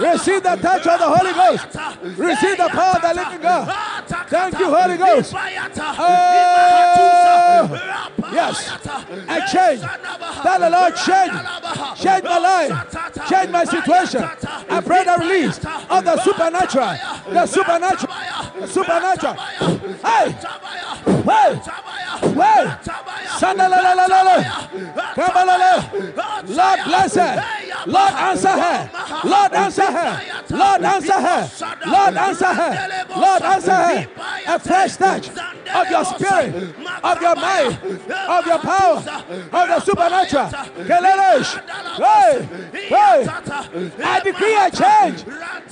[0.00, 1.66] Receive the touch of the Holy Ghost.
[2.18, 3.68] Receive the power of the living God.
[4.28, 5.34] Thank you, Holy Ghost.
[6.02, 7.68] Oh,
[8.32, 8.70] yes.
[9.10, 9.80] I change.
[9.80, 11.32] Tell the Lord, change.
[12.00, 13.28] Change my life.
[13.28, 14.22] Change my situation.
[14.22, 15.58] I pray the release
[15.90, 16.94] of the supernatural.
[17.32, 18.14] The supernatural.
[18.60, 19.34] The supernatural.
[19.34, 20.30] Hey.
[21.26, 21.60] Hey.
[22.30, 22.64] Hey.
[26.46, 27.44] Lord bless her.
[27.86, 28.90] Lord answer her.
[29.24, 30.20] Lord answer her.
[30.50, 31.50] Lord answer her.
[31.86, 33.06] Lord answer her.
[33.16, 34.08] Lord answer her.
[34.46, 35.30] A fresh touch
[35.74, 37.78] of your spirit, of your mind,
[38.28, 40.46] of your power, of the supernatural.
[42.00, 42.48] Hey.
[42.72, 43.26] Hey.
[44.04, 45.24] I decree a change.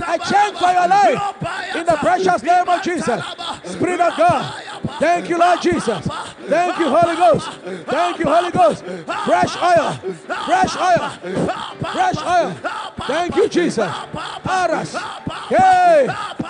[0.07, 1.77] A change for your life.
[1.77, 3.25] In the precious name of Jesus.
[3.65, 4.65] Spirit of God.
[4.99, 6.07] Thank you, Lord Jesus.
[6.47, 7.49] Thank you, Holy Ghost.
[7.87, 8.85] Thank you, Holy Ghost.
[9.25, 9.93] Fresh oil.
[10.47, 11.11] Fresh oil.
[11.93, 12.57] Fresh oil.
[13.07, 13.93] Thank you, Jesus.
[14.43, 14.95] Paras.
[15.49, 16.07] Hey.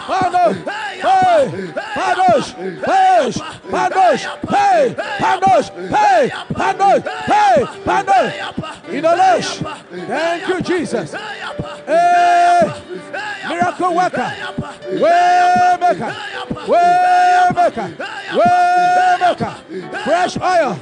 [0.09, 0.57] Panos.
[0.65, 1.01] Hey.
[1.95, 2.53] Panos.
[2.55, 3.33] Hey.
[3.71, 4.21] Panos.
[4.49, 4.95] Hey.
[5.19, 5.71] Panos.
[5.89, 6.31] Hey.
[6.55, 6.68] Panos.
[6.77, 7.65] Hey.
[7.85, 8.33] Panos.
[8.89, 9.51] Inolosh.
[10.07, 11.13] Thank you, Jesus.
[11.87, 12.73] Hey.
[13.49, 14.33] Miracle worker.
[14.89, 16.17] Way maker.
[16.69, 17.89] Way maker.
[18.37, 19.53] Way maker.
[20.05, 20.75] Fresh oil.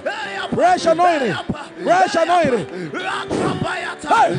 [0.52, 1.34] Fresh anointing.
[1.82, 2.66] Fresh anointing.
[4.08, 4.30] Hey.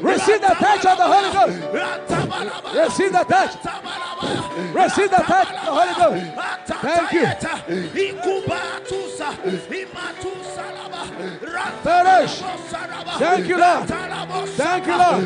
[0.00, 1.56] Receive the touch of the Holy Ghost.
[2.74, 3.52] Receive the touch.
[4.74, 6.24] Receive the touch of the Holy Ghost.
[6.82, 7.26] Thank you.
[11.82, 12.42] Perish.
[13.18, 13.88] Thank you, Lord.
[14.50, 15.24] Thank you, Lord.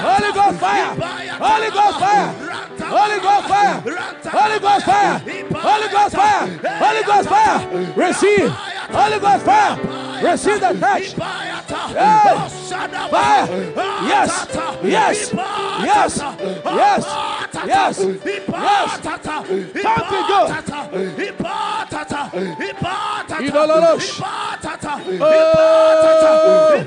[0.00, 0.94] Holy Ghost fire.
[1.38, 2.32] Holy Ghost fire.
[2.80, 3.80] Holy Ghost fire.
[4.30, 5.18] Holy Ghost fire.
[5.54, 6.48] Holy Ghost fire.
[6.78, 7.92] Holy Ghost fire.
[7.96, 8.50] Receive.
[8.50, 9.76] Holy Ghost fire.
[10.22, 11.12] Receive the touch.
[11.90, 12.36] Hey.
[13.10, 13.46] Fire.
[14.06, 14.46] Yes.
[14.82, 15.32] Yes.
[15.32, 16.18] Yes.
[16.64, 17.04] Yes.
[17.66, 17.98] Yes.
[17.98, 19.02] Yes.
[19.82, 20.48] Something good.
[23.40, 24.20] Idololosh.
[25.22, 26.86] Oh.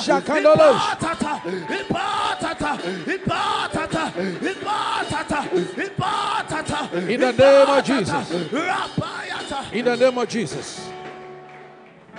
[0.00, 0.80] Shakandolosh.
[7.08, 8.30] In the name of Jesus.
[9.72, 10.90] In the name of Jesus.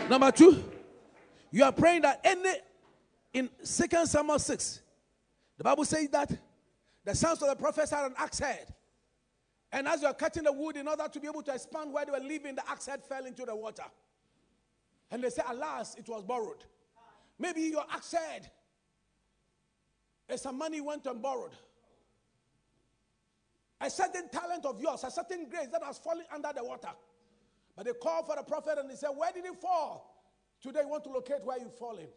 [0.10, 0.64] Number two,
[1.52, 2.54] you are praying that any
[3.34, 4.82] in Second Samuel 6,
[5.58, 6.32] the Bible says that
[7.04, 8.74] the sons of the prophets had an axe head.
[9.72, 12.06] And as they were cutting the wood in order to be able to expand where
[12.06, 13.84] they were living, the axe head fell into the water.
[15.10, 16.64] And they said, Alas, it was borrowed.
[17.40, 18.50] Maybe your axe head
[20.30, 21.56] is some money went and borrowed.
[23.82, 26.90] A certain talent of yours, a certain grace that has fallen under the water.
[27.76, 30.12] But they called for the prophet and he said, Where did it fall?
[30.62, 32.08] Today, you want to locate where you've fallen.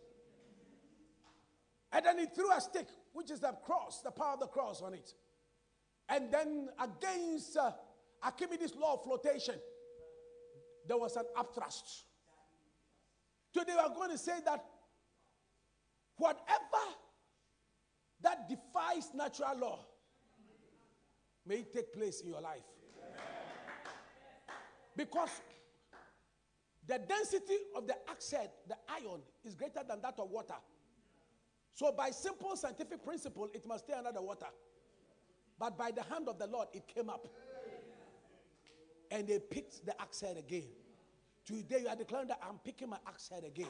[1.92, 4.82] And then he threw a stick, which is the cross, the power of the cross
[4.82, 5.14] on it.
[6.08, 7.70] And then against uh,
[8.22, 9.54] Archimedes' law of flotation,
[10.86, 12.02] there was an upthrust.
[13.52, 14.64] Today, we are going to say that
[16.16, 16.84] whatever
[18.20, 19.78] that defies natural law
[21.46, 22.64] may take place in your life.
[24.96, 25.30] Because
[26.86, 30.54] the density of the oxide, the iron, is greater than that of water.
[31.74, 34.46] So, by simple scientific principle, it must stay under the water.
[35.58, 37.26] But by the hand of the Lord, it came up.
[39.10, 40.64] And they picked the axe head again.
[41.44, 43.68] Today, you are declaring that I'm picking my axe head again.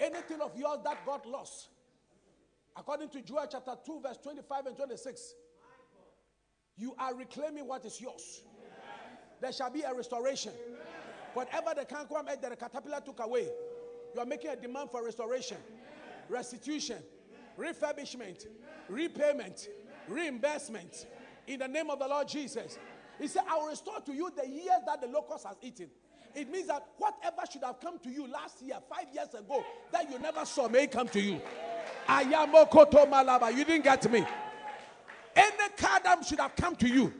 [0.00, 1.68] Anything of yours that got lost,
[2.76, 5.34] according to Joel chapter 2, verse 25 and 26,
[6.76, 8.42] you are reclaiming what is yours.
[9.40, 10.52] There shall be a restoration.
[11.34, 13.48] Whatever the cankerworm ate that the caterpillar took away,
[14.14, 15.58] you are making a demand for restoration,
[16.30, 16.98] restitution,
[17.58, 18.46] refurbishment,
[18.88, 19.68] repayment,
[20.08, 21.06] reimbursement.
[21.46, 22.78] In the name of the Lord Jesus.
[23.18, 25.90] He said, I will restore to you the years that the locust has eaten.
[26.34, 30.10] It means that whatever should have come to you last year, five years ago, that
[30.10, 31.40] you never saw may come to you.
[32.08, 33.50] Ayamokoto Malaba.
[33.54, 34.24] You didn't get me.
[35.34, 37.12] Any car that should have come to you,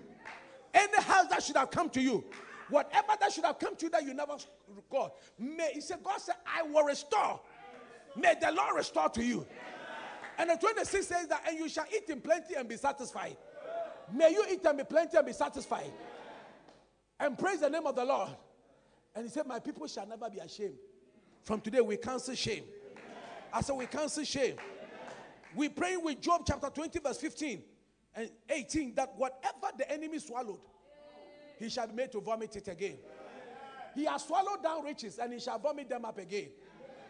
[0.73, 2.25] any house that should have come to you,
[2.69, 4.37] whatever that should have come to you that you never
[4.91, 7.41] got, may he said, God said, I will restore.
[8.17, 9.47] May the Lord restore to you.
[10.39, 13.37] And the 26 says that, and you shall eat in plenty and be satisfied.
[14.13, 15.93] May you eat and be plenty and be satisfied.
[17.19, 18.31] And praise the name of the Lord.
[19.15, 20.77] And he said, My people shall never be ashamed.
[21.43, 22.65] From today, we cancel shame.
[23.53, 24.57] I said, We cancel shame.
[25.55, 27.63] We pray with Job chapter 20, verse 15
[28.15, 30.61] and 18 that whatever the enemy swallowed,
[31.59, 32.97] he shall be made to vomit it again.
[33.95, 36.49] He has swallowed down riches and he shall vomit them up again.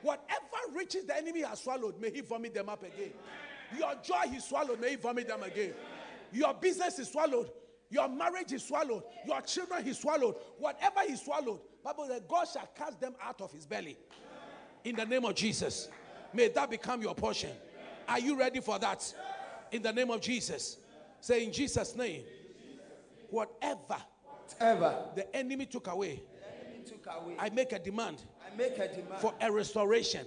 [0.03, 0.41] Whatever
[0.75, 3.13] riches the enemy has swallowed, may he vomit them up again.
[3.77, 5.75] Your joy he swallowed, may he vomit them again.
[6.33, 7.51] Your business is swallowed.
[7.91, 9.03] Your marriage is swallowed.
[9.27, 10.37] Your children he swallowed.
[10.59, 13.97] Whatever he swallowed, Bible says God shall cast them out of his belly.
[14.85, 15.89] In the name of Jesus.
[16.33, 17.51] May that become your portion.
[18.09, 19.13] Are you ready for that?
[19.73, 20.79] In the name of Jesus.
[21.21, 22.23] Say in Jesus' name.
[23.29, 23.97] Whatever
[24.59, 26.23] Ever the enemy took away,
[26.87, 27.35] took away.
[27.39, 28.23] I make a demand
[28.79, 30.27] a demand for a restoration.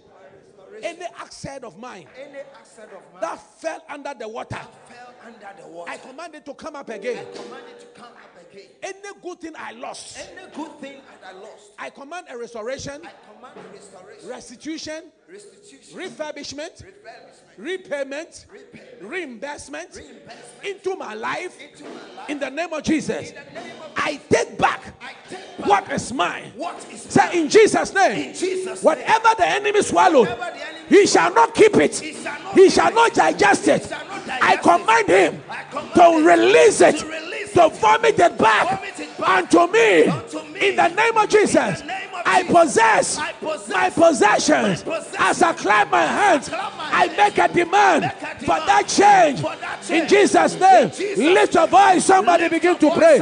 [0.81, 4.59] Any axe head of mine Any axe head of mine that fell under the water,
[4.85, 5.91] fell under the water.
[5.91, 8.42] I command it to come up I command it to come up again.
[8.83, 13.11] Any good thing I lost, Any good thing I lost, I command a restoration, I
[13.33, 21.89] command restoration, restitution, restitution, refurbishment, refurbishment, repayment, repayment, reimbursement reinvestment into my life into my
[22.17, 22.29] life.
[22.29, 23.29] in the name of Jesus.
[23.31, 26.51] In the name of I take back I take back what is mine.
[26.55, 28.29] what is Say in Jesus' name.
[28.29, 28.77] in Jesus' name.
[28.83, 30.59] Whatever the enemy swallowed, the enemy
[30.89, 31.95] he shall not keep it.
[31.97, 33.85] He shall not He shall not digest it.
[33.87, 34.61] Shall not I digest it.
[34.61, 38.99] command him I command to him release it, to release to vomit it back Vomit
[38.99, 40.03] it back unto me.
[40.05, 40.69] unto me.
[40.69, 41.83] In the name of Jesus,
[42.25, 43.17] I possess,
[43.69, 44.83] my possessions.
[45.19, 49.43] As I clap my hands, I, make, a demand for that change.
[49.89, 50.89] In Jesus' name,
[51.33, 52.05] lift your voice.
[52.05, 53.21] Somebody begin to pray.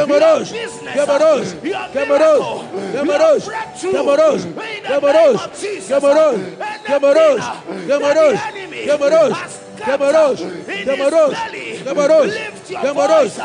[0.01, 0.49] Kamarosh.
[0.97, 1.49] Kamarosh.
[1.93, 2.45] Kamarosh.
[2.93, 3.45] Kamarosh.
[3.93, 4.45] Kamarosh.
[4.89, 5.41] Kamarosh.
[5.89, 6.45] Kamarosh.
[6.89, 7.45] Kamarosh.
[7.87, 8.39] Kamarosh.
[8.87, 9.70] Kamarosh.
[9.81, 10.41] Kamarosh.
[10.85, 11.37] Kamarosh.
[11.85, 12.35] Kamarosh.
[12.83, 13.35] Kamarosh.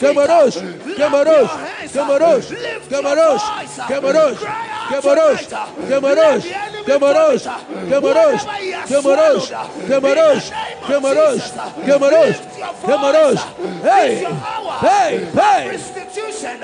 [0.00, 0.58] Kamarosh.
[0.90, 1.48] Kamarosh.
[1.94, 2.48] Kamarosh.
[2.88, 3.44] Kamarosh.
[3.88, 4.40] Kamarosh.
[4.90, 5.44] Kamarosh.
[5.84, 6.44] Kamarosh.
[6.86, 7.44] Kamarosh.
[7.88, 8.44] Kamarosh.
[8.88, 9.48] Kamarosh.
[9.88, 10.46] Kamarosh.
[10.88, 10.88] Kamarosh.
[10.88, 11.44] Kamarosh.
[11.86, 12.38] Kamarosh.
[12.82, 13.42] Kamarosh.
[13.82, 14.24] Hey.
[14.80, 15.24] Hey.
[15.32, 15.68] Hey.
[15.70, 16.62] Restitution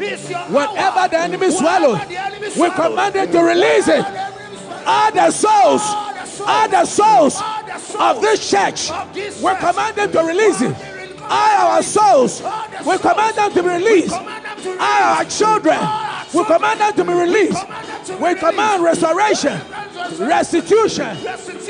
[0.00, 4.04] is your Whatever the enemy swallowed, Whatever the enemy we command it to release it.
[4.86, 5.82] All the souls,
[6.40, 7.40] all the souls
[7.98, 10.76] of this church, we command them to release it.
[11.22, 12.42] All our souls,
[12.86, 14.12] we command them to be released.
[14.12, 15.78] All our children,
[16.34, 17.64] we command them to be released.
[18.20, 19.60] We command restoration,
[20.18, 21.16] restitution.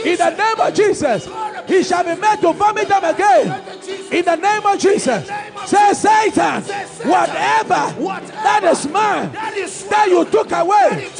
[0.05, 1.29] In the name of Jesus,
[1.67, 3.63] he shall be made to vomit them again.
[4.11, 5.27] In the name of Jesus,
[5.67, 6.63] say Satan,
[7.09, 7.95] whatever
[8.43, 11.11] that is mine, that you took away,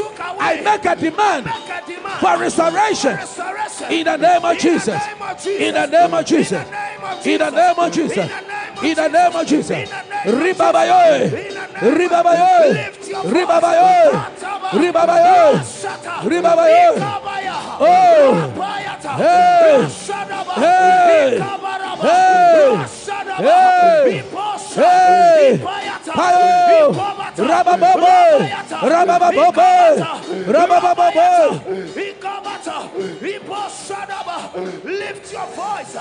[0.41, 1.49] I make a demand
[2.21, 3.19] for restoration.
[3.91, 5.03] In the name of Jesus.
[5.47, 6.67] In the name of Jesus.
[7.25, 8.31] In the name of Jesus.
[8.83, 9.91] In the name of Jesus.
[10.25, 11.31] Ribabayoy.
[11.81, 12.91] Ribabayoy.
[13.25, 14.34] Ribabayoy.
[14.75, 15.61] Ribabayoy.
[16.25, 16.99] Ribabayoy.
[17.81, 18.35] Oh.
[19.17, 21.39] Hey, hey, hey.
[22.01, 22.85] Hey.
[23.37, 24.21] Hey.
[24.23, 24.34] Hey.
[24.75, 25.61] Hey.
[26.15, 26.91] Payo.
[27.37, 28.15] Rababobo.
[28.83, 29.69] Rababobo.
[30.51, 31.29] Rababobo.
[34.85, 35.97] Lift your voice,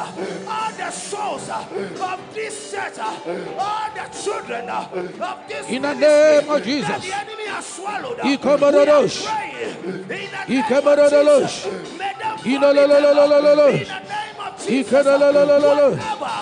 [0.48, 4.92] all the souls of this church, all the children of
[5.48, 6.90] this In the name of Jesus.
[6.90, 8.18] that the enemy has swallowed.
[8.24, 10.18] We are praying in the
[10.48, 11.66] name of Jesus.
[11.98, 15.06] May them them in the name of Jesus.
[15.06, 16.34] Whatever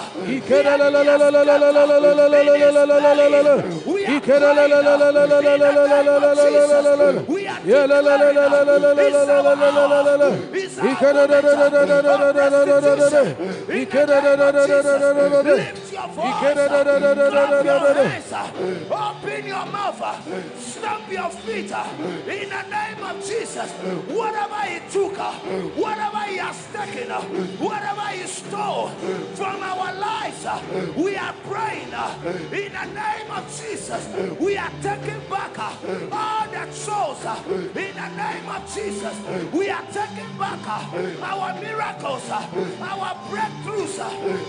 [18.04, 18.34] Hands.
[18.92, 20.02] Open your mouth.
[20.60, 21.72] Stamp your feet.
[22.28, 23.72] In the name of Jesus.
[24.10, 25.18] Whatever he took,
[25.78, 27.10] whatever he has taken,
[27.60, 28.90] whatever he stole
[29.36, 30.60] from our lives, uh,
[30.98, 32.11] we are praying uh,
[32.52, 34.08] in the name of Jesus.
[34.40, 35.74] We are taking back uh,
[36.12, 39.16] all the souls uh, in the name of Jesus.
[39.54, 44.00] We are taking back uh, our miracles, our breakthroughs,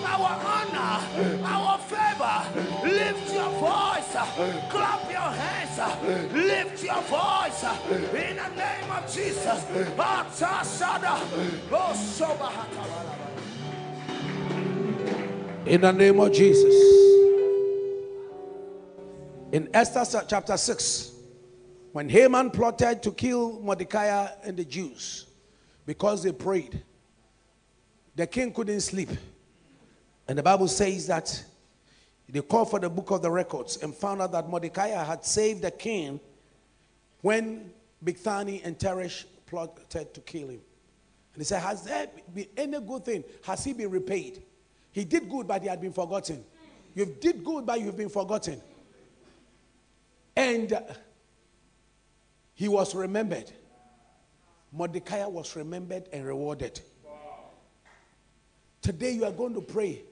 [0.05, 1.01] our honor,
[1.47, 2.39] our favor.
[2.85, 4.13] Lift your voice,
[4.71, 9.65] clap your hands, lift your voice in the name of Jesus.
[15.65, 16.75] In the name of Jesus.
[19.53, 21.13] In Esther chapter 6,
[21.93, 25.27] when Haman plotted to kill Mordecai and the Jews
[25.85, 26.83] because they prayed,
[28.17, 29.11] the king couldn't sleep.
[30.27, 31.45] And the Bible says that
[32.31, 35.61] they called for the book of the records and found out that Mordecai had saved
[35.61, 36.19] the king
[37.21, 37.71] when
[38.03, 40.63] Bigthani and Teresh plotted to kill him.
[41.35, 43.23] And he said, Has there been any good thing?
[43.45, 44.43] Has he been repaid?
[44.93, 46.43] He did good, but he had been forgotten.
[46.95, 48.59] You did good, but you've been forgotten.
[50.37, 50.79] And
[52.55, 53.51] he was remembered.
[54.73, 56.81] Mordecai was remembered and rewarded.
[58.81, 60.03] Today you are going to pray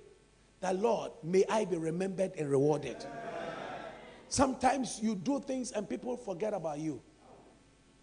[0.61, 2.97] that, Lord, may I be remembered and rewarded.
[4.29, 7.03] Sometimes you do things and people forget about you.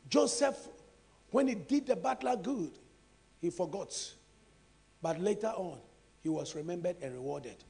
[0.09, 0.57] Joseph,
[1.31, 2.71] when he did the butler good,
[3.39, 3.95] he forgot.
[5.01, 5.77] But later on,
[6.23, 7.63] he was remembered and rewarded.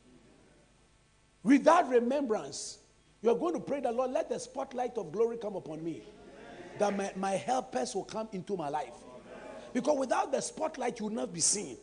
[1.44, 2.80] With that remembrance,
[3.28, 6.02] you are going to pray the Lord, let the spotlight of glory come upon me.
[6.80, 8.94] That my, my helpers will come into my life.
[9.74, 11.76] Because without the spotlight, you will not be seen.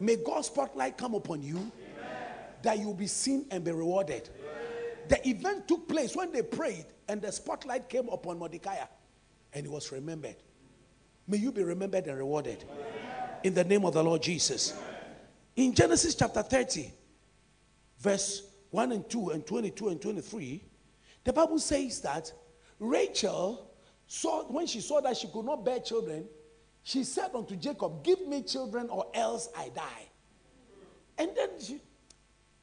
[0.00, 1.70] May God's spotlight come upon you
[2.62, 4.28] that you'll be seen and be rewarded.
[5.06, 8.78] The event took place when they prayed and the spotlight came upon Mordecai
[9.52, 10.36] and he was remembered.
[11.28, 12.64] May you be remembered and rewarded
[13.44, 14.74] in the name of the Lord Jesus.
[15.54, 16.92] In Genesis chapter 30,
[18.00, 18.42] verse
[18.72, 20.64] 1 and 2 and 22 and 23,
[21.24, 22.32] the Bible says that
[22.78, 23.70] Rachel
[24.06, 26.26] saw, when she saw that she could not bear children,
[26.82, 30.08] she said unto Jacob, Give me children or else I die.
[31.18, 31.80] And then she,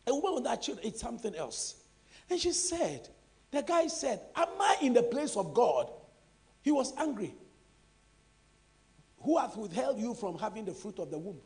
[0.08, 1.84] a woman with that children, it's something else.
[2.30, 3.08] And she said,
[3.52, 5.90] The guy said, Am I in the place of God?
[6.62, 7.34] He was angry.
[9.22, 11.40] Who hath withheld you from having the fruit of the womb?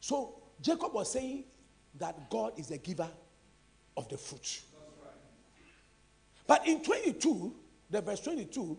[0.00, 1.44] So Jacob was saying
[1.98, 3.08] that God is the giver
[3.96, 4.62] of the fruit.
[6.46, 7.54] But in 22,
[7.90, 8.78] the verse 22,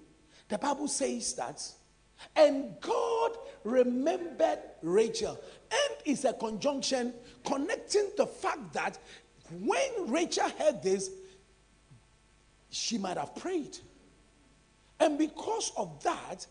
[0.49, 1.61] the Bible says that,
[2.35, 5.39] and God remembered Rachel.
[5.71, 7.13] And is a conjunction
[7.45, 8.97] connecting the fact that
[9.61, 11.09] when Rachel heard this,
[12.69, 13.77] she might have prayed.
[14.99, 16.45] And because of that,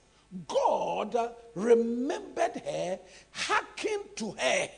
[0.47, 1.17] God
[1.55, 2.99] remembered her,
[3.31, 4.69] hearkened to her,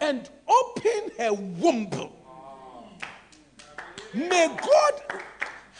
[0.00, 2.10] and opened her womb.
[4.14, 5.22] May God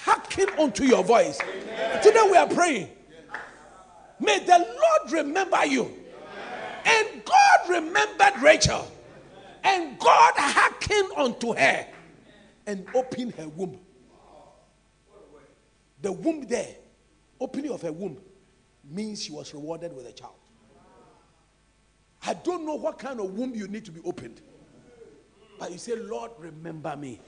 [0.03, 1.39] hearken unto your voice.
[2.03, 2.89] Today we are praying.
[4.19, 5.91] May the Lord remember you.
[6.85, 8.91] And God remembered Rachel.
[9.63, 11.87] And God hearkened unto her
[12.67, 13.79] and opened her womb.
[16.03, 16.77] The womb there,
[17.41, 18.19] opening of her womb,
[18.89, 20.35] means she was rewarded with a child.
[22.27, 24.41] I don't know what kind of womb you need to be opened.
[25.59, 27.21] But you say, Lord, remember me.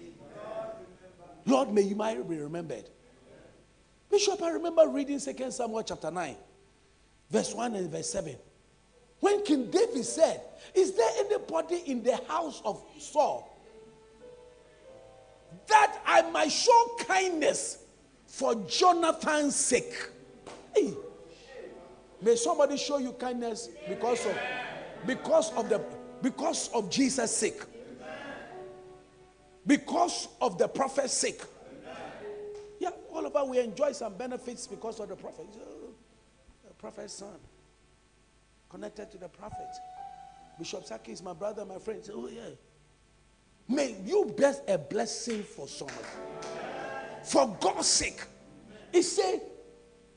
[1.47, 2.85] Lord, may you might be remembered.
[4.11, 6.37] Bishop, I remember reading 2 Samuel chapter 9,
[7.31, 8.37] verse 1 and verse 7.
[9.21, 10.43] When King David said,
[10.75, 13.49] Is there anybody in the house of Saul
[15.69, 17.85] that I might show kindness
[18.27, 19.95] for Jonathan's sake?
[20.75, 20.93] Hey,
[22.21, 24.37] may somebody show you kindness because of
[25.07, 25.81] because of the
[26.21, 27.63] because of Jesus' sake.
[29.67, 31.41] Because of the prophet's sake.
[32.81, 35.47] Yeah, all of us we enjoy some benefits because of the prophet.
[35.57, 35.95] Oh,
[36.67, 37.39] the prophet's son.
[38.69, 39.69] Connected to the prophet.
[40.59, 42.03] Bishop Saki is my brother, my friend.
[42.13, 42.41] Oh, yeah.
[43.69, 45.97] May you bless a blessing for someone.
[47.25, 48.21] For God's sake.
[48.91, 49.41] He said,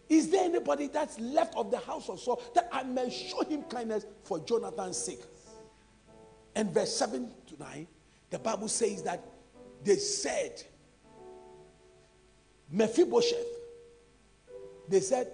[0.10, 3.64] Is there anybody that's left of the house of Saul that I may show him
[3.64, 5.22] kindness for Jonathan's sake?
[6.56, 7.88] And verse 7 to 9,
[8.32, 9.24] the Bible says that
[9.86, 10.64] they said,
[12.72, 13.45] Mephibosheth,
[14.90, 15.32] they said,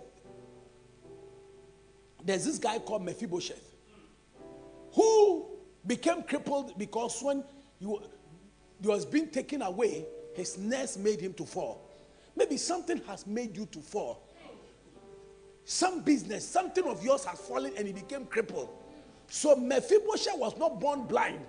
[2.23, 3.75] there's this guy called Mephibosheth
[4.93, 5.47] who
[5.87, 7.43] became crippled because when
[7.79, 7.85] he,
[8.83, 10.05] was being taken away,
[10.35, 11.89] his nurse made him to fall.
[12.35, 14.27] Maybe something has made you to fall.
[15.63, 18.69] Some business, something of yours has fallen and he became crippled.
[19.27, 21.39] So Mephibosheth was not born blind,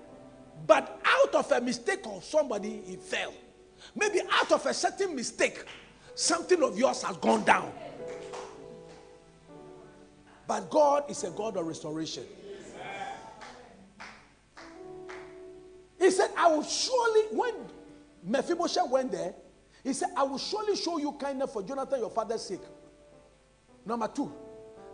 [0.67, 3.33] but out of a mistake of somebody, he fell.
[3.95, 5.65] Maybe out of a certain mistake,
[6.15, 7.73] something of yours has gone down.
[10.47, 12.25] But God is a God of restoration.
[15.99, 17.55] He said, I will surely, when
[18.25, 19.35] Mephibosheth went there,
[19.85, 22.61] he said, I will surely show you kindness for Jonathan, your father's sake.
[23.85, 24.33] Number two,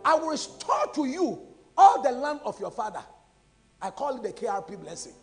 [0.03, 1.41] I will restore to you
[1.77, 3.03] all the land of your father.
[3.81, 5.13] I call it the KRP blessing.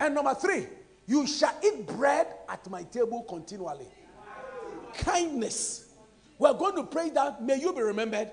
[0.00, 0.66] And number three,
[1.06, 3.88] you shall eat bread at my table continually.
[4.94, 5.92] Kindness.
[6.38, 8.30] We're going to pray that may you be remembered,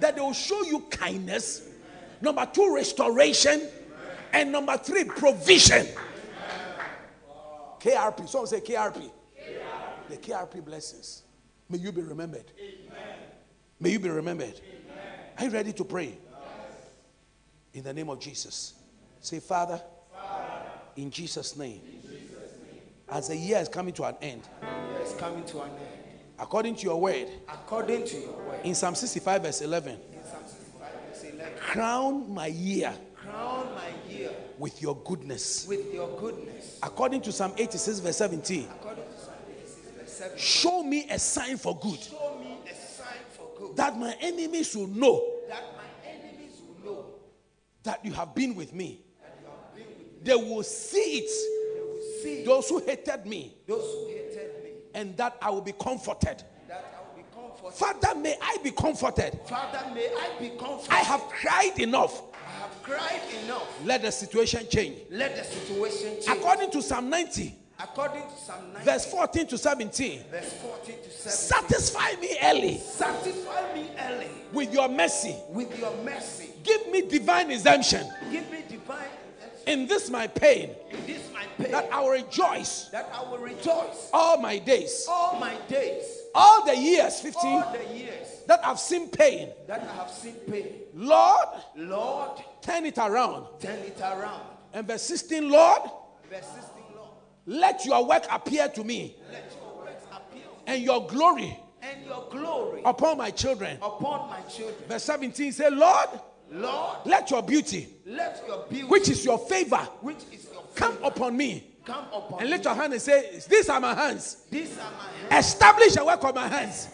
[0.00, 1.68] that they will show you kindness.
[2.20, 3.68] Number two, restoration.
[4.32, 5.86] And number three, provision.
[7.80, 8.28] KRP.
[8.28, 9.10] Someone say KRP.
[10.08, 11.22] The KRP blessings.
[11.68, 12.50] May you be remembered.
[13.78, 14.60] May you be remembered.
[15.38, 16.18] Are you ready to pray?
[17.72, 18.74] In the name of Jesus.
[19.20, 19.80] Say, Father,
[20.96, 21.80] in Jesus' name,
[23.08, 24.42] as the year is coming to an end,
[25.00, 26.18] It's coming to an end.
[26.38, 28.60] according to your word, According to your word.
[28.64, 31.52] in Psalm 65, verse 11, In Psalm 65, verse 11.
[31.58, 35.66] crown my year Crown my year with your goodness.
[35.66, 36.78] with your goodness.
[36.82, 40.38] According to Psalm 86, verse 17, According to Psalm 86, verse 7.
[40.38, 43.76] show me a sign for good Show me a sign for good.
[43.76, 47.04] that my enemies will know that my enemies will know
[47.82, 49.00] that you have been with me.
[49.20, 50.13] that you have been with me.
[50.24, 51.30] They will see it,
[51.86, 55.72] will see those who hated me, those who hated me, and that I will be
[55.72, 56.42] comforted.
[56.68, 57.74] that I will be comforted.
[57.74, 59.38] Father, may I be comforted.
[59.46, 60.90] Father, may I be comforted.
[60.92, 62.22] I have cried enough.
[62.32, 63.68] I have cried enough.
[63.84, 64.98] Let the situation change.
[65.10, 66.38] Let the situation change.
[66.38, 71.10] According to Psalm 90, According to Psalm 90, verse 14 to 17, verse 14 to
[71.10, 71.30] 17.
[71.30, 75.34] satisfy me early Satisfy me early with your mercy.
[75.50, 76.50] with your mercy.
[76.62, 79.08] Give me divine exemption Give me divine
[79.66, 83.38] in this my pain, in this my pain that I will rejoice that I will
[83.38, 85.06] rejoice all my days.
[85.08, 86.04] all my days,
[86.34, 89.50] All the years, 15, all the years that I've seen pain.
[89.68, 90.66] that I have seen pain.
[90.94, 93.46] Lord, Lord, turn it around.
[93.60, 94.42] turn it around.
[94.72, 95.82] And verse 16, Lord,
[96.30, 97.10] Verse 16, Lord,
[97.46, 102.26] let your work appear to me let your works appear and your glory and your
[102.30, 103.76] glory upon my children.
[103.80, 104.88] upon my children.
[104.88, 106.08] Verse 17 say, Lord,
[106.54, 110.74] Lord, let your beauty, let your beauty, which is your favor, which is your favor,
[110.74, 111.64] come upon me.
[111.84, 114.44] come upon And lift your hand and say, These are my hands.
[114.50, 115.46] These are my hands.
[115.46, 116.88] Establish the work of my hands.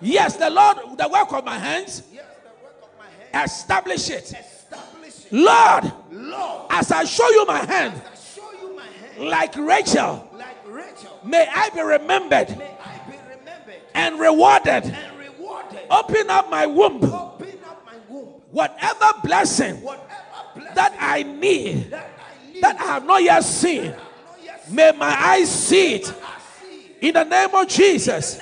[0.00, 0.06] The.
[0.06, 3.52] Yes, the Lord, the work of my hands, Yes, the work of my hands.
[3.52, 4.24] establish it.
[4.32, 5.32] Establish it.
[5.32, 10.28] Lord, Lord, as I show you my hand, I show you my hand like Rachel,
[10.38, 11.18] like Rachel.
[11.24, 14.84] may I be remembered May I be remembered and rewarded.
[14.84, 15.80] and rewarded.
[15.90, 17.02] Open up my womb.
[17.04, 18.37] Open up my womb.
[18.50, 19.82] Whatever blessing
[20.74, 23.94] that I need, that I have not yet seen,
[24.70, 26.12] may my eyes see it.
[27.00, 28.40] In the name of Jesus,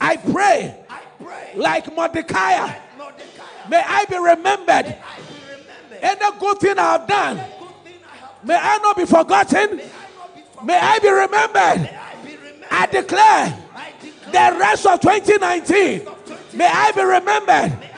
[0.00, 0.74] I pray,
[1.54, 2.74] like Mordecai,
[3.70, 4.96] may I be remembered.
[6.02, 7.40] Any good thing I have done,
[8.42, 9.80] may I not be forgotten.
[10.64, 11.90] May I be remembered.
[12.70, 13.56] I declare
[14.26, 16.08] the rest of 2019,
[16.54, 17.88] may I be remembered.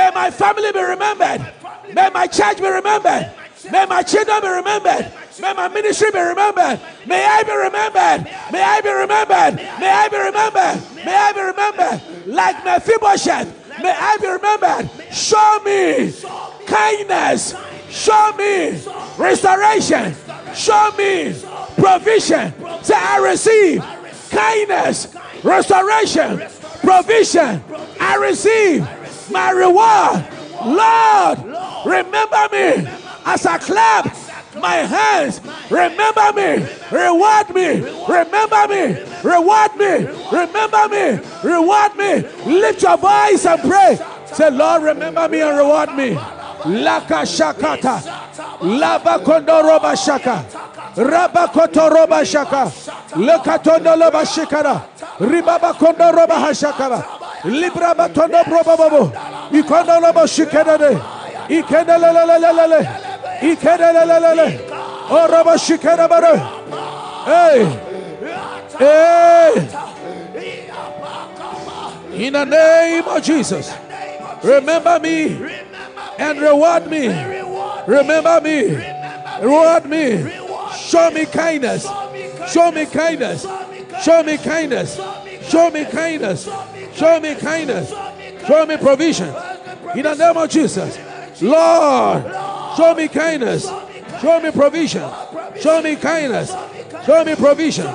[0.00, 1.46] May my family be remembered.
[1.92, 3.30] May my church be remembered.
[3.70, 5.12] May my children be remembered.
[5.38, 6.80] May my ministry be remembered.
[7.06, 8.24] May I be remembered.
[8.50, 9.56] May I be remembered.
[9.78, 11.04] May I be remembered.
[11.04, 12.26] May I be remembered.
[12.26, 13.48] Like Mephibosheth.
[13.82, 14.90] May I be remembered.
[15.12, 16.14] Show me
[16.64, 17.54] kindness.
[17.90, 18.82] Show me
[19.18, 20.14] restoration.
[20.54, 21.34] Show me
[21.76, 22.54] provision.
[22.82, 23.84] Say, I receive
[24.30, 25.14] kindness,
[25.44, 26.40] restoration,
[26.80, 27.62] provision.
[28.00, 28.88] I receive
[29.30, 30.26] my reward.
[30.64, 31.38] Lord,
[31.86, 32.86] remember me
[33.24, 34.04] as I clap
[34.60, 35.40] my hands.
[35.70, 42.12] Remember me, reward me, remember me, reward me, remember me, reward me.
[42.60, 43.98] Lift your voice and pray.
[44.26, 46.10] Say, Lord, remember me and reward me.
[46.64, 48.02] Laka shakata,
[48.60, 50.44] laba kondoroba shaka,
[50.96, 52.70] raba kotoroba shaka,
[53.16, 54.84] lekatondo loba shikara,
[55.20, 57.02] ribaba kondoroba hashakara,
[57.44, 59.12] libra batondo proba babo,
[59.52, 60.98] ikondo loba shikara de,
[61.48, 63.10] ikendelelelelele,
[63.40, 64.68] Ikerelelelele.
[65.12, 66.36] Oh, Rabba Shikerabara.
[67.24, 67.64] Hey.
[68.78, 69.68] Hey.
[72.26, 73.74] In the name of Jesus.
[74.44, 75.42] Remember me
[76.18, 77.08] and reward me.
[77.86, 78.76] Remember me.
[79.40, 80.30] Reward me.
[80.76, 81.86] Show me kindness.
[82.52, 83.46] Show me kindness.
[84.02, 85.00] Show me kindness.
[85.48, 86.46] Show me kindness.
[87.00, 87.88] Show me kindness.
[88.46, 89.34] Show me provision.
[89.96, 90.98] In the name of Jesus.
[91.40, 92.24] Lord,
[92.76, 93.64] show me kindness.
[94.20, 95.10] Show me provision.
[95.58, 96.54] Show me kindness.
[97.06, 97.86] Show me provision.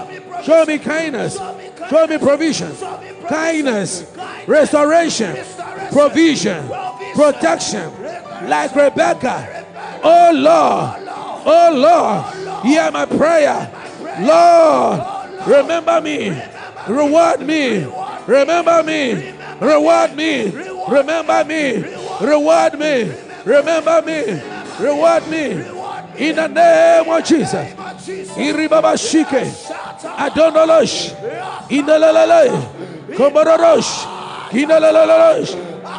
[0.44, 1.38] Show me kindness.
[1.88, 2.76] Show me provision.
[3.28, 4.12] Kindness.
[4.48, 5.38] Restoration.
[5.92, 6.68] Provision.
[7.14, 7.92] Protection.
[8.50, 9.66] Like Rebecca.
[10.04, 11.08] Oh Lord.
[11.46, 12.66] Oh Lord.
[12.66, 13.72] Hear my prayer.
[14.22, 15.48] Lord.
[15.48, 16.42] Remember me.
[16.88, 17.86] Reward me.
[18.28, 19.34] Remember me.
[19.60, 20.52] Reward me.
[20.88, 21.84] Remember me.
[22.22, 23.12] Reward me.
[23.46, 24.42] Remember me.
[24.80, 25.46] Reward me.
[26.18, 27.74] In the name of Jesus.
[28.38, 29.46] Iribaba shike.
[30.18, 31.12] Adonolosh.
[31.70, 32.50] Inalalale.
[33.16, 34.06] Komorosh.
[34.52, 35.54] Inalalalosh.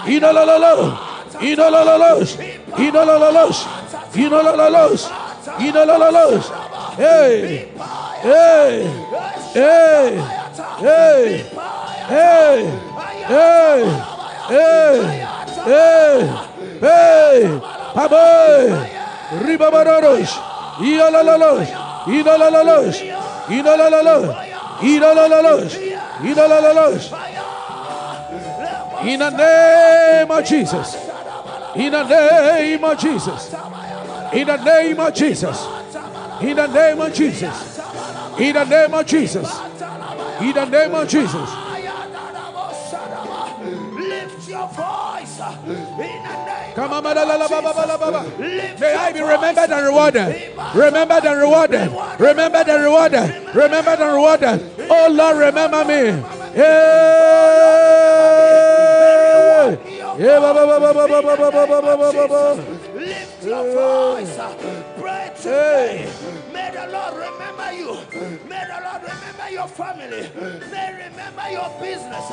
[0.07, 0.99] Inalalalo.
[1.41, 2.37] Inalalalosh.
[2.77, 3.61] Inalalalosh.
[4.15, 5.05] Inalalalosh.
[5.59, 6.47] Inalalalosh.
[6.97, 7.69] Hey.
[8.23, 8.87] Hey.
[9.53, 10.46] Hey.
[10.57, 11.45] Hey.
[12.09, 12.65] Hey.
[13.27, 13.85] Hey.
[14.49, 14.97] Hey.
[15.65, 16.17] Hey.
[16.81, 17.61] Hey.
[17.93, 18.67] Paboy.
[19.45, 20.35] Ribabararosh.
[20.81, 21.69] Ialalalos.
[22.07, 22.97] Idalalalos.
[23.49, 24.27] Idalalalos.
[24.81, 25.73] Idalalalos.
[26.25, 27.13] Idalalalos.
[29.05, 30.97] In the name of Jesus.
[31.77, 33.55] In the name of Jesus.
[34.33, 35.67] In the name of Jesus.
[36.41, 37.79] In the name of Jesus.
[38.39, 39.76] In the name of Jesus.
[40.41, 41.51] In the name of Jesus.
[43.97, 48.39] Lift your voice in the name Come on, baba, baba.
[48.39, 50.53] May I be remembered and rewarded.
[50.75, 51.91] Remembered and rewarded.
[52.21, 53.55] Remembered and rewarded.
[53.55, 54.61] Remembered and rewarded.
[54.91, 56.23] Oh Lord, remember me.
[56.55, 57.87] Hey!
[60.19, 60.39] Yeah,
[63.17, 64.37] Lift your voice.
[64.99, 66.13] Pray today.
[66.53, 67.95] May the Lord remember you.
[68.49, 70.29] May the Lord remember your family.
[70.71, 72.31] May remember your business.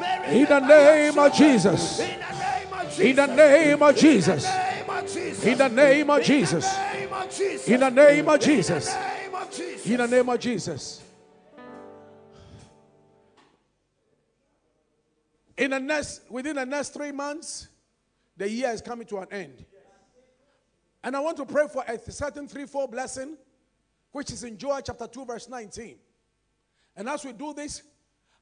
[0.00, 1.32] May In the name of.
[1.34, 2.00] Jesus.
[2.00, 3.04] In the name of Jesus.
[3.04, 5.44] In the name of Jesus.
[5.44, 6.66] In the name of Jesus.
[6.68, 7.66] In the name of Jesus.
[7.66, 8.94] In In the name of Jesus.
[9.84, 11.02] the name of Jesus.
[15.56, 17.66] In the next, within the next three months,
[18.36, 19.64] the year is coming to an end.
[21.08, 23.38] And I want to pray for a certain threefold blessing,
[24.12, 25.96] which is in Joel chapter 2, verse 19.
[26.94, 27.80] And as we do this,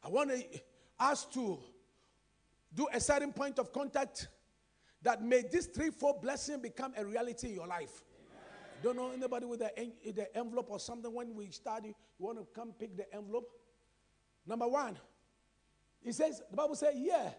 [0.02, 0.32] I want
[0.98, 1.60] us to
[2.74, 4.26] do a certain point of contact
[5.02, 8.02] that may this threefold blessing become a reality in your life.
[8.82, 9.70] Don't know anybody with the,
[10.05, 13.48] the envelope or something when we study, you want to come pick the envelope?
[14.44, 14.98] Number one,
[16.05, 17.30] it says, the Bible says, yeah,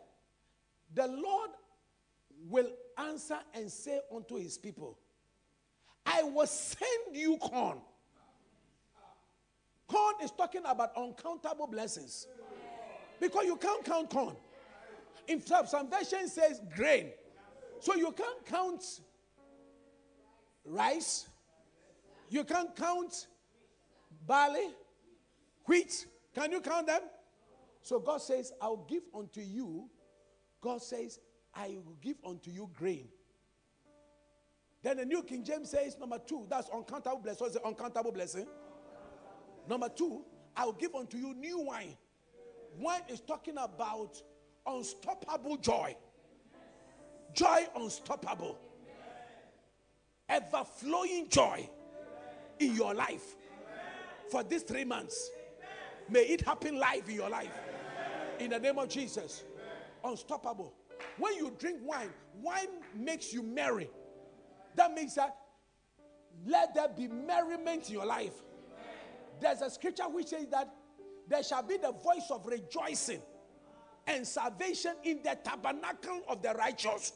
[0.94, 1.50] the Lord
[2.48, 4.98] will answer and say unto his people,
[6.08, 7.80] I will send you corn.
[9.88, 12.28] Corn is talking about uncountable blessings.
[13.20, 14.36] Because you can't count corn.
[15.28, 17.12] In fact, some version says grain.
[17.80, 19.02] So you can't count
[20.66, 21.28] rice.
[22.30, 23.28] You can't count
[24.26, 24.70] barley,
[25.66, 26.06] wheat.
[26.36, 27.02] Can you count them?
[27.82, 29.90] So God says, I'll give unto you.
[30.62, 31.20] God says,
[31.56, 33.08] I will give unto you grain.
[34.84, 37.40] Then the New King James says, number two, that's uncountable blessing.
[37.46, 38.48] What's the uncountable blessing?
[39.68, 40.24] Number two,
[40.56, 41.98] I will give unto you new wine.
[42.78, 44.22] Wine is talking about
[44.66, 45.96] unstoppable joy.
[47.34, 48.58] Joy unstoppable.
[50.30, 51.70] Ever flowing joy
[52.60, 53.36] in your life
[54.30, 55.30] for these three months.
[56.10, 57.54] May it happen live in your life.
[58.40, 59.44] In the name of Jesus.
[60.04, 60.74] Unstoppable.
[61.18, 62.10] When you drink wine,
[62.42, 63.90] wine makes you merry.
[64.78, 65.36] That means that
[66.46, 68.34] let there be merriment in your life.
[69.42, 70.70] There's a scripture which says that
[71.28, 73.22] there shall be the voice of rejoicing
[74.06, 77.12] and salvation in the tabernacle of the righteous.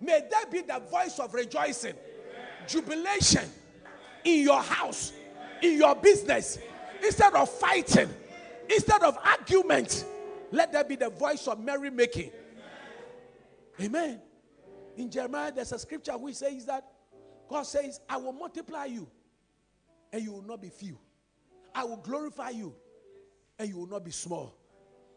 [0.00, 1.94] May there be the voice of rejoicing,
[2.66, 3.44] jubilation
[4.24, 5.12] in your house,
[5.62, 6.58] in your business.
[7.04, 8.08] Instead of fighting,
[8.68, 10.04] instead of argument,
[10.50, 12.32] let there be the voice of merrymaking.
[13.80, 14.20] Amen.
[14.98, 16.84] In Jeremiah, there's a scripture which says that
[17.48, 19.08] God says, I will multiply you
[20.12, 20.98] and you will not be few.
[21.72, 22.74] I will glorify you
[23.60, 24.56] and you will not be small.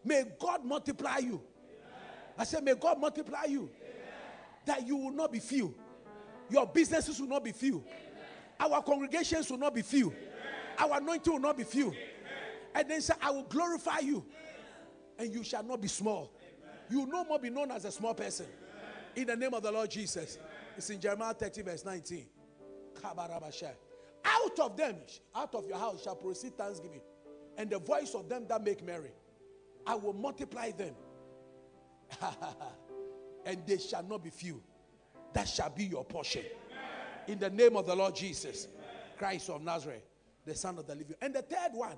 [0.05, 1.41] May God multiply you.
[2.37, 3.71] I said, May God multiply you
[4.65, 5.73] that you will not be few.
[6.51, 7.83] Your businesses will not be few.
[8.59, 10.13] Our congregations will not be few.
[10.77, 11.91] Our anointing will not be few.
[12.75, 14.23] And then say, I will glorify you.
[15.17, 16.31] And you shall not be small.
[16.87, 18.45] You will no more be known as a small person.
[19.15, 20.37] In the name of the Lord Jesus.
[20.77, 22.25] It's in Jeremiah 30, verse 19.
[23.03, 24.95] Out of them,
[25.35, 27.01] out of your house shall proceed thanksgiving,
[27.57, 29.11] and the voice of them that make merry.
[29.85, 30.93] I will multiply them,
[33.45, 34.61] and they shall not be few.
[35.33, 36.43] That shall be your portion.
[37.27, 38.67] In the name of the Lord Jesus,
[39.17, 40.03] Christ of Nazareth,
[40.45, 41.15] the Son of the Living.
[41.21, 41.97] And the third one,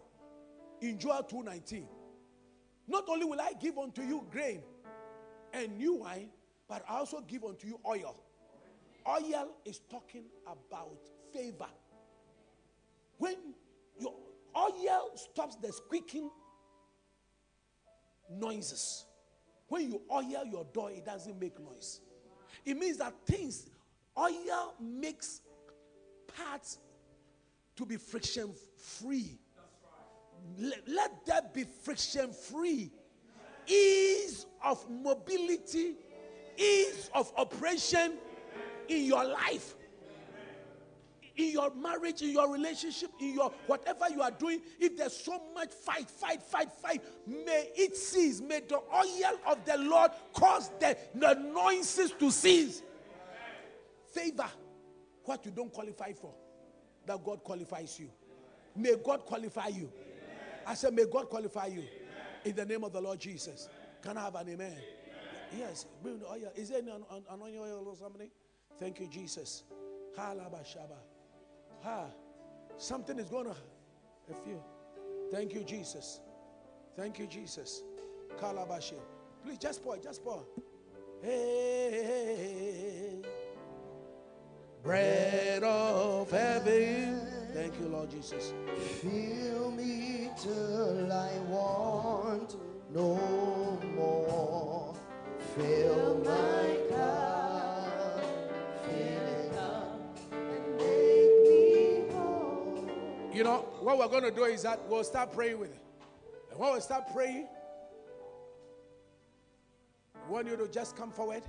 [0.81, 1.87] in Joel 2:19.
[2.87, 4.61] Not only will I give unto you grain
[5.53, 6.29] and new wine,
[6.73, 8.15] but I also give unto you oil.
[9.07, 10.97] Oil is talking about
[11.31, 11.67] favor.
[13.19, 13.35] When
[13.99, 14.15] your
[14.57, 16.31] oil stops the squeaking
[18.27, 19.05] noises,
[19.67, 22.01] when you oil your door, it doesn't make noise.
[22.65, 23.69] It means that things,
[24.17, 25.41] oil makes
[26.35, 26.79] parts
[27.75, 29.37] to be friction free.
[30.57, 32.91] Let, let that be friction free.
[33.67, 35.97] Ease of mobility,
[36.57, 38.13] ease of operation
[38.87, 39.75] in your life
[41.35, 45.41] in your marriage, in your relationship, in your whatever you are doing, if there's so
[45.53, 48.41] much fight, fight, fight, fight, may it cease.
[48.41, 52.83] May the oil of the Lord cause the, the noises to cease.
[54.13, 54.49] Favor
[55.25, 56.33] what you don't qualify for,
[57.05, 58.09] that God qualifies you.
[58.75, 59.91] May God qualify you.
[60.65, 61.83] I said, May God qualify you
[62.45, 63.69] in the name of the Lord Jesus.
[64.01, 64.77] Can I have an amen?
[65.57, 65.85] Yes.
[66.55, 68.29] Is there any an, an, anointing oil or something?
[68.79, 69.63] Thank you, Jesus.
[70.15, 72.05] Ha.
[72.77, 73.55] Something is going to.
[74.31, 74.63] A few.
[75.31, 76.21] Thank you, Jesus.
[76.95, 77.83] Thank you, Jesus.
[78.39, 78.95] Kalabashi.
[79.43, 80.45] Please just pour, just pour.
[81.21, 81.93] Hey.
[84.83, 87.21] bread of heaven.
[87.53, 88.53] Thank you, Lord Jesus.
[89.01, 92.55] Fill me till I want
[92.93, 94.93] no more.
[95.55, 95.61] You
[103.43, 105.81] know, what we're going to do is that we'll start praying with it.
[106.49, 107.47] And when we start praying,
[110.15, 111.43] I want you to just come forward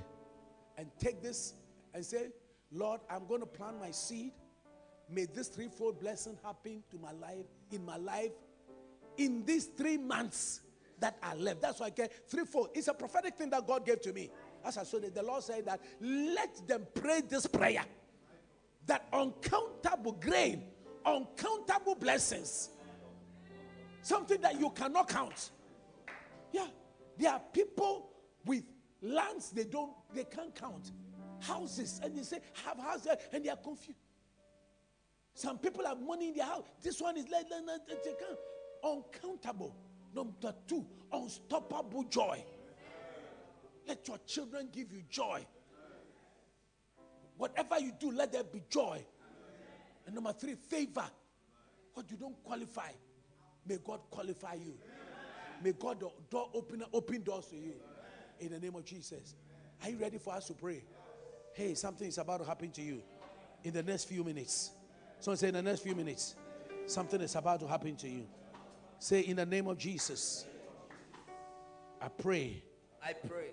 [0.76, 1.54] and take this
[1.94, 2.26] and say,
[2.72, 4.32] Lord, I'm going to plant my seed.
[5.08, 8.32] May this threefold blessing happen to my life, in my life,
[9.16, 10.60] in these three months
[11.00, 11.62] that are left.
[11.62, 12.70] That's why I get threefold.
[12.74, 14.30] It's a prophetic thing that God gave to me.
[14.64, 17.84] As I said, the Lord said that let them pray this prayer
[18.86, 20.64] that uncountable grain,
[21.04, 22.70] uncountable blessings,
[24.02, 25.50] something that you cannot count.
[26.52, 26.66] Yeah,
[27.18, 28.10] there are people
[28.44, 28.64] with
[29.02, 30.92] lands they don't, they can't count,
[31.40, 33.98] houses, and they say have houses, and they are confused.
[35.34, 36.64] Some people have money in their house.
[36.80, 38.38] This one is like, they can't.
[38.84, 39.74] Uncountable.
[40.14, 42.44] Number two, unstoppable joy.
[43.86, 45.44] Let your children give you joy.
[47.36, 49.04] Whatever you do, let there be joy.
[50.06, 51.04] And number three, favor.
[51.94, 52.90] What you don't qualify,
[53.66, 54.74] may God qualify you.
[55.62, 57.74] May God door open open doors to you.
[58.40, 59.36] In the name of Jesus.
[59.82, 60.82] Are you ready for us to pray?
[61.52, 63.02] Hey, something is about to happen to you
[63.62, 64.72] in the next few minutes.
[65.20, 66.34] Someone say in the next few minutes,
[66.86, 68.26] something is about to happen to you.
[69.04, 70.46] Say in the name of Jesus.
[72.00, 72.62] I pray,
[73.06, 73.50] I pray,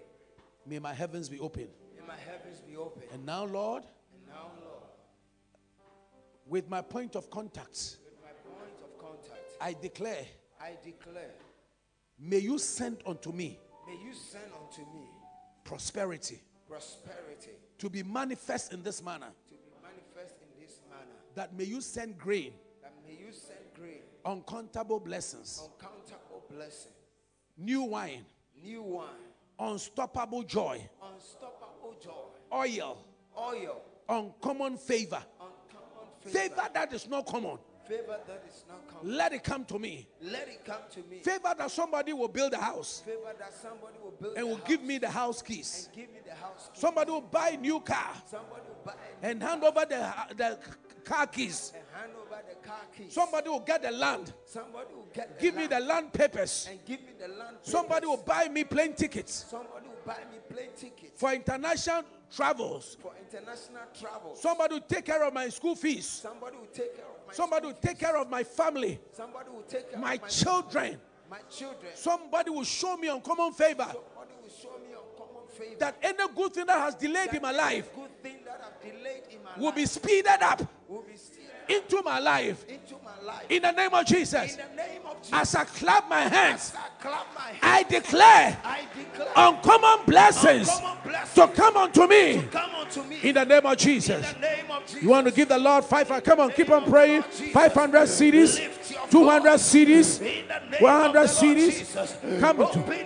[0.65, 1.67] may my heavens be open.
[1.99, 3.03] may my heavens be open.
[3.11, 4.83] And now, Lord, And now, Lord,
[6.47, 10.25] with my point of contact, with my point of contact, I declare,
[10.61, 11.31] I declare,
[12.17, 15.03] may you send unto me may you send unto me
[15.65, 19.27] prosperity prosperity to be manifest in this manner.
[19.49, 21.19] to be manifest in this manner.
[21.35, 23.59] That may you send grain, That may you send
[24.25, 26.91] uncountable blessings, uncountable blessing,
[27.57, 28.25] new wine,
[28.63, 29.07] new wine,
[29.59, 30.81] unstoppable joy,
[31.13, 32.11] unstoppable joy,
[32.53, 32.97] oil,
[33.37, 37.57] oil, uncommon favor, uncommon favor, favor that is not common.
[37.87, 39.17] favor that is not common.
[39.17, 40.07] Let it come to me.
[40.21, 41.17] Let it come to me.
[41.23, 44.67] Favor that somebody will build a house Favor that somebody will build and will house
[44.67, 45.89] give me the house keys.
[45.91, 46.79] and give me the house key.
[46.79, 48.93] Somebody will buy a new car Somebody will buy
[49.23, 50.59] and hand over the, the
[51.01, 51.73] car keys.
[51.93, 53.13] hand over the car keys.
[53.13, 56.67] Somebody will get the land, Somebody will get give me the land papers.
[56.69, 57.57] and give me the land.
[57.61, 62.03] Somebody will buy me plane tickets Somebody will buy me plane tickets for international
[62.35, 62.97] travels.
[63.01, 64.35] for international travel.
[64.35, 66.07] Somebody will take care of my school fees.
[66.07, 68.99] Somebody will take care of my Somebody will take care of my family.
[69.13, 70.99] Somebody will take care my of my children.
[71.29, 71.91] my children.
[71.95, 74.90] Somebody will show me uncommon favor Somebody will show me uncommon favor.
[75.79, 78.81] That any good thing that has delayed in my life, good thing that that have
[78.81, 80.61] delayed in my will be speeded up.
[80.87, 81.40] will be still
[81.75, 82.65] into my life.
[82.67, 83.45] into my life.
[83.49, 84.53] In the name of Jesus.
[84.53, 87.83] In the name of Jesus, As I clap my hands, I clap my hands, I
[87.83, 92.43] declare I declare uncommon blessings uncommon blessings to come unto me.
[92.51, 93.17] come unto me.
[93.23, 94.21] In the name of Jesus.
[94.39, 95.03] name of Jesus.
[95.03, 96.07] You want to give the Lord five?
[96.23, 97.21] Come on, keep on praying.
[97.23, 98.59] 500 cedis,
[99.09, 101.27] 200 cedis, In the name 100 of the Lord
[101.57, 101.79] cedis.
[101.79, 102.17] Jesus.
[102.39, 102.57] Come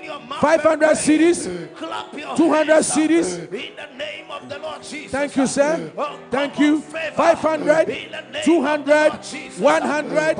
[0.04, 1.18] your 500 and pray.
[1.18, 2.90] cedis, Clap your 200 hands.
[2.92, 3.38] cedis.
[3.54, 5.12] In the name of the Lord Jesus.
[5.12, 5.92] Thank you, sir.
[6.32, 6.82] Thank you.
[6.82, 7.16] favor.
[7.16, 9.12] 500, In the name 200,
[9.60, 10.38] 100,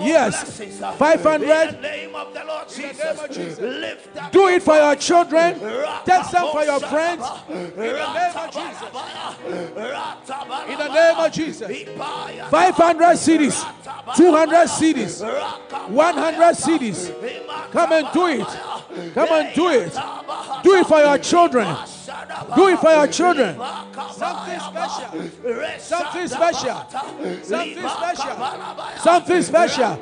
[0.00, 0.60] yes,
[0.98, 1.78] 500.
[4.32, 5.54] Do it for your children.
[6.04, 7.24] Take some for your friends.
[7.48, 8.82] In the name of Jesus.
[10.68, 11.68] In the name of Jesus.
[12.50, 13.64] 500 cedis,
[14.16, 15.22] 200 cedis,
[15.88, 17.12] 100 cedis.
[17.70, 18.48] Come and do it.
[19.14, 19.94] Come and do it.
[20.64, 21.76] Do it for your children.
[22.56, 23.56] Do it for your children.
[24.12, 25.10] Something special.
[25.78, 26.86] Something special.
[27.42, 28.36] Something special.
[28.98, 29.92] Something special.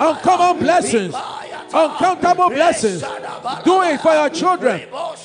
[0.00, 1.14] Uncommon blessings.
[1.72, 3.02] Uncountable blessings.
[3.64, 4.82] Do it for your children.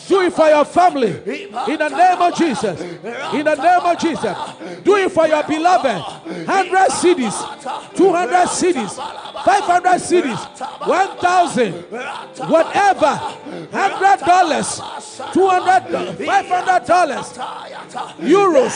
[0.07, 1.11] Do it for your family.
[1.67, 2.79] In the name of Jesus.
[2.81, 4.37] In the name of Jesus.
[4.83, 6.01] Do it for your beloved.
[6.47, 7.95] 100 cedis.
[7.95, 8.95] 200 cedis.
[9.43, 10.39] 500 cedis.
[10.87, 11.73] 1,000.
[12.49, 13.19] Whatever.
[13.71, 15.33] $100.
[15.33, 17.23] 200 $500.
[18.19, 18.75] Euros.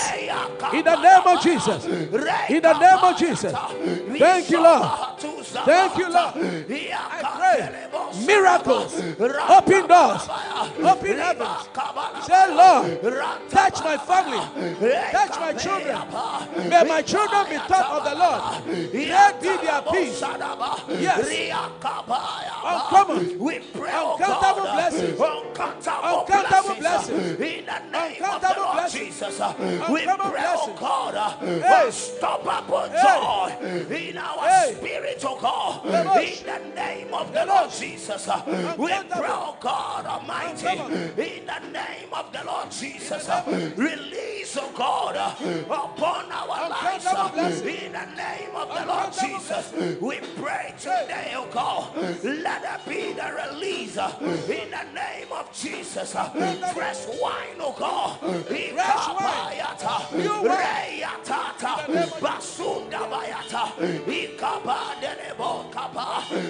[0.74, 1.86] In the name of Jesus.
[1.86, 3.54] In the name of Jesus.
[4.18, 4.90] Thank you, Lord.
[5.20, 6.34] Thank you, Lord.
[6.36, 7.92] I pray
[8.26, 8.94] miracles,
[9.50, 10.22] open doors,
[10.80, 11.68] open heavens.
[12.26, 14.40] Say, Lord, touch my family,
[15.12, 15.98] touch my children.
[16.70, 18.94] May my children be taught of the Lord.
[18.94, 20.22] Let be their peace.
[21.02, 21.52] Yes,
[22.64, 25.20] uncommon, We pray, oh uncountable blessings.
[25.20, 27.40] Uncountable blessings.
[27.42, 29.16] In the name of the Lord blessings.
[29.16, 29.54] Jesus, uh,
[29.90, 30.76] we pray, oh.
[30.80, 31.86] God, uh, Hey.
[31.88, 33.02] unstoppable Hey.
[33.02, 34.76] joy in our Hey.
[34.78, 35.86] spirit, oh God.
[36.22, 38.42] In the name of the Lord Jesus, uh,
[38.78, 41.24] we pray, oh God Almighty, Uncountable.
[41.24, 43.44] in the name of the Lord Jesus, uh,
[43.76, 45.34] release, oh God, uh,
[45.66, 47.08] upon our lives.
[47.08, 52.80] uh, In the name of the Lord Jesus, we pray today, oh God, let there
[52.88, 56.16] be the release uh, in the name of Jesus.
[56.16, 56.30] uh,
[56.74, 58.20] Fresh wine, oh God.
[58.46, 60.22] Fresh wine.
[60.22, 60.62] New wine.
[60.62, 63.64] Reyatata, In the name of Basunda Bayata,
[64.06, 66.08] Ikaba Denebo Kaba,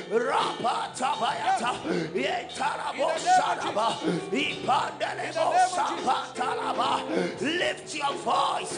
[0.09, 1.71] Rapa Tabayata,
[2.13, 3.87] Yetarabo In the name of Sadaba,
[4.31, 6.89] Ipandelebo Sapatalaba.
[7.41, 8.75] Lift your voice,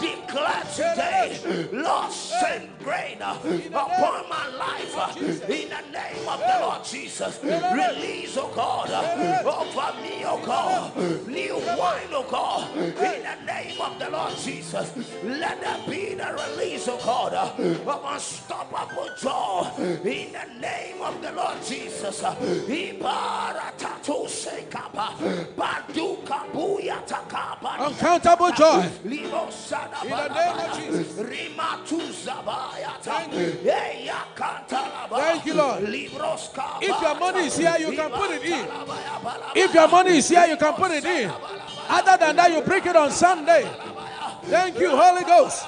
[0.00, 5.16] declare today, Lord, send rain upon my life.
[5.16, 7.38] In the name of the Lord Jesus.
[7.42, 8.90] Release, oh God,
[9.44, 10.92] over me, oh God,
[11.36, 14.92] new wine, oh God, in the name of the Lord Jesus.
[15.22, 17.58] Let there be the release, oh God, of
[18.14, 19.68] unstoppable joy
[20.04, 22.22] in the name of the Lord Jesus.
[22.22, 25.12] Ibaratatu sekapa,
[25.56, 27.78] baduka buya takapa.
[27.86, 28.88] Uncountable joy.
[29.04, 29.30] In
[30.10, 31.18] the name of Jesus.
[31.18, 33.02] Rima tu zabayata.
[33.02, 33.70] Thank you.
[33.70, 35.16] Eya kantalaba.
[35.16, 35.82] Thank you, Lord.
[35.84, 38.66] If your money is here, you can put it in.
[39.54, 41.25] If your money is here, you can put it in.
[41.88, 43.68] Other than that, you break it on Sunday.
[44.44, 45.64] Thank you, Holy Ghost.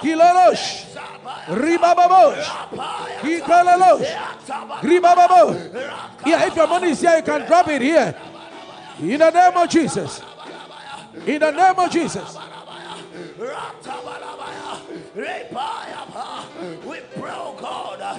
[0.00, 0.84] Kilolosh.
[1.46, 2.44] Ribababosh.
[3.20, 4.38] Kikololosh.
[4.80, 6.26] Ribababo.
[6.26, 8.14] Yeah, if your money is here, you can drop it here.
[9.00, 10.22] In the name of Jesus.
[11.26, 12.36] In the name of Jesus.
[16.84, 18.18] We pray, oh God, uh,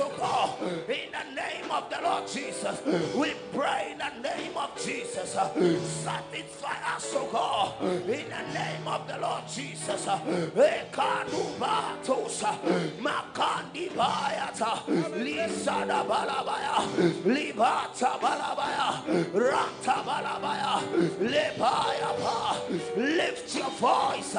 [0.00, 2.80] oh God, in the name of the Lord Jesus.
[3.14, 5.32] We pray in the name of Jesus.
[5.32, 10.06] Satisfy us, oh God, in the name of the Lord Jesus.
[13.00, 14.82] Makandi Bayata,
[15.18, 16.86] Lisada Balabaya,
[17.24, 19.02] Libata Balabaya,
[19.34, 20.82] Rata Balabaya,
[21.20, 22.56] Lebayapa.
[22.96, 24.36] Lift your voice.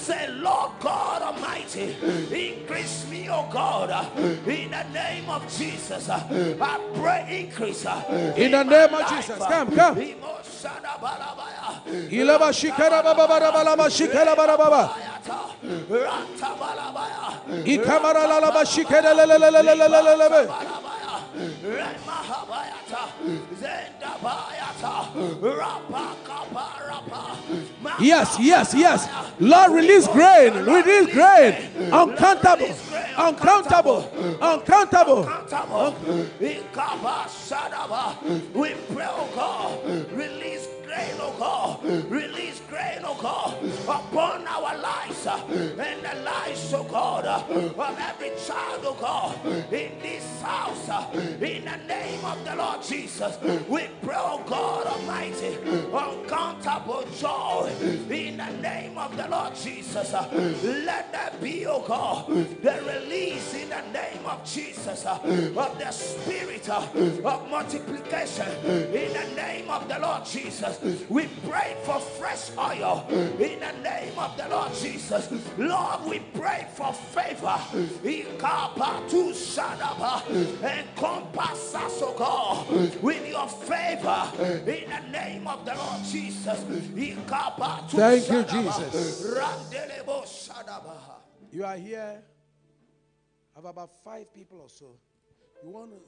[0.00, 1.96] Say, Lord God Almighty,
[2.32, 6.08] increase me, oh God, in the name of Jesus.
[6.08, 6.20] uh,
[6.60, 7.86] I pray increase.
[7.86, 8.02] uh,
[8.36, 9.40] In the name of Jesus.
[9.40, 9.96] uh, Come, come.
[9.96, 14.94] Imoshada Balabaya, Ilaba shikara baba bara bala ba shikara bara baba.
[14.94, 15.38] Bayata,
[15.90, 20.44] Rata Balabaya, Ikamara la la ba shikara la la la la la la la la
[21.34, 21.44] la
[22.06, 22.14] ba.
[22.14, 23.02] Balabaya, Remahabayata,
[23.60, 24.94] Zendabayata,
[28.00, 29.08] Yes, yes, yes.
[29.38, 30.52] Lord, release grain.
[30.54, 31.54] Release grain.
[31.92, 32.74] Uncountable.
[33.16, 34.04] Uncountable.
[34.40, 35.24] Uncountable.
[38.54, 43.00] We pray, oh God, release grain, oh God, release grain.
[43.04, 43.14] Oh
[43.88, 50.42] upon our lives and the lives, oh God, of every child, oh God, in this
[50.42, 50.88] house.
[51.14, 53.38] In the name of the Lord Jesus,
[53.68, 55.56] we pray, oh God Almighty,
[55.92, 57.72] uncountable joy.
[58.10, 62.28] In the name of the Lord Jesus, let there be, oh God,
[62.62, 68.48] the release in the name of Jesus of the spirit of multiplication.
[68.66, 72.50] In the name of the Lord Jesus, we pray for fresh.
[72.72, 77.58] In the name of the Lord Jesus, Lord, we pray for favor.
[80.62, 82.66] Encompass us, oh God,
[83.02, 84.30] with your favor.
[84.66, 86.64] In the name of the Lord Jesus.
[87.88, 89.24] Thank you, Jesus.
[91.52, 92.22] You are here.
[93.54, 94.96] Have about five people or so.
[95.62, 95.98] You want to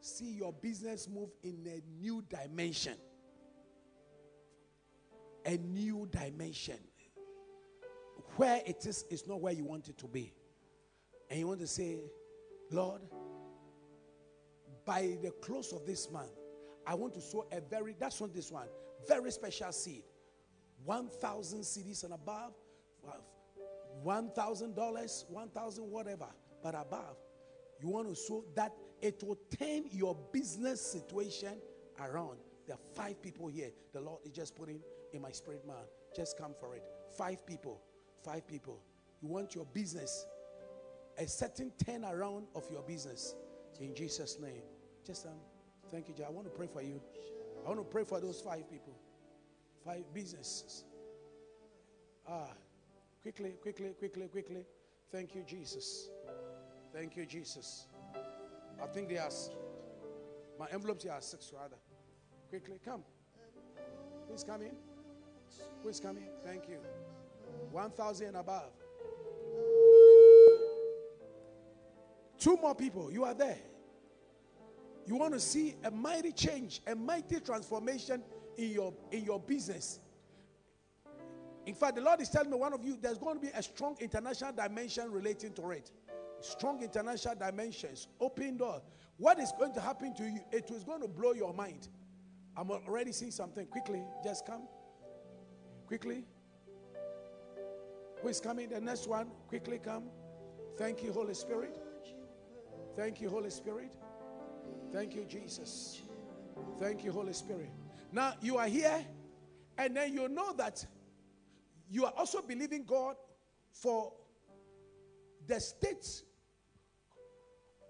[0.00, 2.94] see your business move in a new dimension.
[5.46, 6.78] A new dimension.
[8.36, 10.32] Where it is, is not where you want it to be.
[11.28, 11.98] And you want to say,
[12.70, 13.02] Lord,
[14.84, 16.30] by the close of this month,
[16.86, 18.68] I want to sow a very, that's not this one,
[19.06, 20.02] very special seed.
[20.84, 22.52] 1,000 cedis and above,
[24.04, 26.26] $1,000, 1,000 whatever,
[26.62, 27.16] but above.
[27.80, 31.58] You want to sow that it will turn your business situation
[31.98, 32.38] around.
[32.66, 33.70] There are five people here.
[33.92, 34.80] The Lord is just putting
[35.12, 35.76] in my spirit, man.
[36.14, 36.82] Just come for it.
[37.16, 37.80] Five people.
[38.24, 38.80] Five people.
[39.22, 40.26] You want your business,
[41.18, 43.34] a certain turnaround of your business.
[43.80, 44.62] In Jesus' name.
[45.06, 45.32] Just um,
[45.90, 46.14] thank you.
[46.26, 47.00] I want to pray for you.
[47.64, 48.94] I want to pray for those five people.
[49.84, 50.84] Five businesses.
[52.28, 52.50] Ah,
[53.22, 54.64] quickly, quickly, quickly, quickly.
[55.10, 56.10] Thank you, Jesus.
[56.92, 57.86] Thank you, Jesus.
[58.82, 59.30] I think they are
[60.60, 61.76] my envelopes here are six rather.
[62.50, 63.02] Quickly, come.
[64.28, 64.89] Please come in.
[65.82, 66.24] Please coming?
[66.44, 66.78] Thank you.
[67.70, 68.70] One thousand and above.
[72.38, 73.12] Two more people.
[73.12, 73.58] You are there.
[75.06, 78.22] You want to see a mighty change, a mighty transformation
[78.56, 80.00] in your in your business.
[81.66, 83.62] In fact, the Lord is telling me one of you there's going to be a
[83.62, 85.90] strong international dimension relating to it.
[86.40, 88.80] Strong international dimensions, open door.
[89.18, 90.40] What is going to happen to you?
[90.50, 91.88] It is going to blow your mind.
[92.56, 93.66] I'm already seeing something.
[93.66, 94.62] Quickly, just come.
[95.90, 96.24] Quickly.
[98.22, 98.68] Who is coming?
[98.68, 99.26] The next one.
[99.48, 100.04] Quickly come.
[100.78, 101.82] Thank you, Holy Spirit.
[102.94, 103.96] Thank you, Holy Spirit.
[104.92, 106.02] Thank you, Jesus.
[106.78, 107.72] Thank you, Holy Spirit.
[108.12, 109.04] Now you are here,
[109.78, 110.86] and then you know that
[111.90, 113.16] you are also believing God
[113.72, 114.12] for
[115.48, 116.22] the state.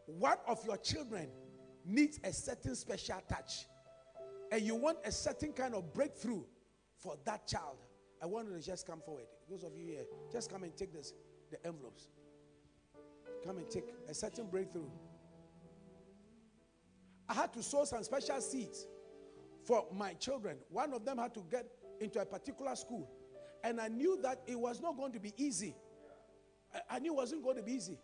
[0.06, 1.28] One of your children
[1.84, 3.66] needs a certain special touch,
[4.50, 6.44] and you want a certain kind of breakthrough
[6.96, 7.76] for that child.
[8.22, 9.24] I want you to just come forward.
[9.48, 11.14] Those of you here, just come and take this,
[11.50, 12.08] the envelopes.
[13.44, 14.90] Come and take a certain breakthrough.
[17.28, 18.86] I had to sow some special seeds
[19.64, 20.58] for my children.
[20.68, 21.66] One of them had to get
[22.00, 23.08] into a particular school.
[23.62, 25.74] And I knew that it was not going to be easy.
[26.74, 27.98] I, I knew it wasn't going to be easy.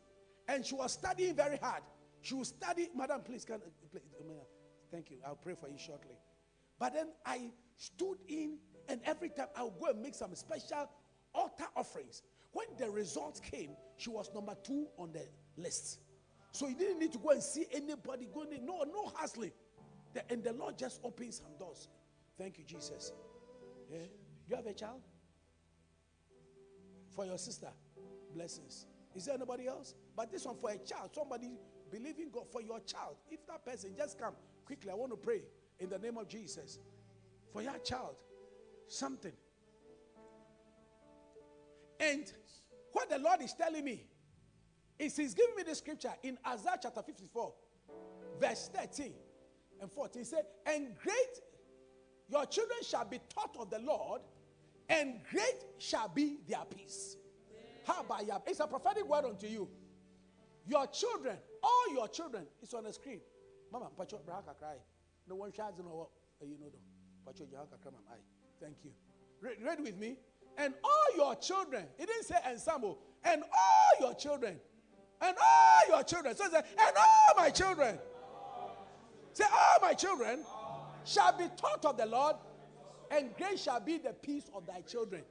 [0.49, 1.83] And she was studying very hard.
[2.20, 4.33] She would study, Madam, please, can, please, uh,
[4.91, 5.19] thank you.
[5.27, 6.17] I'll pray for you shortly.
[6.78, 10.89] But then I stood in, and every time I would go and make some special
[11.34, 12.23] altar offerings.
[12.52, 16.00] When the results came, she was number two on the list.
[16.52, 18.65] So you didn't need to go and see anybody going in.
[18.65, 19.52] No, no hustling.
[20.15, 21.89] The- and the Lord just opened some doors.
[22.39, 23.12] Thank you, Jesus.
[23.90, 23.98] Yeah.
[24.48, 25.02] You have a child?
[27.10, 27.68] For your sister.
[28.34, 28.86] Blessings.
[29.15, 29.94] Is there anybody else?
[30.15, 31.10] But this one for a child.
[31.15, 31.58] Somebody
[31.90, 33.16] believing God for your child.
[33.31, 34.34] If that person just come
[34.65, 35.42] quickly, I want to pray
[35.78, 36.78] in the name of Jesus.
[37.52, 38.16] For your child.
[38.89, 39.32] Something.
[41.98, 42.31] And
[42.92, 44.05] what the Lord is telling me
[44.98, 47.52] is He's giving me the scripture in Isaiah chapter 54,
[48.40, 49.12] verse 13
[49.81, 50.23] and 14.
[50.23, 51.40] He said, And great
[52.28, 54.23] your children shall be taught of the Lord,
[54.89, 57.16] and great shall be their peace.
[57.86, 59.68] How about your It's a prophetic word unto you.
[60.66, 63.20] Your children, all your children, it's on the screen.
[63.73, 64.76] Mama, pacho braka cry.
[65.28, 66.08] No one shouts no
[66.39, 67.31] what you know though.
[67.31, 68.35] Pacho jahaka cry eye.
[68.60, 68.91] Thank you.
[69.41, 70.17] Read, read with me.
[70.59, 74.59] And all your children, it didn't say ensemble, and all your children,
[75.20, 76.35] and all your children.
[76.35, 77.99] So it said, and all my children.
[79.35, 80.44] Say, all my children
[81.05, 82.36] shall be taught of the Lord,
[83.10, 85.23] and great shall be the peace of thy children.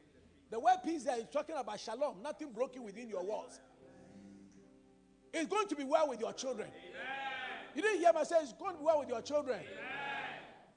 [0.51, 3.59] The word peace there is talking about shalom, nothing broken within your walls.
[5.33, 6.69] It's going to be well with your children.
[7.75, 9.59] You didn't hear me say it's going to be well with your children.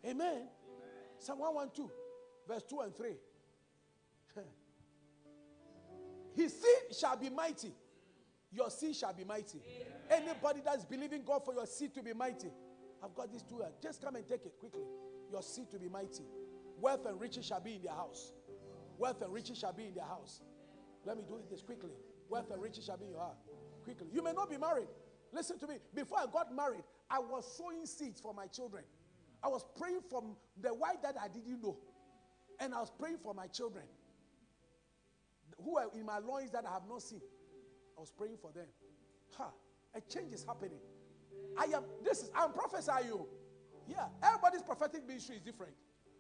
[0.04, 0.48] Amen.
[1.18, 1.90] Psalm 112,
[2.48, 3.10] verse 2 and 3.
[6.34, 7.72] His seed shall be mighty.
[8.50, 9.60] Your seed shall be mighty.
[10.10, 12.48] Anybody that's believing God for your seed to be mighty,
[13.02, 13.62] I've got these two.
[13.82, 14.84] Just come and take it quickly.
[15.30, 16.24] Your seed to be mighty.
[16.80, 18.32] Wealth and riches shall be in their house.
[18.96, 20.40] Wealth and riches shall be in their house.
[21.04, 21.90] Let me do this quickly.
[22.28, 23.36] Wealth and riches shall be in your heart.
[23.84, 24.08] Quickly.
[24.12, 24.88] You may not be married.
[25.32, 25.76] Listen to me.
[25.94, 28.84] Before I got married, I was sowing seeds for my children.
[29.42, 30.22] I was praying for
[30.60, 31.76] the wife that I didn't know.
[32.60, 33.84] And I was praying for my children
[35.62, 37.20] who are in my loins that I have not seen.
[37.96, 38.66] I was praying for them.
[39.36, 39.50] Ha!
[39.94, 40.78] A change is happening.
[41.56, 43.26] I am, this is, I'm prophesying you.
[43.88, 45.72] Yeah, everybody's prophetic ministry is different.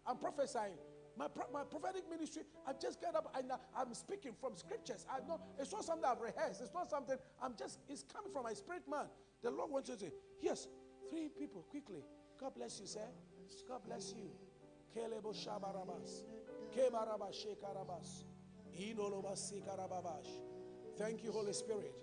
[0.06, 0.78] I'm prophesying.
[1.16, 5.04] My, my prophetic ministry, I just get up and I'm speaking from scriptures.
[5.10, 6.60] I know it's not something I've rehearsed.
[6.62, 9.06] It's not something I'm just, it's coming from my spirit man.
[9.42, 10.68] The Lord wants you to say, yes,
[11.10, 12.04] three people quickly.
[12.40, 13.06] God bless you, sir.
[13.68, 14.30] God bless you.
[14.98, 16.24] Kelebo shabarabas.
[16.74, 18.24] Kebaraba shekarabas.
[18.74, 20.28] Inoloba sikarababash.
[20.96, 21.94] Thank you, Holy Spirit.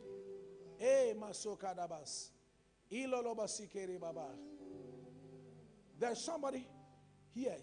[0.80, 2.30] Eh masokadabas.
[2.92, 4.30] Iloloba sikeribaba.
[6.00, 6.68] There's somebody
[7.34, 7.58] here.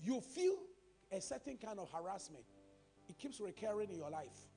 [0.00, 0.56] You feel
[1.10, 2.44] a certain kind of harassment.
[3.08, 4.48] It keeps recurring in your life.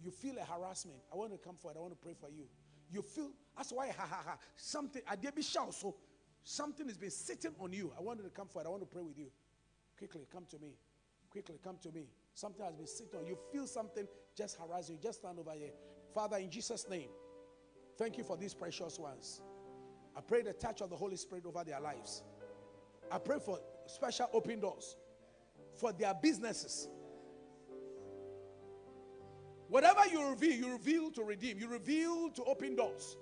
[0.00, 0.98] You feel a harassment.
[1.12, 1.76] I want to come forward.
[1.78, 2.44] I want to pray for you.
[2.90, 5.96] You feel that's why ha ha ha something I did be shout so
[6.44, 7.92] something has been sitting on you.
[7.98, 8.68] I wanted to come forward.
[8.68, 9.30] I want to pray with you.
[9.98, 10.76] Quickly, come to me.
[11.30, 12.06] Quickly, come to me.
[12.34, 13.38] Something has been sitting on you.
[13.52, 14.06] Feel something
[14.36, 14.98] just harass you.
[15.02, 15.70] Just stand over here.
[16.14, 17.08] Father, in Jesus' name,
[17.98, 19.40] thank you for these precious ones.
[20.16, 22.22] I pray the touch of the Holy Spirit over their lives.
[23.10, 24.96] I pray for special open doors
[25.74, 26.88] for their businesses.
[29.68, 33.16] Whatever you reveal, you reveal to redeem, you reveal to open doors.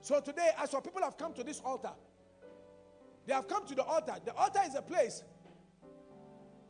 [0.00, 1.92] So today, as your people have come to this altar,
[3.26, 4.14] they have come to the altar.
[4.24, 5.22] The altar is a place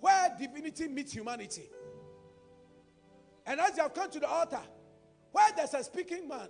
[0.00, 1.68] where divinity meets humanity.
[3.46, 4.60] And as they have come to the altar,
[5.32, 6.48] where there's a speaking man,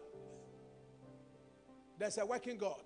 [1.99, 2.81] there's a working God.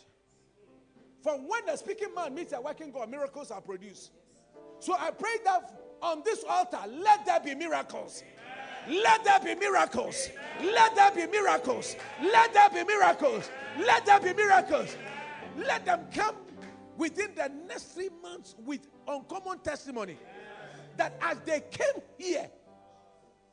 [1.23, 4.13] From when the speaking man meets a working God, miracles are produced.
[4.81, 8.23] So I pray that on this altar, let there be miracles.
[8.89, 10.29] Let there be miracles.
[10.61, 11.97] Let there be miracles.
[12.23, 13.49] Let there be miracles.
[13.79, 14.97] Let there be miracles.
[15.57, 16.35] Let them come
[16.97, 20.17] within the next three months with uncommon testimony
[20.97, 22.49] that as they came here,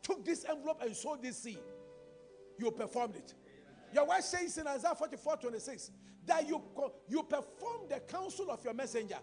[0.03, 1.59] took this envelope and sowed this seed,
[2.57, 3.33] you performed it.
[3.93, 5.91] Your wife says in Isaiah 44 26
[6.25, 6.61] that you,
[7.09, 9.17] you perform the counsel of your messenger.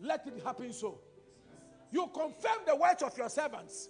[0.00, 0.98] Let it happen so.
[1.90, 3.88] You confirm the words of your servants.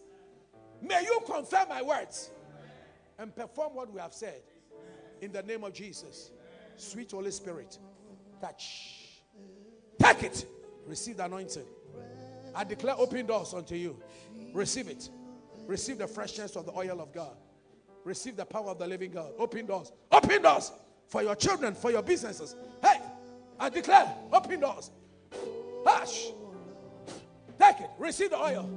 [0.83, 2.31] May you confirm my words
[3.19, 4.43] and perform what we have said.
[5.23, 6.31] In the name of Jesus.
[6.77, 7.79] Sweet Holy Spirit,
[8.41, 9.23] touch.
[9.99, 10.47] Take it.
[10.87, 11.65] Receive the anointing.
[12.55, 13.97] I declare open doors unto you.
[14.53, 15.11] Receive it.
[15.67, 17.37] Receive the freshness of the oil of God.
[18.05, 19.33] Receive the power of the living God.
[19.39, 19.93] Open doors.
[20.13, 20.73] Open doors
[21.09, 22.55] for your children, for your businesses.
[22.83, 23.01] Hey,
[23.59, 24.91] I declare open doors.
[25.85, 26.29] Hush.
[27.59, 27.91] Take it.
[27.99, 28.71] Receive the oil.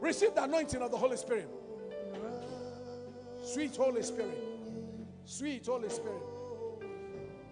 [0.00, 1.48] Receive the anointing of the Holy Spirit.
[3.44, 4.38] Sweet Holy Spirit.
[5.24, 6.22] Sweet Holy Spirit.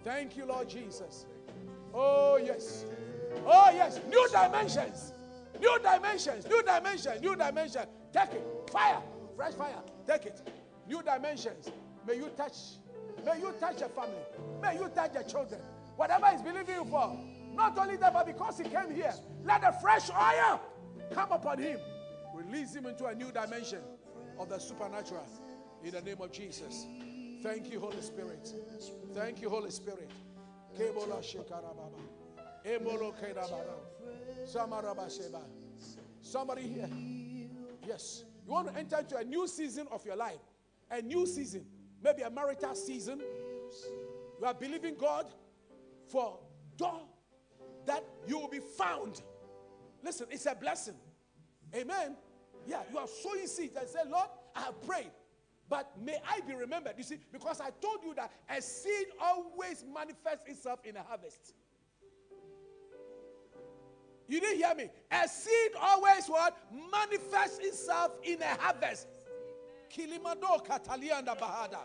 [0.04, 1.26] Thank you, Lord Jesus.
[1.96, 2.84] Oh, yes.
[3.46, 4.00] Oh, yes.
[4.10, 5.12] New dimensions.
[5.58, 6.46] New dimensions.
[6.46, 7.22] New dimensions.
[7.22, 7.86] New dimensions.
[8.12, 8.70] Take it.
[8.70, 9.00] Fire.
[9.34, 9.82] Fresh fire.
[10.06, 10.40] Take it.
[10.86, 11.70] New dimensions.
[12.06, 12.52] May you touch.
[13.24, 14.14] May you touch your family.
[14.60, 15.60] May you touch your children.
[15.96, 17.18] Whatever He's believing you for.
[17.54, 20.60] Not only that, but because He came here, let the fresh oil
[21.14, 21.78] come upon Him.
[22.34, 23.80] Release Him into a new dimension
[24.38, 25.26] of the supernatural.
[25.82, 26.84] In the name of Jesus.
[27.42, 28.52] Thank you, Holy Spirit.
[29.14, 30.10] Thank you, Holy Spirit.
[30.76, 32.00] Kebola shekarababa.
[32.64, 33.76] Emolo kerabara.
[34.44, 35.42] Samaraba sheba.
[36.20, 36.90] Somebody here.
[37.86, 38.24] Yes.
[38.46, 40.40] You want to enter into a new season of your life.
[40.90, 41.64] A new season.
[42.02, 43.20] Maybe a marital season.
[44.40, 45.26] You are believing God
[46.08, 46.38] for
[46.76, 47.00] door
[47.86, 49.22] that you will be found.
[50.02, 50.94] Listen, it's a blessing.
[51.74, 52.16] Amen.
[52.66, 55.10] Yeah, you are sowing seeds and say, Lord, I have prayed.
[55.68, 56.94] But may I be remembered.
[56.96, 61.54] You see, because I told you that a seed always manifests itself in a harvest.
[64.28, 64.90] You didn't hear me.
[65.10, 66.56] A seed always what?
[66.92, 69.06] Manifests itself in a harvest.
[69.90, 71.78] Kilimado Katalianda Bahada.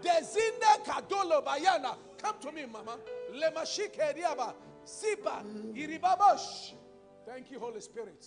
[0.00, 1.96] Dezinde Kadolo Bayana.
[2.18, 2.98] Come to me, Mama.
[3.34, 4.54] Lemashike Riaba.
[4.84, 5.42] Siba.
[5.74, 6.72] Iribabosh.
[7.26, 8.26] Thank you, Holy Spirit.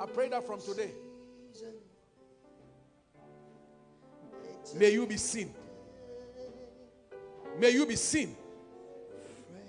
[0.00, 0.92] I pray that from today.
[4.74, 5.54] May you be seen.
[7.58, 8.36] May you be seen.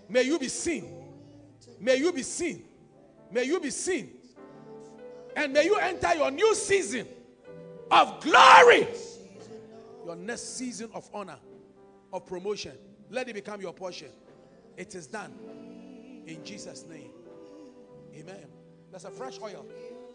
[0.07, 0.85] May you be seen.
[1.79, 2.63] May you be seen.
[3.31, 4.11] May you be seen.
[5.35, 7.07] And may you enter your new season
[7.91, 8.87] of glory.
[10.05, 11.37] Your next season of honor,
[12.11, 12.73] of promotion.
[13.09, 14.09] Let it become your portion.
[14.77, 15.33] It is done.
[16.25, 17.11] In Jesus' name.
[18.15, 18.45] Amen.
[18.91, 19.65] That's a fresh oil.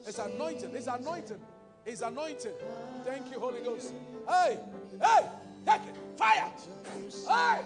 [0.06, 0.70] It's anointing.
[0.74, 1.40] It's anointing.
[1.86, 2.52] It's anointing.
[3.04, 3.92] Thank you, Holy Ghost.
[4.28, 4.58] Hey,
[5.02, 5.26] hey,
[5.66, 5.96] take it.
[6.16, 6.50] Fire.
[7.28, 7.62] Hey.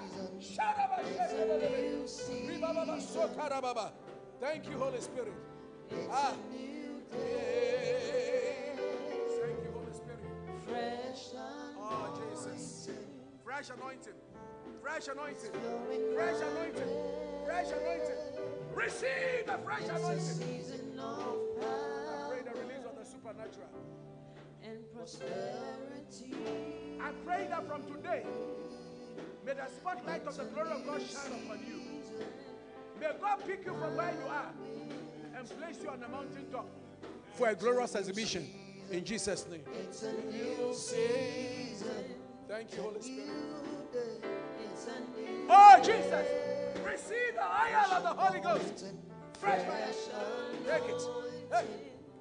[4.41, 5.33] Thank you, Holy Spirit.
[6.11, 6.35] Ah.
[9.41, 10.21] Thank you, Holy Spirit.
[11.79, 12.89] Oh, Jesus.
[13.45, 14.15] Fresh anointing.
[14.83, 15.53] Fresh anointing.
[16.15, 16.91] Fresh anointing.
[17.47, 18.19] Fresh anointing.
[18.75, 20.19] Receive the fresh anointing.
[21.61, 23.69] I pray the release of the supernatural.
[24.65, 25.98] and prosperity.
[27.01, 28.25] I pray that from today,
[29.45, 31.81] may the spotlight of the glory of God shine upon you.
[33.01, 34.53] May God pick you from where you are
[35.37, 36.67] and place you on the mountain top
[37.35, 38.49] for a glorious exhibition
[38.91, 39.63] in Jesus' name.
[39.81, 42.05] It's a new season.
[42.49, 43.29] Thank you, Holy Spirit.
[44.65, 46.27] It's a new Oh, Jesus,
[46.85, 48.85] receive the oil of the Holy Ghost.
[49.39, 49.89] Fresh fire.
[50.67, 51.03] Take it.
[51.53, 51.65] Hey,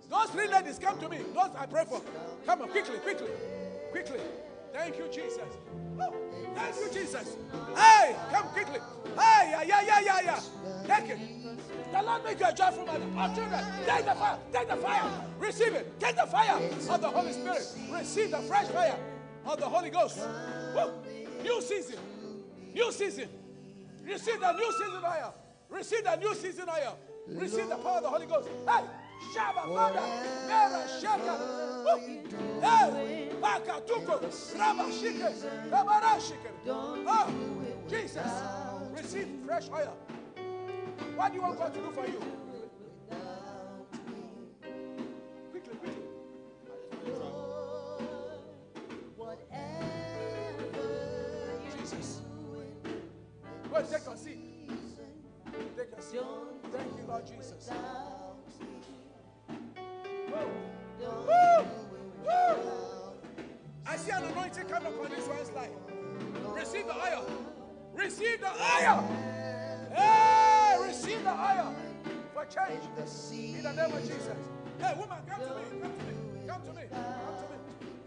[0.10, 1.18] those three ladies, come to me.
[1.34, 2.02] Those I pray for.
[2.46, 3.28] Come on, quickly, quickly,
[3.98, 4.26] quickly.
[4.74, 5.58] Thank you, Jesus.
[6.56, 7.38] Thank you, Jesus.
[7.76, 8.80] Hey, come quickly.
[9.17, 11.00] Hey, yeah, yeah, yeah, yeah, yeah.
[11.00, 11.19] Take it.
[11.92, 13.06] The Lord make you a joyful mother.
[13.16, 14.38] Oh, children, take the fire.
[14.51, 15.11] Take the fire.
[15.40, 16.00] Receive it.
[16.00, 17.66] Take the fire of the Holy Spirit.
[17.92, 19.00] Receive the fresh fire
[19.45, 20.19] of the Holy Ghost.
[20.76, 20.92] Woo.
[21.42, 21.98] New season.
[22.74, 23.30] New season.
[24.03, 25.34] Receive the new season oil.
[25.69, 26.98] Receive the new season oil.
[27.27, 28.48] Receive the power of the Holy Ghost.
[28.67, 28.84] Hey,
[29.34, 30.06] Shaba Father,
[30.48, 31.34] Mera Shaka,
[33.42, 34.16] Baka Tuko,
[34.56, 35.34] Raba Shike,
[35.70, 36.52] Rabara Shike.
[36.68, 37.28] Oh,
[37.90, 38.32] Jesus,
[38.92, 39.96] receive fresh oil.
[41.16, 42.22] What do you want God to do for you?
[45.52, 46.04] Quickly, quickly.
[51.80, 52.22] Jesus.
[53.70, 54.40] Go and take your seat.
[55.78, 56.22] Take your seat.
[56.72, 57.70] Thank you, Lord Jesus.
[68.58, 69.03] Oil.
[69.94, 71.76] Hey, receive the oil
[72.34, 72.84] for change.
[73.32, 74.38] In the name of Jesus.
[74.80, 75.64] Hey, woman, come to me.
[75.82, 76.14] Come to me.
[76.48, 76.84] Come to me.
[76.92, 77.58] Come to me.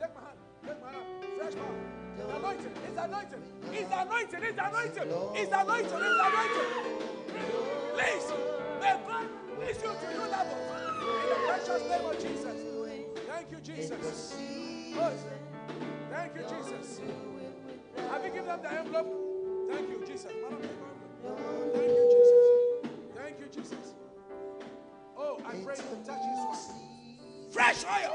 [0.00, 0.38] Take my hand.
[0.66, 1.06] Take my hand.
[1.38, 1.78] Fresh power.
[2.18, 2.74] It's anointing.
[2.84, 3.42] It's anointing.
[3.72, 4.42] It's anointing.
[4.42, 5.02] It's anointing.
[5.34, 6.70] It's anointing.
[7.94, 8.28] Please.
[8.80, 9.26] May God
[9.58, 10.66] release you to new levels.
[11.00, 12.58] In the precious name of Jesus.
[13.28, 14.34] Thank you, Jesus.
[14.92, 15.18] Good.
[16.10, 17.00] Thank you, Jesus.
[18.10, 19.30] Have you given them the envelope?
[19.70, 20.32] Thank you, Jesus.
[20.32, 22.39] Thank you, Jesus.
[23.16, 23.94] Thank you, Jesus.
[25.16, 26.90] Oh, I pray you touch this one.
[27.52, 28.12] Fresh oil.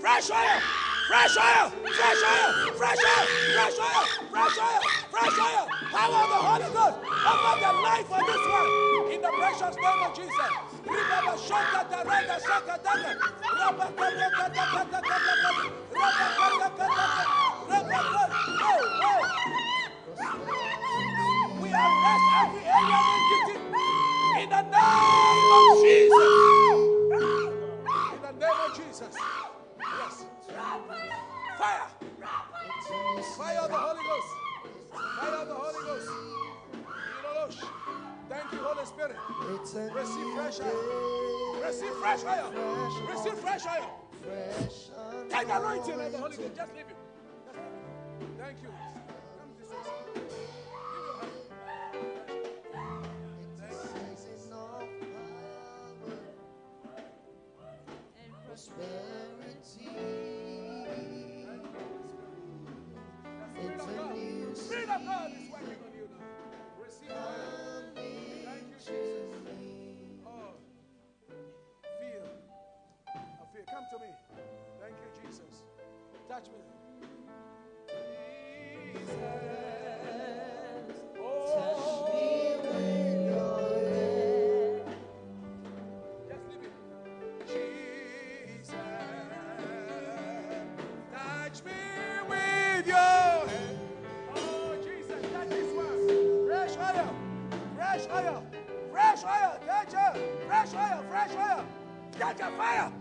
[0.00, 0.60] Fresh oil.
[1.08, 1.70] Fresh oil.
[1.96, 2.52] Fresh oil.
[2.76, 3.24] Fresh oil.
[3.52, 4.04] Fresh oil.
[4.30, 4.80] Fresh oil.
[5.10, 5.64] Fresh oil.
[5.92, 6.96] Power of the Holy Ghost.
[7.24, 9.12] Over the life of this one.
[9.12, 10.50] In the precious name of Jesus.
[10.84, 13.12] Remember, shaka da rega shaka daga.
[13.56, 15.64] Rabba kaka kaka kaka kaka.
[15.92, 17.24] Rabba kaka kaka.
[17.68, 18.24] Rabba kaka.
[18.60, 19.63] Hey, hey.
[21.74, 23.56] Every alien entity
[24.42, 26.30] in the name of Jesus.
[28.14, 29.14] In the name of Jesus.
[29.80, 30.16] Yes.
[31.58, 31.88] Fire.
[33.36, 34.30] Fire of the Holy Ghost.
[35.18, 36.08] Fire of the Holy Ghost.
[38.28, 39.16] Thank you, Holy Spirit.
[39.94, 41.62] Receive fresh oil.
[41.64, 42.52] Receive fresh oil.
[43.10, 43.88] Receive fresh oil.
[45.28, 46.56] Take anointing of the Holy Ghost.
[46.56, 46.96] Just leave him.
[48.38, 48.68] Thank you.
[64.94, 66.82] Of God is working on you now.
[66.82, 67.82] Receive oil.
[67.94, 69.26] Thank you, Jesus.
[70.26, 70.54] Oh,
[71.98, 72.28] feel.
[73.08, 73.64] I feel.
[73.66, 74.12] Come to me.
[74.80, 75.62] Thank you, Jesus.
[76.28, 76.73] Touch me.
[102.18, 102.92] Touch a fire.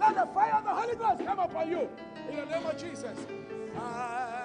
[0.00, 1.88] Let the fire of the Holy Ghost come upon you.
[2.30, 3.18] In the name of Jesus.
[3.76, 4.42] Ah,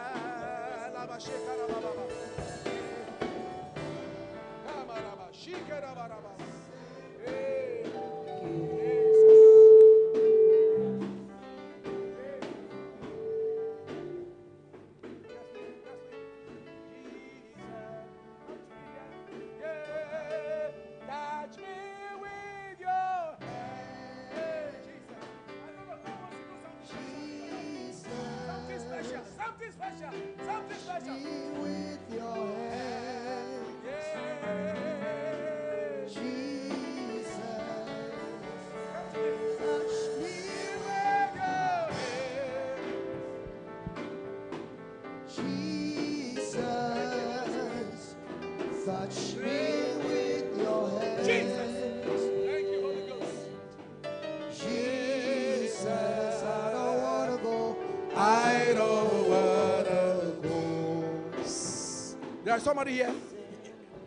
[62.67, 63.15] somebody here.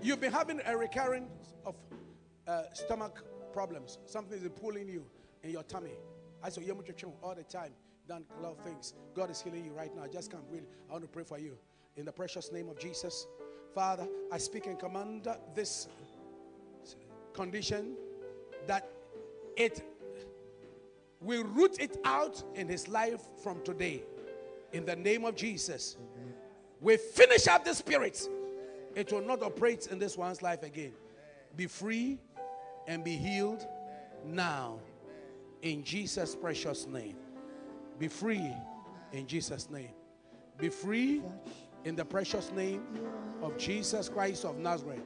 [0.02, 1.76] You've been having a recurrence of
[2.46, 3.24] uh, stomach
[3.54, 3.96] problems.
[4.04, 5.06] Something is pulling you
[5.42, 5.92] in your tummy.
[6.42, 6.78] I saw you
[7.22, 7.70] all the time.
[8.06, 8.92] Done a lot of things.
[9.14, 10.02] God is healing you right now.
[10.02, 10.42] I just come.
[10.50, 11.56] Really, I want to pray for you
[11.96, 13.26] in the precious name of Jesus.
[13.74, 15.88] Father, I speak and command this
[17.32, 17.96] condition
[18.66, 18.90] that
[19.56, 19.82] it
[21.22, 24.02] will root it out in his life from today.
[24.74, 25.96] In the name of Jesus.
[26.78, 28.28] We finish up the spirit.
[28.94, 30.92] It will not operate in this one's life again.
[31.56, 32.18] Be free
[32.86, 33.66] and be healed
[34.24, 34.78] now.
[35.62, 37.16] In Jesus' precious name.
[37.98, 38.52] Be free
[39.12, 39.90] in Jesus' name.
[40.58, 41.22] Be free
[41.84, 42.82] in the precious name
[43.42, 45.02] of Jesus Christ of Nazareth,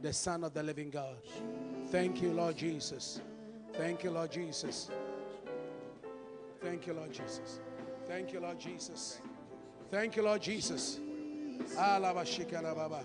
[0.00, 1.16] the Son of the living God.
[1.88, 3.20] Thank you, Lord Jesus.
[3.74, 4.90] Thank you, Lord Jesus.
[6.60, 7.60] Thank you, Lord Jesus.
[8.06, 9.18] Thank you, Lord Jesus.
[9.90, 11.00] Thank you, Lord Jesus.
[11.78, 13.02] Ah, Alabashikarababa.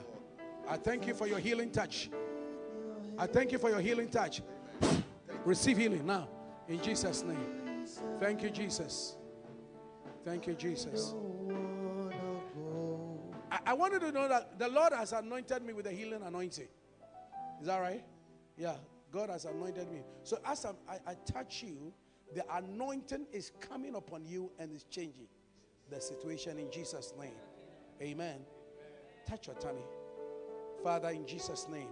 [0.67, 2.09] I thank you for your healing touch.
[3.17, 4.41] I thank you for your healing touch.
[5.45, 6.27] Receive healing now
[6.67, 7.85] in Jesus' name.
[8.19, 9.15] Thank you, Jesus.
[10.25, 11.15] Thank you, Jesus.
[13.49, 16.67] I, I wanted to know that the Lord has anointed me with a healing anointing.
[17.61, 18.03] Is that right?
[18.57, 18.75] Yeah,
[19.11, 20.01] God has anointed me.
[20.23, 21.93] So as I'm, I, I touch you,
[22.35, 25.27] the anointing is coming upon you and is changing
[25.89, 27.31] the situation in Jesus' name.
[28.01, 28.39] Amen.
[29.25, 29.83] Touch your tummy.
[30.83, 31.89] Father, in Jesus' name,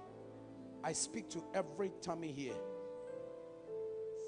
[0.84, 2.54] I speak to every tummy here.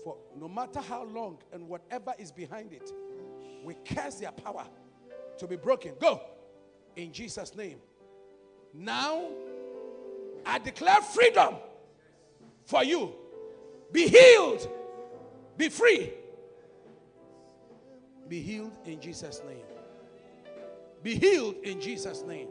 [0.04, 2.92] For no matter how long and whatever is behind it,
[3.64, 4.66] we curse their power
[5.38, 5.94] to be broken.
[6.00, 6.22] Go
[6.96, 7.78] in Jesus' name.
[8.74, 9.30] Now,
[10.46, 11.56] I declare freedom
[12.66, 13.14] for you.
[13.92, 14.68] Be healed.
[15.58, 16.14] Be free.
[18.28, 19.66] Be healed in Jesus' name.
[21.04, 22.48] Be healed in Jesus' name.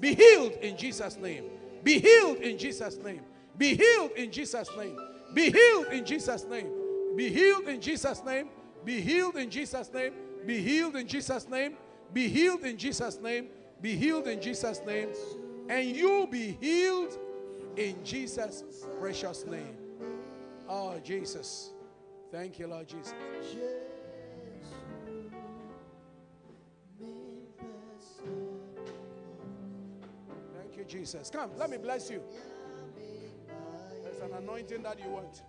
[0.00, 1.44] Be healed in Jesus' name.
[1.82, 3.22] Be healed in Jesus' name.
[3.56, 4.96] Be healed in Jesus' name.
[5.34, 6.68] Be healed in Jesus' name.
[7.14, 8.48] Be healed in Jesus' name.
[8.84, 10.12] Be healed in Jesus' name.
[10.46, 11.76] Be healed in Jesus' name.
[12.12, 13.48] Be healed in Jesus' name.
[13.80, 15.10] Be healed in Jesus' name.
[15.68, 17.18] And you be healed
[17.76, 18.64] in Jesus'
[18.98, 19.76] precious name.
[20.68, 21.70] Oh, Jesus.
[22.30, 23.14] Thank you, Lord Jesus.
[30.88, 31.30] Jesus.
[31.30, 32.22] Come, let me bless you.
[34.02, 35.42] There's an anointing that you want.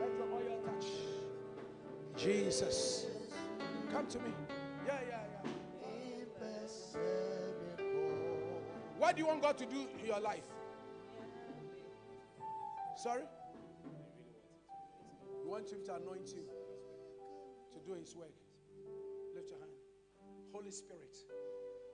[0.00, 0.86] Let your oil touch.
[2.16, 3.06] Jesus.
[3.90, 4.30] Come to me.
[4.86, 5.50] Yeah, yeah, yeah.
[8.98, 10.46] What do you want God to do in your life?
[12.96, 13.22] Sorry?
[15.42, 16.44] You want Him to anoint you
[17.72, 18.32] to do His work.
[19.34, 19.83] Lift your hand.
[20.54, 21.16] Holy Spirit,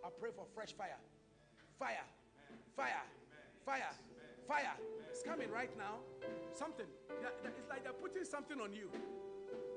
[0.05, 1.01] I pray for fresh fire.
[1.79, 2.05] Fire.
[2.77, 3.05] Fire.
[3.65, 3.95] Fire.
[4.47, 4.77] Fire.
[5.11, 5.97] It's coming right now.
[6.53, 6.85] Something.
[7.43, 8.91] It's like they're putting something on you.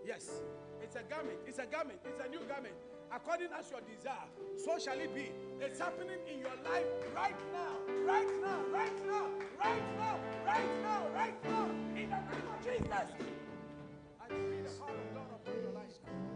[0.06, 0.42] Yes.
[0.82, 1.38] It's a garment.
[1.48, 2.00] It's a garment.
[2.04, 2.76] It's a new garment.
[3.10, 5.32] According as your desire, so shall it be.
[5.62, 7.80] It's happening in your life right now.
[8.04, 8.60] Right now.
[8.70, 9.30] Right now.
[9.64, 10.20] Right now.
[10.46, 11.08] Right now.
[11.16, 11.70] Right now.
[11.96, 12.92] In the name of Jesus.
[12.92, 16.33] I decree the power of God upon your life.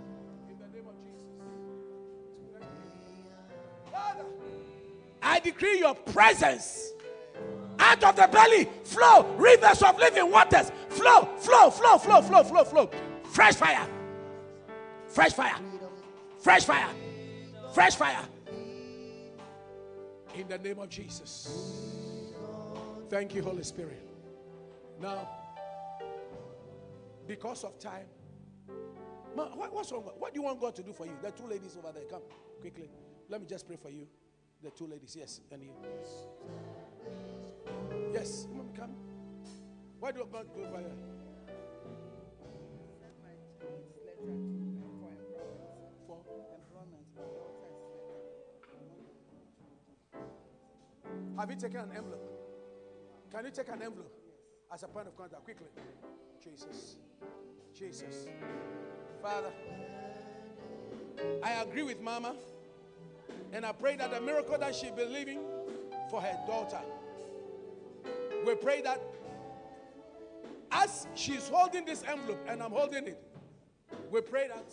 [5.21, 6.93] I decree your presence.
[7.79, 10.71] Out of the belly flow rivers of living waters.
[10.89, 12.89] Flow flow flow flow flow flow flow.
[13.31, 13.87] Fresh fire.
[15.07, 15.55] Fresh fire.
[16.39, 16.89] Fresh fire.
[17.73, 18.25] Fresh fire.
[20.35, 21.93] In the name of jesus.
[23.09, 24.01] Thank you holy spirit.
[24.99, 25.27] Now
[27.27, 28.05] because of time
[29.37, 30.03] what, what's wrong?
[30.17, 31.17] What do you want god to do for you?
[31.21, 32.05] The two ladies over there.
[32.05, 32.21] Come
[32.59, 32.89] quickly
[33.29, 34.07] let me just pray for you
[34.63, 35.71] the two ladies yes and you
[38.13, 38.95] Yes, mom, come.
[39.99, 40.39] What do for
[40.81, 40.91] you?
[46.07, 46.19] For
[51.39, 52.31] Have you taken an envelope?
[53.31, 54.11] Can you take an envelope
[54.73, 55.67] as a point of contact quickly?
[56.43, 56.97] Jesus.
[57.73, 58.25] Jesus.
[59.21, 59.51] Father,
[61.43, 62.35] I agree with Mama,
[63.53, 65.39] and I pray that the miracle that she believing
[66.09, 66.81] for her daughter,
[68.45, 69.01] we pray that
[70.71, 73.21] as she's holding this envelope and I'm holding it,
[74.11, 74.71] we pray that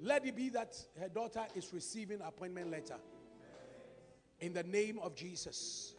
[0.00, 2.96] let it be that her daughter is receiving appointment letter
[4.40, 5.94] in the name of Jesus.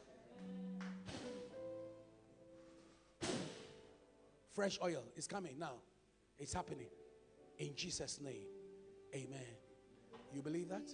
[4.54, 5.74] Fresh oil is coming now.
[6.40, 6.88] It's happening.
[7.60, 8.48] In Jesus' name.
[9.14, 9.56] Amen.
[10.34, 10.90] You believe that?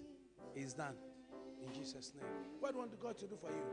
[0.55, 0.95] It's done.
[1.65, 2.25] In Jesus' name.
[2.59, 3.63] What do you want God to do for you?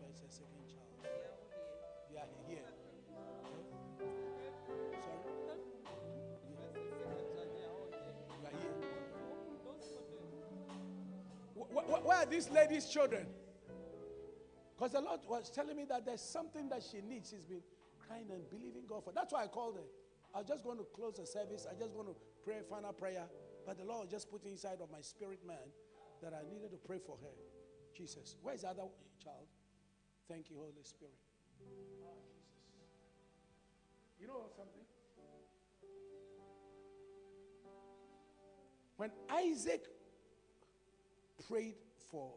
[0.00, 0.88] First and second child.
[2.12, 2.58] Yeah, here.
[5.00, 5.60] Sorry?
[8.44, 8.76] Are here.
[11.56, 13.26] Wh- wh- Where are these ladies' children?
[14.76, 17.30] Because the Lord was telling me that there's something that she needs.
[17.30, 17.62] She's been
[18.06, 19.12] crying and believing God for.
[19.12, 19.82] That's why I called her.
[20.34, 21.66] I was just going to close the service.
[21.70, 22.14] I just want to
[22.46, 23.26] pray final prayer.
[23.66, 25.66] But the Lord just put inside of my spirit man
[26.22, 27.34] that I needed to pray for her.
[27.92, 28.36] Jesus.
[28.40, 28.84] Where's the other
[29.22, 29.48] child?
[30.28, 31.14] Thank you, Holy Spirit.
[31.58, 32.06] Jesus.
[34.20, 34.82] You know something?
[38.96, 39.84] When Isaac
[41.48, 41.74] prayed
[42.10, 42.32] for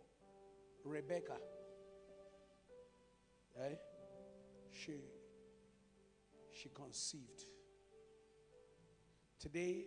[0.83, 1.37] Rebecca,
[3.61, 3.75] eh,
[4.71, 4.97] she
[6.51, 7.45] she conceived.
[9.39, 9.85] Today,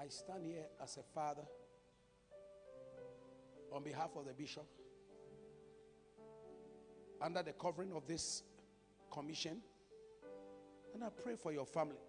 [0.00, 1.42] I stand here as a father
[3.70, 4.64] on behalf of the bishop
[7.20, 8.42] under the covering of this
[9.12, 9.60] commission,
[10.94, 12.00] and I pray for your family.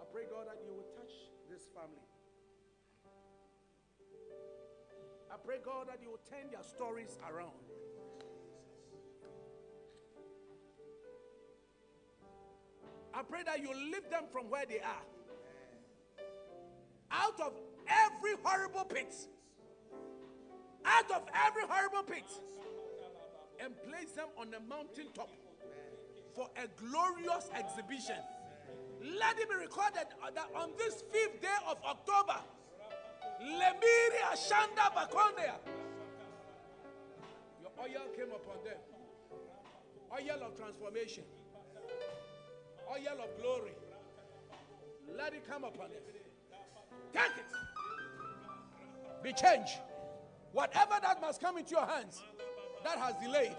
[0.00, 1.12] I pray, God, that you will touch
[1.50, 2.06] this family.
[5.28, 7.58] I pray, God, that you will turn their stories around.
[13.16, 15.04] I pray that you lift them from where they are.
[17.10, 17.52] Out of
[17.86, 19.14] every horrible pit.
[20.84, 22.24] Out of every horrible pit.
[23.60, 25.30] And place them on the mountaintop
[26.34, 28.16] for a glorious exhibition.
[29.00, 32.40] Let it be recorded that on this fifth day of October,
[33.40, 35.54] Lemiri Ashanda Bakondea.
[37.60, 38.78] Your oil came upon them.
[40.12, 41.24] Oil of transformation.
[42.90, 43.72] Oil of glory.
[45.16, 46.00] Let it come upon them.
[47.12, 47.44] Take it.
[49.22, 49.78] Be changed.
[50.52, 52.22] Whatever that must come into your hands
[52.84, 53.56] that has delayed,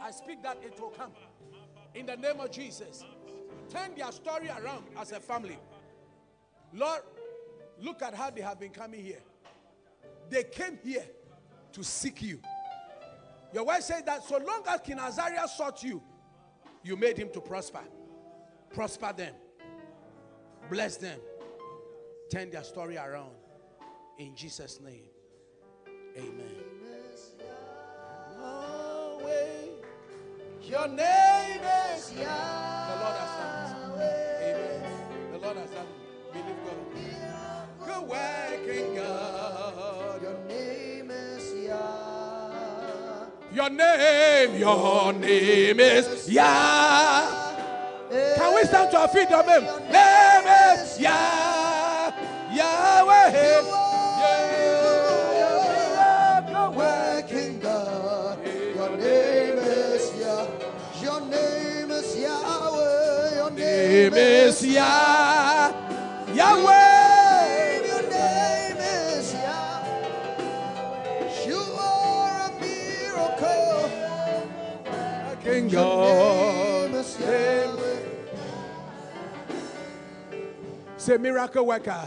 [0.00, 1.12] I speak that it will come.
[1.94, 3.04] In the name of Jesus.
[3.68, 5.58] Turn their story around as a family.
[6.72, 7.02] Lord,
[7.80, 9.20] Look at how they have been coming here.
[10.30, 11.04] They came here
[11.72, 12.40] to seek you.
[13.52, 16.02] Your wife said that so long as King Azariah sought you,
[16.82, 17.80] you made him to prosper.
[18.76, 19.34] Prosper them.
[20.68, 21.18] Bless them.
[22.30, 23.30] Turn their story around.
[24.18, 25.08] In Jesus' name.
[26.14, 26.56] Amen.
[30.62, 31.60] Your name
[31.94, 32.88] is Yah.
[32.88, 34.56] The Lord has done it.
[34.56, 35.32] Amen.
[35.32, 36.32] The Lord has done it.
[36.34, 37.68] Believe God.
[37.86, 40.22] Good working God.
[40.22, 43.26] Your name is Yah.
[43.54, 47.45] Your name, your name is Yah.
[48.56, 49.64] We stand to our feet, Amen?
[49.92, 50.46] Name
[50.80, 52.10] is Yah.
[52.50, 53.26] Yahweh.
[56.74, 58.38] Working God.
[58.74, 60.46] Your name is Yah.
[61.02, 63.36] Your name is Yahweh.
[63.36, 65.35] Your Name is Yah.
[81.06, 82.04] Say miracle worker.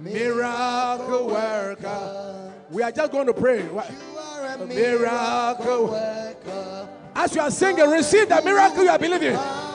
[0.00, 2.52] Miracle worker.
[2.72, 3.62] We are just going to pray.
[3.62, 6.88] You are a A miracle worker.
[7.14, 9.34] As you are singing, receive the miracle you are believing.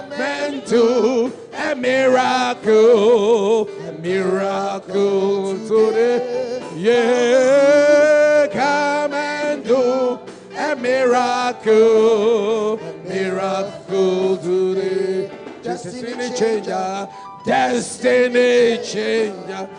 [0.09, 6.61] Meant to a miracle, a miracle today.
[6.75, 10.19] Yeah, come and do
[10.57, 12.75] a miracle,
[13.07, 15.31] miracle today.
[15.63, 17.07] Destiny changer,
[17.45, 19.69] destiny changer.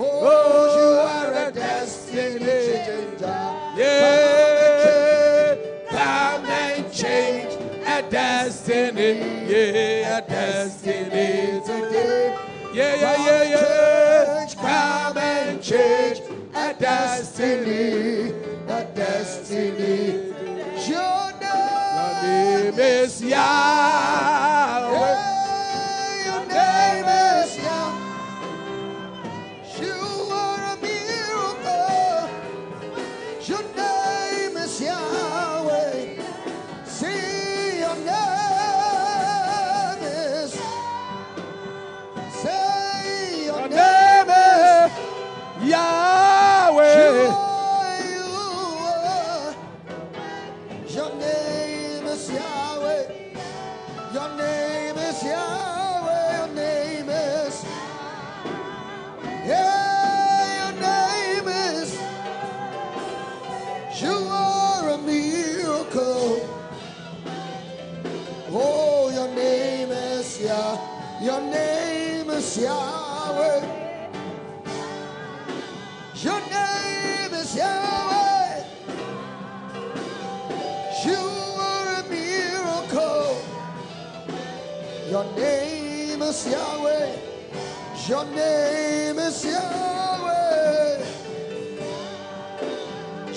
[0.00, 3.38] Oh, you are a destiny changer.
[3.76, 5.56] Yeah,
[5.90, 7.54] come and change
[7.86, 9.12] a destiny.
[9.48, 12.36] Yeah, a destiny today.
[12.72, 14.54] Yeah, yeah, yeah, yeah.
[14.54, 16.20] Come and change
[16.54, 18.32] a destiny.
[18.68, 20.34] A destiny.
[20.86, 21.32] Your
[22.22, 24.47] name is Yah.
[77.58, 78.64] Yahweh.
[81.04, 81.22] You
[81.68, 83.42] are a miracle.
[85.10, 87.16] Your name is Yahweh.
[88.08, 91.04] Your name is Yahweh.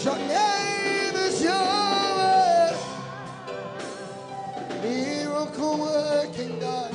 [0.06, 2.78] Your name is Yahweh.
[4.84, 6.91] Miracle working God.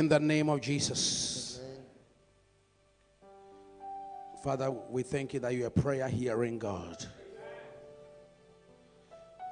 [0.00, 1.60] In the name of Jesus.
[4.42, 7.04] Father, we thank you that you're a prayer hearing God.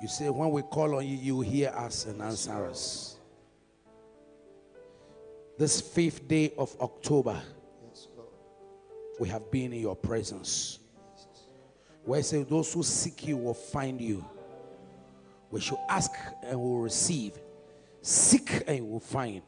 [0.00, 3.16] You say, when we call on you, you hear us and answer us.
[5.58, 7.38] This fifth day of October,
[9.20, 10.78] we have been in your presence.
[12.06, 14.24] Where say Those who seek you will find you.
[15.50, 16.10] We should ask
[16.42, 17.34] and will receive,
[18.00, 19.42] seek and you will find,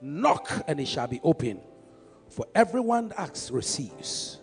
[0.00, 1.60] knock and it shall be open.
[2.28, 4.38] For everyone that asks receives.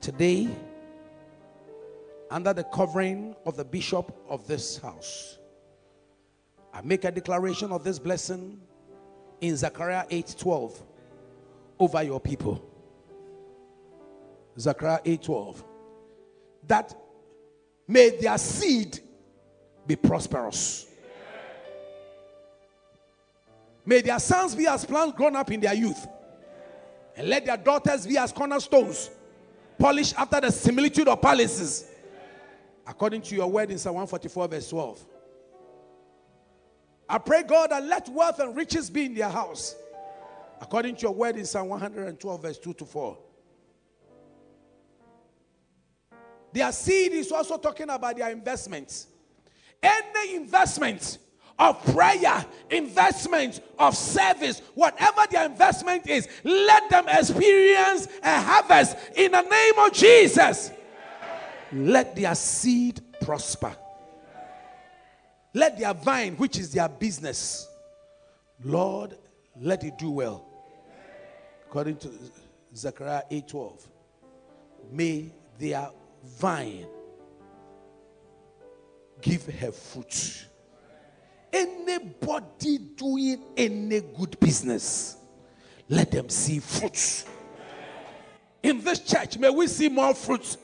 [0.00, 0.48] Today,
[2.30, 5.38] under the covering of the bishop of this house,
[6.72, 8.60] I make a declaration of this blessing
[9.40, 10.82] in Zechariah 8:12
[11.78, 12.62] over your people.
[14.58, 15.64] Zechariah 8:12
[16.66, 16.94] that
[17.88, 19.00] may their seed
[19.86, 20.86] be prosperous.
[23.90, 26.06] May their sons be as plants grown up in their youth,
[27.16, 29.10] and let their daughters be as cornerstones,
[29.80, 31.86] polished after the similitude of palaces,
[32.86, 35.04] according to your word in Psalm 144, verse 12.
[37.08, 39.74] I pray, God, that let wealth and riches be in their house,
[40.60, 43.18] according to your word in Psalm 112, verse 2 to 4.
[46.52, 49.08] Their seed is also talking about their investments.
[49.82, 51.18] Any investment
[51.60, 59.30] of prayer, investment of service, whatever their investment is, let them experience a harvest in
[59.30, 60.72] the name of Jesus.
[61.72, 63.76] Let their seed prosper.
[65.54, 67.68] Let their vine, which is their business,
[68.64, 69.16] Lord,
[69.60, 70.46] let it do well.
[71.66, 72.10] According to
[72.74, 73.86] Zechariah 8:12.
[74.90, 75.90] May their
[76.24, 76.86] vine
[79.20, 80.46] give her fruit.
[81.52, 85.16] Anybody doing any good business,
[85.88, 87.24] let them see fruits.
[88.62, 90.56] In this church, may we see more fruit.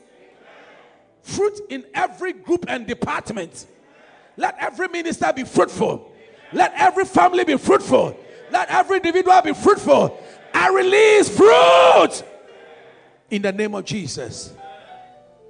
[1.21, 3.65] Fruit in every group and department.
[4.37, 6.11] Let every minister be fruitful.
[6.53, 8.17] Let every family be fruitful.
[8.51, 10.17] Let every individual be fruitful.
[10.53, 12.23] I release fruit
[13.29, 14.53] in the name of Jesus.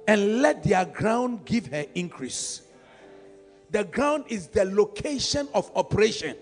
[0.08, 2.62] And let their ground give her increase.
[3.70, 6.36] The ground is the location of operation.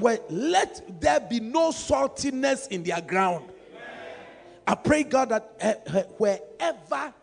[0.00, 3.48] Where let there be no saltiness in their ground.
[4.66, 7.14] I pray God that eh, eh, wherever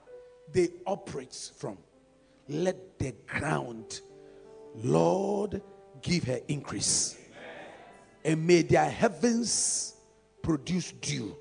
[0.51, 1.77] they operate from,
[2.47, 3.99] let the ground,
[4.75, 5.61] Lord,
[6.01, 7.17] give her increase.
[8.23, 9.95] And may their heavens
[10.41, 11.35] produce dew.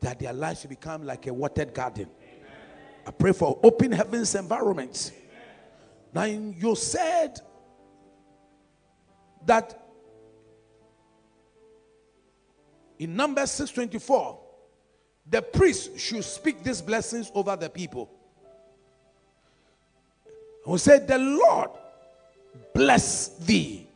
[0.00, 2.08] That their lives will become like a watered garden.
[3.06, 5.12] I pray for open heavens environment.
[6.16, 7.38] Now you said
[9.44, 9.78] that
[12.98, 14.40] in Numbers 624,
[15.28, 18.10] the priest should speak these blessings over the people.
[20.64, 21.68] Who said, The Lord
[22.72, 23.86] bless thee.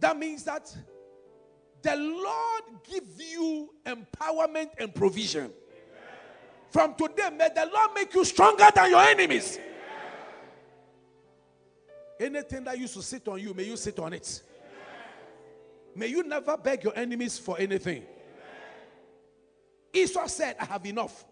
[0.00, 0.76] That means that
[1.82, 5.52] the Lord give you empowerment and provision.
[6.70, 9.58] From today, may the Lord make you stronger than your enemies.
[12.20, 14.42] Anything that used to sit on you, may you sit on it.
[15.94, 18.04] May you never beg your enemies for anything.
[19.92, 21.24] Esau said, I have enough.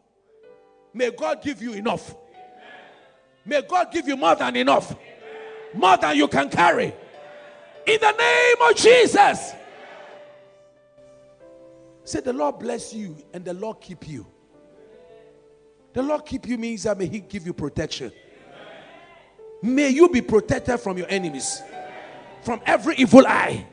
[0.94, 2.14] May God give you enough.
[3.44, 4.96] May God give you more than enough.
[5.74, 6.94] More than you can carry.
[7.86, 9.52] In the name of Jesus.
[12.04, 14.26] Say, the Lord bless you and the Lord keep you.
[15.96, 18.12] The Lord keep you means that may He give you protection.
[19.62, 21.62] May you be protected from your enemies,
[22.42, 23.64] from every evil eye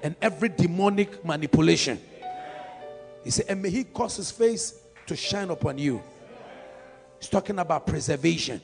[0.00, 2.00] and every demonic manipulation.
[3.24, 6.00] He said, and may He cause His face to shine upon you.
[7.18, 8.60] He's talking about preservation.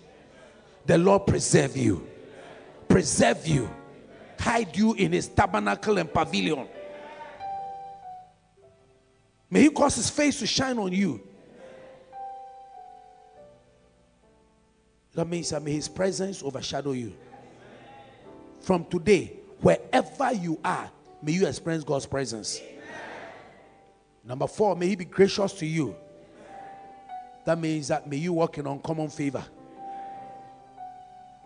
[0.86, 2.06] The Lord preserve you,
[2.86, 3.68] preserve you,
[4.39, 6.68] hide you in His tabernacle and pavilion.
[9.50, 11.20] May He cause His face to shine on you.
[15.16, 17.14] That means that may His presence overshadow you.
[18.60, 20.90] From today, wherever you are,
[21.22, 22.60] may you experience God's presence.
[24.22, 25.96] Number four, may He be gracious to you.
[27.46, 29.42] That means that may you walk in uncommon favor.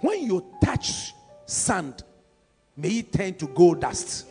[0.01, 1.15] When you touch
[1.47, 2.03] sand,
[2.77, 4.27] may it turn to gold dust.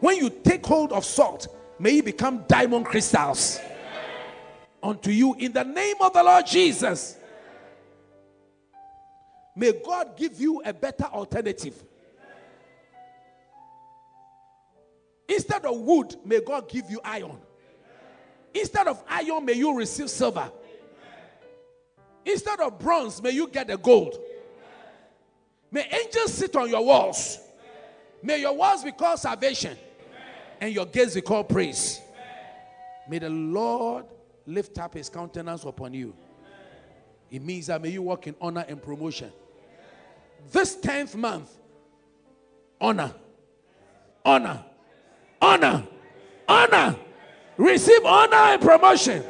[0.00, 3.60] When you take hold of salt, may it become diamond crystals
[4.82, 7.17] unto you in the name of the Lord Jesus.
[9.58, 11.82] May God give you a better alternative.
[15.28, 17.36] Instead of wood, may God give you iron.
[18.54, 20.48] Instead of iron, may you receive silver.
[22.24, 24.16] Instead of bronze, may you get the gold.
[25.72, 27.40] May angels sit on your walls.
[28.22, 29.76] May your walls be called salvation
[30.60, 32.00] and your gates be called praise.
[33.08, 34.04] May the Lord
[34.46, 36.14] lift up his countenance upon you.
[37.28, 39.32] It means that may you walk in honor and promotion.
[40.50, 41.50] This 10th month,
[42.80, 43.12] honor,
[44.24, 44.64] honor,
[45.40, 45.86] honor,
[46.48, 46.96] honor.
[47.56, 49.22] Receive honor and promotion.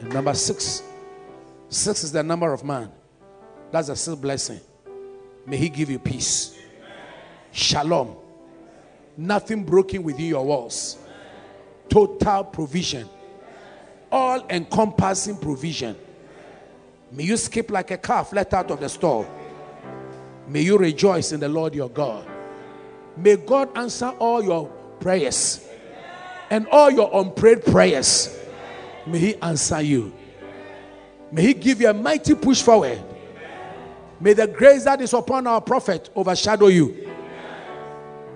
[0.00, 0.82] And number six,
[1.68, 2.90] six is the number of man.
[3.70, 4.60] That's a still blessing.
[5.46, 6.58] May He give you peace.
[7.52, 8.16] Shalom.
[9.16, 10.98] Nothing broken within your walls.
[11.88, 13.08] Total provision.
[14.10, 15.96] All encompassing provision.
[17.14, 19.26] May you skip like a calf let out of the stall.
[20.48, 22.26] May you rejoice in the Lord your God.
[23.16, 24.68] May God answer all your
[24.98, 25.66] prayers
[26.50, 28.36] and all your unprayed prayers.
[29.06, 30.12] May He answer you.
[31.30, 33.00] May He give you a mighty push forward.
[34.20, 37.10] May the grace that is upon our prophet overshadow you.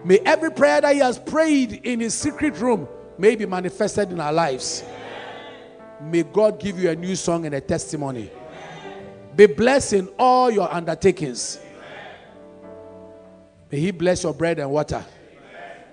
[0.05, 4.21] May every prayer that he has prayed in his secret room may be manifested in
[4.21, 4.85] our lives.
[6.01, 8.31] May God give you a new song and a testimony.
[9.39, 11.61] Be blessed in all your undertakings.
[13.71, 15.05] May He bless your bread and water.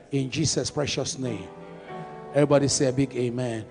[0.10, 1.48] In Jesus' precious name.
[2.34, 3.68] Everybody say a big amen.